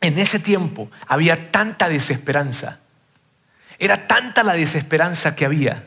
en 0.00 0.18
ese 0.18 0.38
tiempo 0.38 0.90
había 1.06 1.50
tanta 1.50 1.88
desesperanza, 1.88 2.78
era 3.78 4.06
tanta 4.06 4.42
la 4.42 4.52
desesperanza 4.52 5.34
que 5.34 5.44
había. 5.44 5.86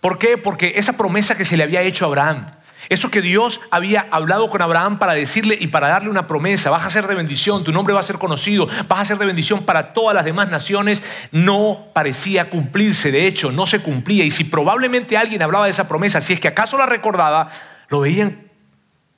¿Por 0.00 0.18
qué? 0.18 0.36
Porque 0.36 0.74
esa 0.76 0.94
promesa 0.94 1.36
que 1.36 1.44
se 1.44 1.56
le 1.56 1.62
había 1.62 1.82
hecho 1.82 2.04
a 2.04 2.08
Abraham, 2.08 2.46
eso 2.88 3.10
que 3.10 3.22
Dios 3.22 3.60
había 3.70 4.06
hablado 4.10 4.50
con 4.50 4.62
Abraham 4.62 4.98
para 4.98 5.14
decirle 5.14 5.56
y 5.58 5.68
para 5.68 5.88
darle 5.88 6.10
una 6.10 6.26
promesa, 6.26 6.70
vas 6.70 6.84
a 6.84 6.90
ser 6.90 7.06
de 7.06 7.14
bendición, 7.14 7.64
tu 7.64 7.72
nombre 7.72 7.94
va 7.94 8.00
a 8.00 8.04
ser 8.04 8.18
conocido, 8.18 8.68
vas 8.88 9.00
a 9.00 9.04
ser 9.04 9.18
de 9.18 9.26
bendición 9.26 9.64
para 9.64 9.92
todas 9.92 10.14
las 10.14 10.24
demás 10.24 10.48
naciones, 10.48 11.02
no 11.32 11.86
parecía 11.92 12.50
cumplirse, 12.50 13.10
de 13.10 13.26
hecho 13.26 13.50
no 13.50 13.66
se 13.66 13.80
cumplía. 13.80 14.24
Y 14.24 14.30
si 14.30 14.44
probablemente 14.44 15.16
alguien 15.16 15.42
hablaba 15.42 15.64
de 15.64 15.70
esa 15.72 15.88
promesa, 15.88 16.20
si 16.20 16.32
es 16.32 16.40
que 16.40 16.48
acaso 16.48 16.78
la 16.78 16.86
recordaba, 16.86 17.50
lo 17.88 18.00
veían 18.00 18.46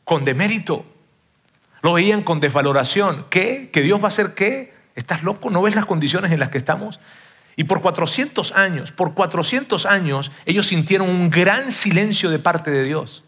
con 0.05 0.25
demérito, 0.25 0.87
lo 1.83 1.93
veían 1.93 2.23
con 2.23 2.41
desvaloración. 2.41 3.27
¿Qué? 3.31 3.71
¿Que 3.73 3.83
Dios 3.83 4.01
va 4.01 4.07
a 4.07 4.09
hacer 4.09 4.35
qué? 4.35 4.73
¿Estás 4.95 5.23
loco? 5.23 5.51
¿No 5.51 5.62
ves 5.62 5.75
las 5.75 5.87
condiciones 5.87 6.33
en 6.33 6.41
las 6.41 6.49
que 6.49 6.59
estamos? 6.59 6.99
Y 7.57 7.64
por 7.64 7.83
400 7.83 8.53
años, 8.53 8.93
por 8.93 9.14
400 9.14 9.85
años, 9.85 10.31
ellos 10.47 10.69
sintieron 10.69 11.09
un 11.09 11.29
gran 11.29 11.73
silencio 11.73 12.31
de 12.31 12.39
parte 12.39 12.71
de 12.71 12.85
Dios. 12.85 13.25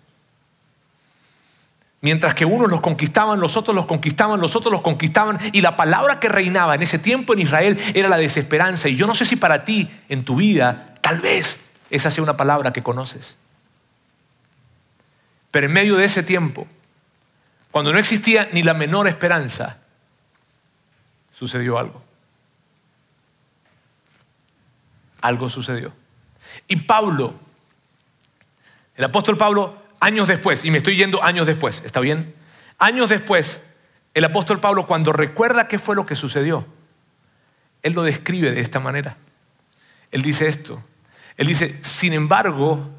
Mientras 2.02 2.34
que 2.34 2.46
unos 2.46 2.70
los 2.70 2.80
conquistaban, 2.80 3.40
los 3.40 3.56
otros 3.56 3.74
los 3.74 3.84
conquistaban, 3.84 4.40
los 4.40 4.56
otros 4.56 4.72
los 4.72 4.80
conquistaban. 4.80 5.38
Y 5.52 5.60
la 5.60 5.76
palabra 5.76 6.18
que 6.18 6.28
reinaba 6.28 6.74
en 6.74 6.82
ese 6.82 6.98
tiempo 6.98 7.34
en 7.34 7.40
Israel 7.40 7.78
era 7.94 8.08
la 8.08 8.16
desesperanza. 8.16 8.88
Y 8.88 8.96
yo 8.96 9.06
no 9.06 9.14
sé 9.14 9.26
si 9.26 9.36
para 9.36 9.64
ti, 9.64 9.90
en 10.08 10.24
tu 10.24 10.36
vida, 10.36 10.94
tal 11.02 11.20
vez 11.20 11.60
esa 11.90 12.10
sea 12.10 12.22
una 12.22 12.38
palabra 12.38 12.72
que 12.72 12.82
conoces. 12.82 13.36
Pero 15.50 15.66
en 15.66 15.72
medio 15.72 15.96
de 15.96 16.06
ese 16.06 16.22
tiempo, 16.22 16.66
cuando 17.70 17.92
no 17.92 17.98
existía 17.98 18.48
ni 18.52 18.62
la 18.62 18.72
menor 18.72 19.06
esperanza, 19.06 19.78
sucedió 21.32 21.78
algo. 21.78 22.02
Algo 25.20 25.50
sucedió. 25.50 25.92
Y 26.66 26.76
Pablo, 26.76 27.34
el 28.96 29.04
apóstol 29.04 29.36
Pablo, 29.36 29.79
años 30.00 30.26
después, 30.26 30.64
y 30.64 30.70
me 30.70 30.78
estoy 30.78 30.96
yendo 30.96 31.22
años 31.22 31.46
después, 31.46 31.82
¿está 31.84 32.00
bien? 32.00 32.34
Años 32.78 33.08
después, 33.08 33.60
el 34.14 34.24
apóstol 34.24 34.60
Pablo 34.60 34.86
cuando 34.86 35.12
recuerda 35.12 35.68
qué 35.68 35.78
fue 35.78 35.94
lo 35.94 36.06
que 36.06 36.16
sucedió, 36.16 36.66
él 37.82 37.92
lo 37.92 38.02
describe 38.02 38.52
de 38.52 38.60
esta 38.60 38.80
manera. 38.80 39.16
Él 40.10 40.22
dice 40.22 40.48
esto. 40.48 40.82
Él 41.36 41.46
dice, 41.46 41.78
sin 41.82 42.12
embargo, 42.12 42.90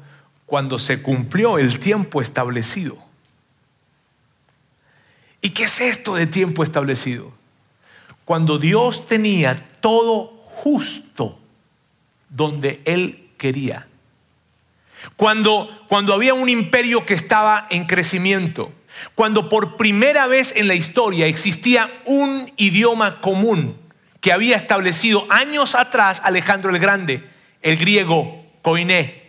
cuando 0.46 0.78
se 0.78 1.02
cumplió 1.02 1.58
el 1.58 1.78
tiempo 1.78 2.22
establecido. 2.22 2.98
¿Y 5.40 5.50
qué 5.50 5.64
es 5.64 5.80
esto 5.80 6.14
de 6.14 6.26
tiempo 6.26 6.64
establecido? 6.64 7.32
Cuando 8.24 8.58
Dios 8.58 9.06
tenía 9.06 9.56
todo 9.80 10.26
justo 10.38 11.38
donde 12.28 12.80
Él 12.84 13.30
quería. 13.36 13.88
Cuando, 15.16 15.84
cuando 15.88 16.14
había 16.14 16.34
un 16.34 16.48
imperio 16.48 17.04
que 17.06 17.14
estaba 17.14 17.66
en 17.70 17.86
crecimiento, 17.86 18.72
cuando 19.14 19.48
por 19.48 19.76
primera 19.76 20.26
vez 20.26 20.52
en 20.56 20.68
la 20.68 20.74
historia 20.74 21.26
existía 21.26 21.90
un 22.04 22.52
idioma 22.56 23.20
común 23.20 23.76
que 24.20 24.32
había 24.32 24.56
establecido 24.56 25.26
años 25.30 25.74
atrás 25.74 26.20
Alejandro 26.24 26.70
el 26.70 26.78
Grande, 26.78 27.28
el 27.60 27.76
griego 27.76 28.44
koiné. 28.62 29.22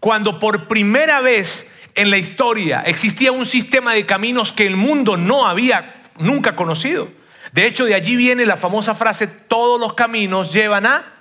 Cuando 0.00 0.38
por 0.38 0.68
primera 0.68 1.20
vez 1.20 1.66
en 1.94 2.10
la 2.10 2.18
historia 2.18 2.82
existía 2.82 3.32
un 3.32 3.46
sistema 3.46 3.94
de 3.94 4.04
caminos 4.04 4.52
que 4.52 4.66
el 4.66 4.76
mundo 4.76 5.16
no 5.16 5.46
había 5.46 6.02
nunca 6.18 6.54
conocido. 6.54 7.08
De 7.52 7.66
hecho, 7.66 7.86
de 7.86 7.94
allí 7.94 8.16
viene 8.16 8.44
la 8.44 8.56
famosa 8.56 8.94
frase, 8.94 9.26
todos 9.26 9.80
los 9.80 9.94
caminos 9.94 10.52
llevan 10.52 10.84
a... 10.84 11.14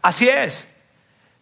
Así 0.00 0.26
es, 0.26 0.66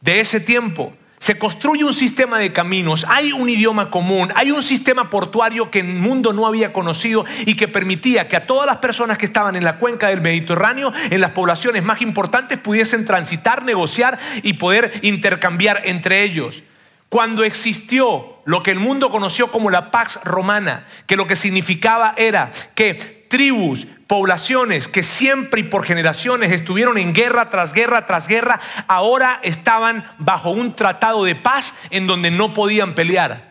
de 0.01 0.19
ese 0.19 0.41
tiempo. 0.41 0.93
Se 1.19 1.37
construye 1.39 1.85
un 1.85 1.95
sistema 1.95 2.39
de 2.39 2.53
caminos, 2.53 3.05
hay 3.09 3.33
un 3.33 3.49
idioma 3.49 3.91
común, 3.91 4.33
hay 4.35 4.51
un 4.51 4.63
sistema 4.63 5.11
portuario 5.11 5.71
que 5.71 5.81
el 5.81 5.87
mundo 5.87 6.33
no 6.33 6.47
había 6.47 6.73
conocido 6.73 7.25
y 7.45 7.55
que 7.55 7.69
permitía 7.69 8.29
que 8.29 8.37
a 8.37 8.47
todas 8.47 8.67
las 8.67 8.77
personas 8.77 9.19
que 9.19 9.27
estaban 9.27 9.57
en 9.57 9.65
la 9.65 9.79
cuenca 9.79 10.09
del 10.09 10.21
Mediterráneo, 10.21 10.93
en 11.11 11.21
las 11.21 11.33
poblaciones 11.33 11.85
más 11.85 12.03
importantes, 12.03 12.59
pudiesen 12.59 13.05
transitar, 13.05 13.65
negociar 13.65 14.19
y 14.43 14.55
poder 14.55 15.01
intercambiar 15.03 15.83
entre 15.85 16.23
ellos. 16.23 16.63
Cuando 17.09 17.43
existió 17.43 18.39
lo 18.45 18.63
que 18.63 18.71
el 18.71 18.79
mundo 18.79 19.11
conoció 19.11 19.51
como 19.51 19.71
la 19.71 19.91
Pax 19.91 20.21
Romana, 20.25 20.85
que 21.07 21.17
lo 21.17 21.27
que 21.27 21.37
significaba 21.37 22.15
era 22.17 22.53
que 22.75 23.27
tribus, 23.29 23.87
poblaciones 24.09 24.89
que 24.89 25.05
siempre 25.05 25.61
y 25.61 25.65
por 25.65 25.85
generaciones 25.85 26.51
estuvieron 26.51 26.99
en 26.99 27.13
guerra 27.13 27.51
tras 27.51 27.73
guerra 27.73 28.07
tras 28.07 28.27
guerra, 28.27 28.59
ahora 28.89 29.39
estaban 29.43 30.05
bajo 30.19 30.51
un 30.51 30.75
tratado 30.75 31.23
de 31.23 31.37
paz 31.37 31.75
en 31.91 32.09
donde 32.09 32.33
no 32.33 32.55
podían 32.55 32.95
pelear. 32.95 33.48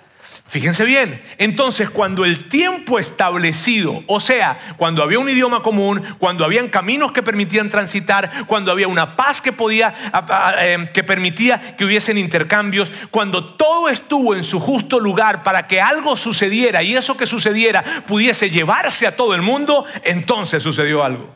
Fíjense 0.49 0.85
bien, 0.85 1.21
entonces 1.37 1.89
cuando 1.89 2.23
el 2.23 2.47
tiempo 2.47 2.99
establecido, 2.99 4.01
o 4.07 4.21
sea, 4.21 4.57
cuando 4.77 5.03
había 5.03 5.19
un 5.19 5.27
idioma 5.27 5.61
común, 5.61 6.01
cuando 6.19 6.45
habían 6.45 6.69
caminos 6.69 7.11
que 7.11 7.21
permitían 7.21 7.67
transitar, 7.67 8.45
cuando 8.47 8.71
había 8.71 8.87
una 8.87 9.17
paz 9.17 9.41
que 9.41 9.51
podía 9.51 9.93
em, 10.61 10.87
que 10.93 11.03
permitía 11.03 11.75
que 11.75 11.83
hubiesen 11.83 12.17
intercambios, 12.17 12.89
cuando 13.11 13.55
todo 13.55 13.89
estuvo 13.89 14.35
en 14.35 14.45
su 14.45 14.61
justo 14.61 15.01
lugar 15.01 15.43
para 15.43 15.67
que 15.67 15.81
algo 15.81 16.15
sucediera 16.15 16.81
y 16.81 16.95
eso 16.95 17.17
que 17.17 17.25
sucediera 17.25 17.83
pudiese 18.07 18.49
llevarse 18.49 19.05
a 19.05 19.17
todo 19.17 19.35
el 19.35 19.41
mundo, 19.41 19.83
entonces 20.03 20.63
sucedió 20.63 21.03
algo. 21.03 21.35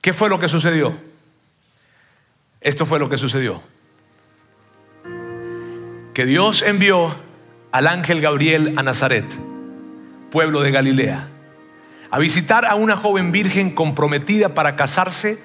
¿Qué 0.00 0.12
fue 0.12 0.28
lo 0.28 0.38
que 0.38 0.48
sucedió? 0.48 0.96
Esto 2.60 2.86
fue 2.86 3.00
lo 3.00 3.10
que 3.10 3.18
sucedió 3.18 3.71
que 6.14 6.26
Dios 6.26 6.62
envió 6.62 7.14
al 7.70 7.86
ángel 7.86 8.20
Gabriel 8.20 8.74
a 8.76 8.82
Nazaret, 8.82 9.24
pueblo 10.30 10.60
de 10.60 10.70
Galilea, 10.70 11.28
a 12.10 12.18
visitar 12.18 12.66
a 12.66 12.74
una 12.74 12.96
joven 12.96 13.32
virgen 13.32 13.70
comprometida 13.70 14.50
para 14.50 14.76
casarse 14.76 15.42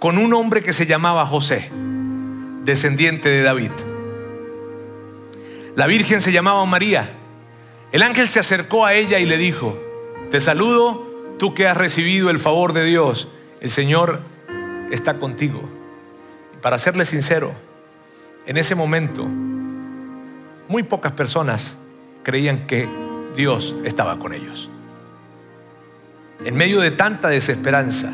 con 0.00 0.18
un 0.18 0.34
hombre 0.34 0.62
que 0.62 0.72
se 0.72 0.86
llamaba 0.86 1.24
José, 1.26 1.70
descendiente 2.64 3.28
de 3.28 3.42
David. 3.42 3.70
La 5.76 5.86
virgen 5.86 6.20
se 6.20 6.32
llamaba 6.32 6.64
María. 6.66 7.10
El 7.92 8.02
ángel 8.02 8.26
se 8.26 8.40
acercó 8.40 8.84
a 8.84 8.94
ella 8.94 9.20
y 9.20 9.26
le 9.26 9.38
dijo, 9.38 9.78
te 10.32 10.40
saludo, 10.40 11.36
tú 11.38 11.54
que 11.54 11.68
has 11.68 11.76
recibido 11.76 12.30
el 12.30 12.40
favor 12.40 12.72
de 12.72 12.84
Dios, 12.84 13.28
el 13.60 13.70
Señor 13.70 14.22
está 14.90 15.18
contigo. 15.18 15.68
Y 16.54 16.60
para 16.60 16.80
serle 16.80 17.04
sincero, 17.04 17.52
en 18.46 18.56
ese 18.56 18.74
momento 18.74 19.28
muy 20.68 20.82
pocas 20.82 21.12
personas 21.12 21.76
creían 22.22 22.66
que 22.66 22.88
Dios 23.34 23.74
estaba 23.84 24.18
con 24.18 24.34
ellos. 24.34 24.70
En 26.44 26.54
medio 26.54 26.80
de 26.80 26.90
tanta 26.90 27.28
desesperanza, 27.28 28.12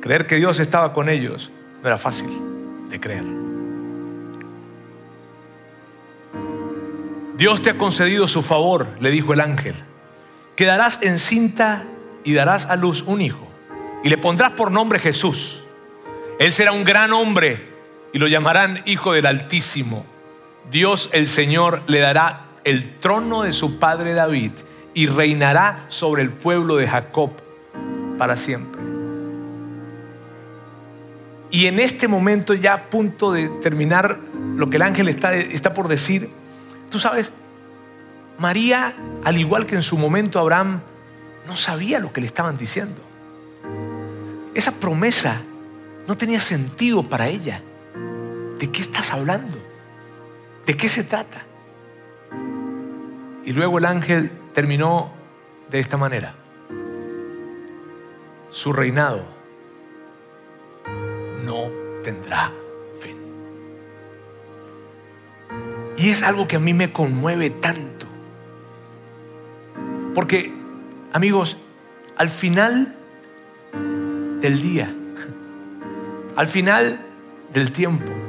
creer 0.00 0.26
que 0.26 0.36
Dios 0.36 0.60
estaba 0.60 0.92
con 0.92 1.08
ellos 1.08 1.50
no 1.82 1.88
era 1.88 1.98
fácil 1.98 2.30
de 2.88 3.00
creer. 3.00 3.24
Dios 7.36 7.60
te 7.60 7.70
ha 7.70 7.78
concedido 7.78 8.28
su 8.28 8.42
favor, 8.42 8.88
le 9.00 9.10
dijo 9.10 9.32
el 9.32 9.40
ángel. 9.40 9.74
Quedarás 10.54 11.00
encinta 11.02 11.84
y 12.24 12.32
darás 12.32 12.66
a 12.66 12.76
luz 12.76 13.02
un 13.06 13.20
hijo. 13.20 13.46
Y 14.04 14.08
le 14.08 14.16
pondrás 14.16 14.52
por 14.52 14.70
nombre 14.70 14.98
Jesús. 14.98 15.64
Él 16.38 16.52
será 16.52 16.72
un 16.72 16.84
gran 16.84 17.12
hombre 17.12 17.68
y 18.12 18.18
lo 18.18 18.26
llamarán 18.26 18.82
Hijo 18.86 19.12
del 19.12 19.26
Altísimo 19.26 20.06
Dios 20.70 21.10
el 21.12 21.28
Señor 21.28 21.82
le 21.86 22.00
dará 22.00 22.46
el 22.64 22.98
trono 22.98 23.42
de 23.42 23.52
su 23.52 23.78
padre 23.78 24.14
David 24.14 24.50
y 24.94 25.06
reinará 25.06 25.86
sobre 25.88 26.22
el 26.22 26.30
pueblo 26.30 26.76
de 26.76 26.88
Jacob 26.88 27.30
para 28.18 28.36
siempre. 28.36 28.82
Y 31.50 31.66
en 31.66 31.78
este 31.78 32.08
momento, 32.08 32.54
ya 32.54 32.74
a 32.74 32.90
punto 32.90 33.30
de 33.30 33.48
terminar 33.48 34.18
lo 34.56 34.68
que 34.68 34.76
el 34.76 34.82
ángel 34.82 35.08
está, 35.08 35.34
está 35.34 35.74
por 35.74 35.86
decir, 35.86 36.28
tú 36.90 36.98
sabes, 36.98 37.32
María, 38.38 38.94
al 39.24 39.38
igual 39.38 39.64
que 39.64 39.76
en 39.76 39.82
su 39.82 39.96
momento 39.96 40.40
Abraham, 40.40 40.80
no 41.46 41.56
sabía 41.56 42.00
lo 42.00 42.12
que 42.12 42.20
le 42.20 42.26
estaban 42.26 42.58
diciendo. 42.58 43.00
Esa 44.54 44.72
promesa 44.72 45.40
no 46.08 46.16
tenía 46.16 46.40
sentido 46.40 47.08
para 47.08 47.28
ella. 47.28 47.62
¿De 48.58 48.70
qué 48.70 48.82
estás 48.82 49.12
hablando? 49.12 49.58
¿De 50.66 50.76
qué 50.76 50.88
se 50.88 51.04
trata? 51.04 51.44
Y 53.44 53.52
luego 53.52 53.78
el 53.78 53.84
ángel 53.84 54.32
terminó 54.52 55.12
de 55.70 55.78
esta 55.78 55.96
manera. 55.96 56.34
Su 58.50 58.72
reinado 58.72 59.24
no 61.44 61.70
tendrá 62.02 62.50
fin. 63.00 63.16
Y 65.96 66.10
es 66.10 66.24
algo 66.24 66.48
que 66.48 66.56
a 66.56 66.58
mí 66.58 66.74
me 66.74 66.92
conmueve 66.92 67.50
tanto. 67.50 68.06
Porque, 70.16 70.52
amigos, 71.12 71.58
al 72.16 72.30
final 72.30 72.96
del 74.40 74.62
día, 74.62 74.92
al 76.36 76.48
final 76.48 76.98
del 77.52 77.70
tiempo, 77.70 78.25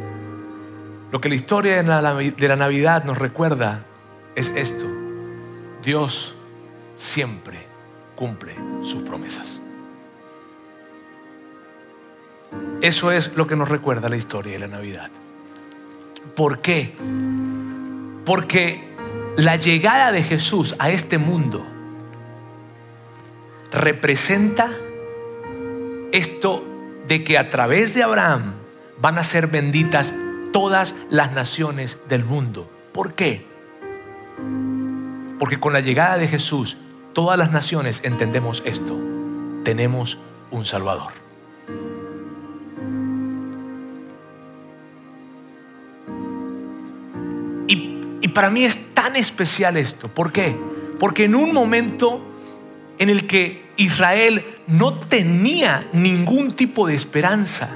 lo 1.11 1.21
que 1.21 1.29
la 1.29 1.35
historia 1.35 1.81
de 1.81 2.47
la 2.47 2.55
Navidad 2.55 3.03
nos 3.05 3.17
recuerda 3.17 3.85
es 4.35 4.49
esto. 4.55 4.85
Dios 5.83 6.35
siempre 6.95 7.65
cumple 8.15 8.55
sus 8.81 9.03
promesas. 9.03 9.61
Eso 12.81 13.11
es 13.11 13.31
lo 13.35 13.47
que 13.47 13.55
nos 13.55 13.69
recuerda 13.69 14.09
la 14.09 14.17
historia 14.17 14.53
de 14.53 14.59
la 14.59 14.67
Navidad. 14.67 15.09
¿Por 16.35 16.59
qué? 16.59 16.93
Porque 18.25 18.83
la 19.37 19.55
llegada 19.55 20.11
de 20.11 20.23
Jesús 20.23 20.75
a 20.77 20.89
este 20.89 21.17
mundo 21.17 21.65
representa 23.71 24.69
esto 26.11 26.63
de 27.07 27.23
que 27.23 27.37
a 27.37 27.49
través 27.49 27.93
de 27.93 28.03
Abraham 28.03 28.53
van 28.99 29.17
a 29.17 29.23
ser 29.23 29.47
benditas 29.47 30.13
todas 30.51 30.95
las 31.09 31.31
naciones 31.31 31.97
del 32.09 32.25
mundo. 32.25 32.69
¿Por 32.93 33.13
qué? 33.13 33.45
Porque 35.39 35.59
con 35.59 35.73
la 35.73 35.81
llegada 35.81 36.17
de 36.17 36.27
Jesús, 36.27 36.77
todas 37.13 37.37
las 37.37 37.51
naciones 37.51 38.01
entendemos 38.03 38.63
esto. 38.65 38.97
Tenemos 39.63 40.17
un 40.51 40.65
Salvador. 40.65 41.13
Y, 47.67 48.27
para 48.29 48.49
mí 48.49 48.65
es 48.65 48.93
tan 48.93 49.15
especial 49.15 49.77
esto. 49.77 50.09
¿Por 50.09 50.31
qué? 50.31 50.55
Porque 50.99 51.25
en 51.25 51.35
un 51.35 51.53
momento 51.53 52.21
en 52.99 53.09
el 53.09 53.25
que 53.25 53.71
Israel 53.77 54.45
no 54.67 54.99
tenía 54.99 55.87
ningún 55.93 56.51
tipo 56.51 56.87
de 56.87 56.95
esperanza, 56.95 57.69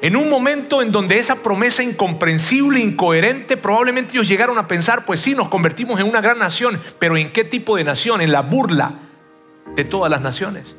en 0.00 0.16
un 0.16 0.30
momento 0.30 0.80
en 0.80 0.92
donde 0.92 1.18
esa 1.18 1.36
promesa 1.36 1.82
incomprensible, 1.82 2.78
incoherente, 2.78 3.56
probablemente 3.56 4.14
ellos 4.14 4.28
llegaron 4.28 4.56
a 4.58 4.68
pensar, 4.68 5.04
pues 5.04 5.20
sí, 5.20 5.34
nos 5.34 5.48
convertimos 5.48 5.98
en 5.98 6.06
una 6.06 6.20
gran 6.20 6.38
nación, 6.38 6.80
pero 6.98 7.16
¿en 7.16 7.32
qué 7.32 7.44
tipo 7.44 7.76
de 7.76 7.84
nación? 7.84 8.20
En 8.20 8.30
la 8.30 8.42
burla 8.42 8.94
de 9.74 9.84
todas 9.84 10.10
las 10.10 10.20
naciones. 10.20 10.76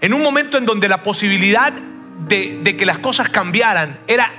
En 0.00 0.12
un 0.12 0.22
momento 0.22 0.58
en 0.58 0.66
donde 0.66 0.88
la 0.88 1.02
posibilidad 1.02 1.72
de, 1.72 2.76
que 2.76 2.86
las 2.86 2.98
cosas 2.98 3.28
cambiaran 3.30 3.98
era 4.06 4.30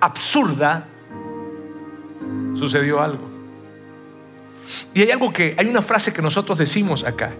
absurda, 0.00 0.86
sucedió 2.58 3.00
algo. 3.00 3.28
Y 4.94 5.02
hay 5.02 5.10
algo 5.10 5.32
que, 5.32 5.54
hay 5.58 5.66
una 5.66 5.82
frase 5.82 6.12
que 6.12 6.22
nosotros 6.22 6.58
decimos 6.58 7.04
acá 7.04 7.32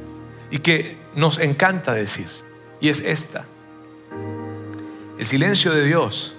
y 0.51 0.59
que 0.59 0.97
nos 1.15 1.39
encanta 1.39 1.93
decir, 1.93 2.29
y 2.81 2.91
es 2.91 3.01
esta. 3.01 3.47
El 5.19 5.27
silencio 5.27 5.73
de 5.73 5.85
Dios 5.85 6.35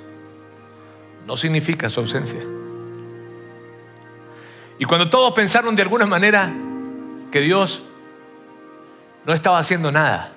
no 1.26 1.36
significa 1.36 1.90
su 1.90 2.00
ausencia. 2.00 2.42
Y 4.80 4.86
cuando 4.86 5.10
todos 5.10 5.34
pensaron 5.34 5.76
de 5.76 5.82
alguna 5.82 6.06
manera 6.06 6.54
que 7.32 7.42
Dios 7.42 7.82
no 9.26 9.34
estaba 9.34 9.58
haciendo 9.58 9.92
nada, 9.92 10.32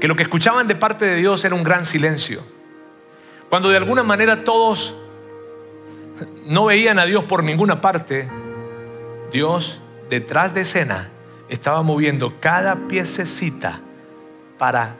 que 0.00 0.06
lo 0.06 0.14
que 0.14 0.22
escuchaban 0.22 0.66
de 0.68 0.76
parte 0.76 1.06
de 1.06 1.16
Dios 1.16 1.44
era 1.44 1.54
un 1.54 1.64
gran 1.64 1.84
silencio, 1.84 2.42
cuando 3.48 3.70
de 3.70 3.78
alguna 3.78 4.02
manera 4.02 4.44
todos 4.44 4.94
no 6.44 6.66
veían 6.66 6.98
a 6.98 7.06
Dios 7.06 7.24
por 7.24 7.42
ninguna 7.42 7.80
parte, 7.80 8.28
Dios 9.32 9.80
detrás 10.10 10.54
de 10.54 10.62
escena 10.62 11.10
estaba 11.48 11.82
moviendo 11.82 12.34
cada 12.40 12.76
piececita 12.88 13.80
para 14.58 14.94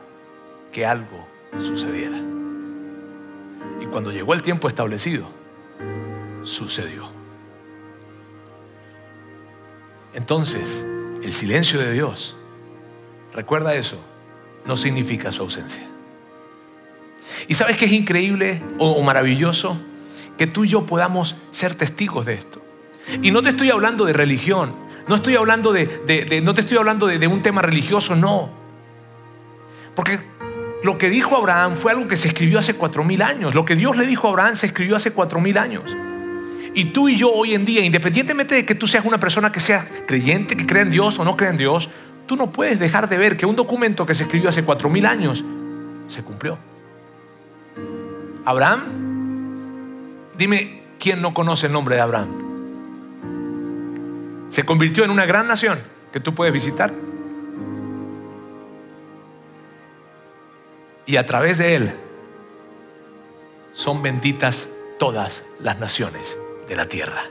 que 0.72 0.86
algo 0.86 1.26
sucediera. 1.60 2.37
Y 3.80 3.86
cuando 3.86 4.10
llegó 4.10 4.34
el 4.34 4.42
tiempo 4.42 4.68
establecido, 4.68 5.28
sucedió. 6.42 7.08
Entonces, 10.14 10.84
el 11.22 11.32
silencio 11.32 11.78
de 11.78 11.92
Dios, 11.92 12.36
recuerda 13.32 13.74
eso, 13.74 13.98
no 14.66 14.76
significa 14.76 15.30
su 15.30 15.42
ausencia. 15.42 15.82
¿Y 17.46 17.54
sabes 17.54 17.76
qué 17.76 17.84
es 17.84 17.92
increíble 17.92 18.62
o, 18.78 19.00
maravilloso? 19.02 19.76
Que 20.36 20.46
tú 20.46 20.64
y 20.64 20.68
yo 20.68 20.86
podamos 20.86 21.36
ser 21.50 21.74
testigos 21.74 22.26
de 22.26 22.34
esto. 22.34 22.62
Y 23.22 23.30
no 23.30 23.42
te 23.42 23.50
estoy 23.50 23.70
hablando 23.70 24.04
de 24.04 24.12
religión, 24.12 24.74
no 25.06 25.16
estoy 25.16 25.36
hablando 25.36 25.72
de, 25.72 26.40
no 26.42 26.54
te 26.54 26.60
estoy 26.60 26.78
hablando 26.78 27.06
de 27.06 27.26
un 27.26 27.42
tema 27.42 27.62
religioso, 27.62 28.16
no. 28.16 28.50
Porque 29.94 30.20
lo 30.82 30.96
que 30.96 31.10
dijo 31.10 31.36
Abraham 31.36 31.74
fue 31.74 31.92
algo 31.92 32.06
que 32.06 32.16
se 32.16 32.28
escribió 32.28 32.58
hace 32.58 32.74
cuatro 32.74 33.04
mil 33.04 33.22
años. 33.22 33.54
Lo 33.54 33.64
que 33.64 33.74
Dios 33.74 33.96
le 33.96 34.06
dijo 34.06 34.28
a 34.28 34.30
Abraham 34.30 34.56
se 34.56 34.66
escribió 34.66 34.96
hace 34.96 35.10
cuatro 35.10 35.40
mil 35.40 35.58
años. 35.58 35.96
Y 36.74 36.86
tú 36.86 37.08
y 37.08 37.16
yo 37.16 37.32
hoy 37.32 37.54
en 37.54 37.64
día, 37.64 37.84
independientemente 37.84 38.54
de 38.54 38.64
que 38.64 38.74
tú 38.74 38.86
seas 38.86 39.04
una 39.04 39.18
persona 39.18 39.50
que 39.50 39.58
sea 39.58 39.86
creyente, 40.06 40.56
que 40.56 40.66
crea 40.66 40.82
en 40.82 40.90
Dios 40.90 41.18
o 41.18 41.24
no 41.24 41.36
crea 41.36 41.50
en 41.50 41.56
Dios, 41.56 41.88
tú 42.26 42.36
no 42.36 42.50
puedes 42.50 42.78
dejar 42.78 43.08
de 43.08 43.18
ver 43.18 43.36
que 43.36 43.46
un 43.46 43.56
documento 43.56 44.06
que 44.06 44.14
se 44.14 44.24
escribió 44.24 44.50
hace 44.50 44.62
cuatro 44.62 44.88
mil 44.88 45.06
años 45.06 45.44
se 46.06 46.22
cumplió. 46.22 46.58
Abraham, 48.44 48.84
dime 50.36 50.82
quién 50.98 51.20
no 51.20 51.34
conoce 51.34 51.66
el 51.66 51.72
nombre 51.72 51.96
de 51.96 52.00
Abraham. 52.00 52.28
Se 54.50 54.64
convirtió 54.64 55.04
en 55.04 55.10
una 55.10 55.26
gran 55.26 55.46
nación 55.46 55.80
que 56.12 56.20
tú 56.20 56.34
puedes 56.34 56.52
visitar. 56.52 56.92
Y 61.08 61.16
a 61.16 61.24
través 61.24 61.56
de 61.56 61.74
él 61.74 61.90
son 63.72 64.02
benditas 64.02 64.68
todas 64.98 65.42
las 65.58 65.78
naciones 65.78 66.38
de 66.68 66.76
la 66.76 66.84
tierra. 66.84 67.22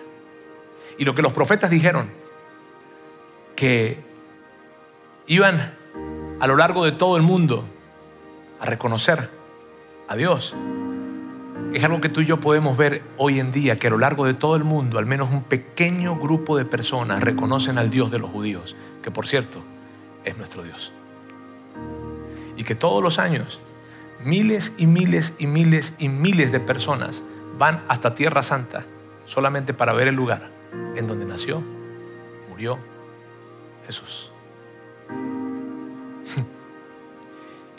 Y 0.98 1.06
lo 1.06 1.14
que 1.14 1.22
los 1.22 1.32
profetas 1.32 1.70
dijeron, 1.70 2.10
que 3.56 4.00
iban 5.28 5.76
a 6.40 6.48
lo 6.48 6.56
largo 6.56 6.86
de 6.86 6.92
todo 6.92 7.18
el 7.18 7.22
mundo 7.22 7.66
a 8.60 8.66
reconocer 8.66 9.30
a 10.08 10.16
Dios, 10.16 10.56
es 11.72 11.84
algo 11.84 12.02
que 12.02 12.10
tú 12.10 12.22
y 12.22 12.26
yo 12.26 12.40
podemos 12.40 12.78
ver 12.78 13.04
hoy 13.18 13.40
en 13.40 13.52
día, 13.52 13.78
que 13.78 13.88
a 13.88 13.92
lo 13.92 14.00
largo 14.00 14.26
de 14.26 14.34
todo 14.34 14.56
el 14.56 14.64
mundo 14.64 14.98
al 14.98 15.06
menos 15.06 15.30
un 15.32 15.44
pequeño 15.44 16.18
grupo 16.18 16.58
de 16.58 16.66
personas 16.66 17.22
reconocen 17.22 17.78
al 17.78 17.92
Dios 17.92 18.10
de 18.10 18.18
los 18.18 18.32
judíos, 18.32 18.76
que 19.04 19.12
por 19.12 19.28
cierto 19.28 19.62
es 20.26 20.36
nuestro 20.36 20.64
Dios. 20.64 20.92
Y 22.56 22.64
que 22.64 22.74
todos 22.74 23.04
los 23.04 23.20
años 23.20 23.62
miles 24.24 24.74
y 24.78 24.88
miles 24.88 25.34
y 25.38 25.48
miles 25.48 25.94
y 25.98 26.10
miles 26.10 26.52
de 26.52 26.60
personas 26.60 27.24
van 27.58 27.84
hasta 27.88 28.14
Tierra 28.16 28.44
Santa 28.44 28.86
solamente 29.26 29.74
para 29.74 29.94
ver 29.94 30.08
el 30.08 30.16
lugar 30.16 30.52
en 30.96 31.08
donde 31.08 31.26
nació, 31.26 31.64
murió 32.50 32.80
Jesús. 33.86 34.32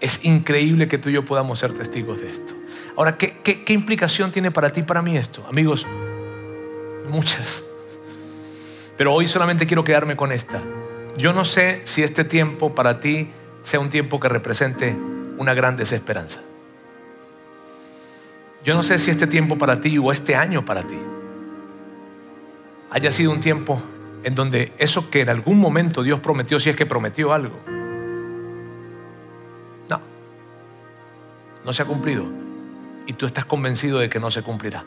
Es 0.01 0.24
increíble 0.24 0.86
que 0.86 0.97
tú 0.97 1.09
y 1.09 1.14
yo 1.14 1.24
podamos 1.24 1.59
ser 1.59 1.72
testigos 1.72 2.20
de 2.20 2.30
esto. 2.30 2.55
Ahora, 2.97 3.18
¿qué, 3.18 3.41
qué 3.43 3.72
implicación 3.72 4.30
tiene 4.30 4.53
para 4.53 4.70
ti 4.70 4.78
y 4.78 4.82
para 4.84 5.03
mí 5.03 5.16
esto? 5.16 5.45
Amigos, 5.49 5.89
muchas. 7.11 7.64
Pero 8.97 9.12
hoy 9.12 9.26
solamente 9.26 9.66
quiero 9.66 9.82
quedarme 9.82 10.14
con 10.14 10.30
esta. 10.30 10.62
Yo 11.16 11.32
no 11.32 11.45
sé 11.45 11.80
si 11.82 12.05
este 12.05 12.22
tiempo 12.22 12.76
para 12.76 13.01
ti 13.01 13.30
sea 13.62 13.80
un 13.80 13.91
tiempo 13.91 14.20
que 14.20 14.28
represente 14.28 14.97
una 15.39 15.55
gran 15.55 15.76
desesperanza. 15.76 16.41
Yo 18.64 18.74
no 18.74 18.82
sé 18.82 18.99
si 18.99 19.11
este 19.11 19.26
tiempo 19.26 19.57
para 19.57 19.80
ti 19.80 19.97
o 19.99 20.12
este 20.12 20.34
año 20.34 20.64
para 20.64 20.82
ti 20.82 20.99
haya 22.91 23.11
sido 23.11 23.30
un 23.30 23.41
tiempo 23.41 23.80
en 24.24 24.34
donde 24.34 24.72
eso 24.78 25.11
que 25.11 25.20
en 25.20 25.30
algún 25.30 25.59
momento 25.59 26.03
Dios 26.03 26.20
prometió, 26.20 26.59
si 26.59 26.68
es 26.70 26.76
que 26.76 26.86
prometió 26.86 27.32
algo, 27.32 27.57
no, 29.89 30.01
no 31.64 31.72
se 31.72 31.82
ha 31.82 31.86
cumplido 31.86 32.26
y 33.07 33.12
tú 33.12 33.26
estás 33.26 33.45
convencido 33.45 34.01
de 34.01 34.11
que 34.11 34.18
no 34.18 34.30
se 34.30 34.43
cumplirá. 34.43 34.84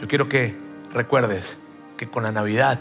Yo 0.00 0.06
quiero 0.06 0.28
que 0.28 0.56
recuerdes 0.94 1.58
que 1.96 2.08
con 2.08 2.22
la 2.22 2.30
Navidad 2.30 2.78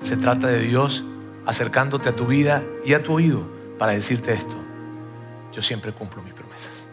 se 0.00 0.16
trata 0.16 0.46
de 0.46 0.60
Dios 0.60 1.04
acercándote 1.44 2.08
a 2.08 2.16
tu 2.16 2.26
vida 2.26 2.62
y 2.84 2.94
a 2.94 3.02
tu 3.02 3.12
oído 3.12 3.46
para 3.78 3.92
decirte 3.92 4.32
esto 4.32 4.61
yo 5.52 5.62
siempre 5.62 5.92
cumplo 5.92 6.22
mis 6.22 6.34
promesas. 6.34 6.88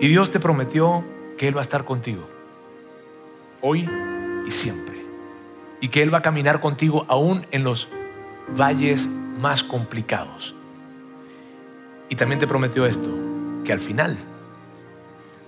Y 0.00 0.08
Dios 0.08 0.30
te 0.30 0.40
prometió 0.40 1.04
que 1.36 1.48
Él 1.48 1.56
va 1.56 1.60
a 1.60 1.62
estar 1.62 1.84
contigo, 1.84 2.26
hoy 3.60 3.88
y 4.46 4.50
siempre. 4.50 5.04
Y 5.80 5.88
que 5.88 6.02
Él 6.02 6.12
va 6.12 6.18
a 6.18 6.22
caminar 6.22 6.60
contigo 6.60 7.04
aún 7.08 7.46
en 7.50 7.64
los 7.64 7.88
valles 8.56 9.06
más 9.06 9.62
complicados. 9.62 10.54
Y 12.08 12.16
también 12.16 12.40
te 12.40 12.46
prometió 12.46 12.86
esto, 12.86 13.10
que 13.64 13.72
al 13.72 13.80
final, 13.80 14.16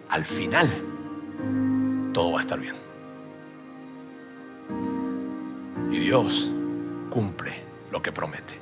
al 0.09 0.25
final, 0.25 0.71
todo 2.13 2.33
va 2.33 2.39
a 2.39 2.43
estar 2.43 2.59
bien. 2.59 2.75
Y 5.91 5.99
Dios 5.99 6.51
cumple 7.11 7.55
lo 7.91 8.03
que 8.03 8.13
promete. 8.13 8.59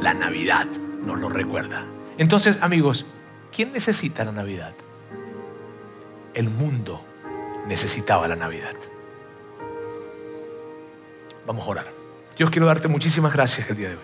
La 0.00 0.14
Navidad 0.14 0.66
nos 1.04 1.20
lo 1.20 1.28
recuerda. 1.28 1.84
Entonces, 2.18 2.58
amigos, 2.60 3.06
¿quién 3.52 3.72
necesita 3.72 4.24
la 4.24 4.32
Navidad? 4.32 4.74
El 6.34 6.50
mundo 6.50 7.04
necesitaba 7.66 8.28
la 8.28 8.36
Navidad. 8.36 8.74
Vamos 11.46 11.66
a 11.66 11.70
orar. 11.70 11.86
Dios, 12.36 12.50
quiero 12.50 12.66
darte 12.66 12.88
muchísimas 12.88 13.32
gracias 13.32 13.68
el 13.70 13.76
día 13.76 13.88
de 13.90 13.96
hoy. 13.96 14.02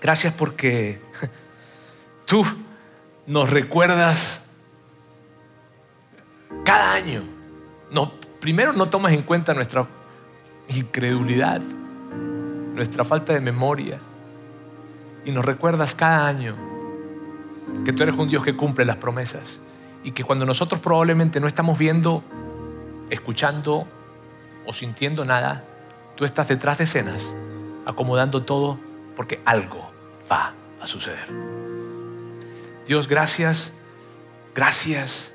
Gracias 0.00 0.34
porque 0.34 1.00
tú 2.26 2.44
nos 3.26 3.50
recuerdas 3.50 4.42
cada 6.64 6.92
año. 6.92 7.38
Primero 8.40 8.72
no 8.72 8.86
tomas 8.86 9.12
en 9.12 9.22
cuenta 9.22 9.52
nuestra 9.52 9.86
incredulidad, 10.68 11.60
nuestra 11.60 13.04
falta 13.04 13.32
de 13.32 13.40
memoria, 13.40 13.98
y 15.28 15.30
nos 15.30 15.44
recuerdas 15.44 15.94
cada 15.94 16.26
año 16.26 16.56
que 17.84 17.92
tú 17.92 18.02
eres 18.02 18.16
un 18.16 18.30
Dios 18.30 18.42
que 18.42 18.56
cumple 18.56 18.86
las 18.86 18.96
promesas 18.96 19.58
y 20.02 20.12
que 20.12 20.24
cuando 20.24 20.46
nosotros 20.46 20.80
probablemente 20.80 21.38
no 21.38 21.46
estamos 21.46 21.78
viendo, 21.78 22.24
escuchando 23.10 23.86
o 24.64 24.72
sintiendo 24.72 25.26
nada, 25.26 25.64
tú 26.16 26.24
estás 26.24 26.48
detrás 26.48 26.78
de 26.78 26.84
escenas, 26.84 27.30
acomodando 27.84 28.44
todo 28.44 28.80
porque 29.16 29.42
algo 29.44 29.90
va 30.32 30.54
a 30.80 30.86
suceder. 30.86 31.28
Dios, 32.86 33.06
gracias, 33.06 33.70
gracias, 34.54 35.34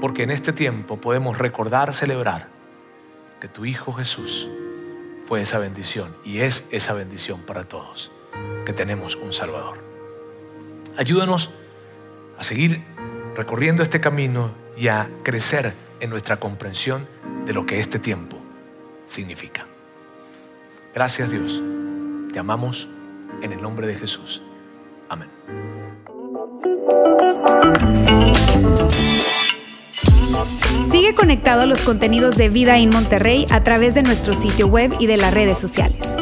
porque 0.00 0.22
en 0.22 0.30
este 0.30 0.52
tiempo 0.52 1.00
podemos 1.00 1.36
recordar, 1.38 1.92
celebrar 1.94 2.48
que 3.40 3.48
tu 3.48 3.64
Hijo 3.64 3.92
Jesús 3.92 4.48
fue 5.26 5.42
esa 5.42 5.58
bendición 5.58 6.16
y 6.24 6.42
es 6.42 6.64
esa 6.70 6.92
bendición 6.92 7.40
para 7.40 7.64
todos, 7.64 8.12
que 8.64 8.72
tenemos 8.72 9.16
un 9.16 9.32
Salvador. 9.32 9.78
Ayúdanos 10.96 11.50
a 12.38 12.44
seguir 12.44 12.82
recorriendo 13.36 13.82
este 13.82 14.00
camino 14.00 14.50
y 14.76 14.88
a 14.88 15.08
crecer 15.22 15.74
en 16.00 16.10
nuestra 16.10 16.38
comprensión 16.38 17.06
de 17.46 17.52
lo 17.52 17.66
que 17.66 17.80
este 17.80 17.98
tiempo 17.98 18.36
significa. 19.06 19.66
Gracias 20.94 21.30
Dios. 21.30 21.62
Te 22.32 22.38
amamos 22.38 22.88
en 23.42 23.52
el 23.52 23.62
nombre 23.62 23.86
de 23.86 23.96
Jesús. 23.96 24.42
Amén. 25.08 25.28
Sigue 30.90 31.14
conectado 31.14 31.62
a 31.62 31.66
los 31.66 31.80
contenidos 31.80 32.36
de 32.36 32.48
Vida 32.48 32.78
en 32.78 32.90
Monterrey 32.90 33.46
a 33.50 33.62
través 33.62 33.94
de 33.94 34.02
nuestro 34.02 34.34
sitio 34.34 34.66
web 34.66 34.94
y 34.98 35.06
de 35.06 35.16
las 35.16 35.32
redes 35.32 35.58
sociales. 35.58 36.21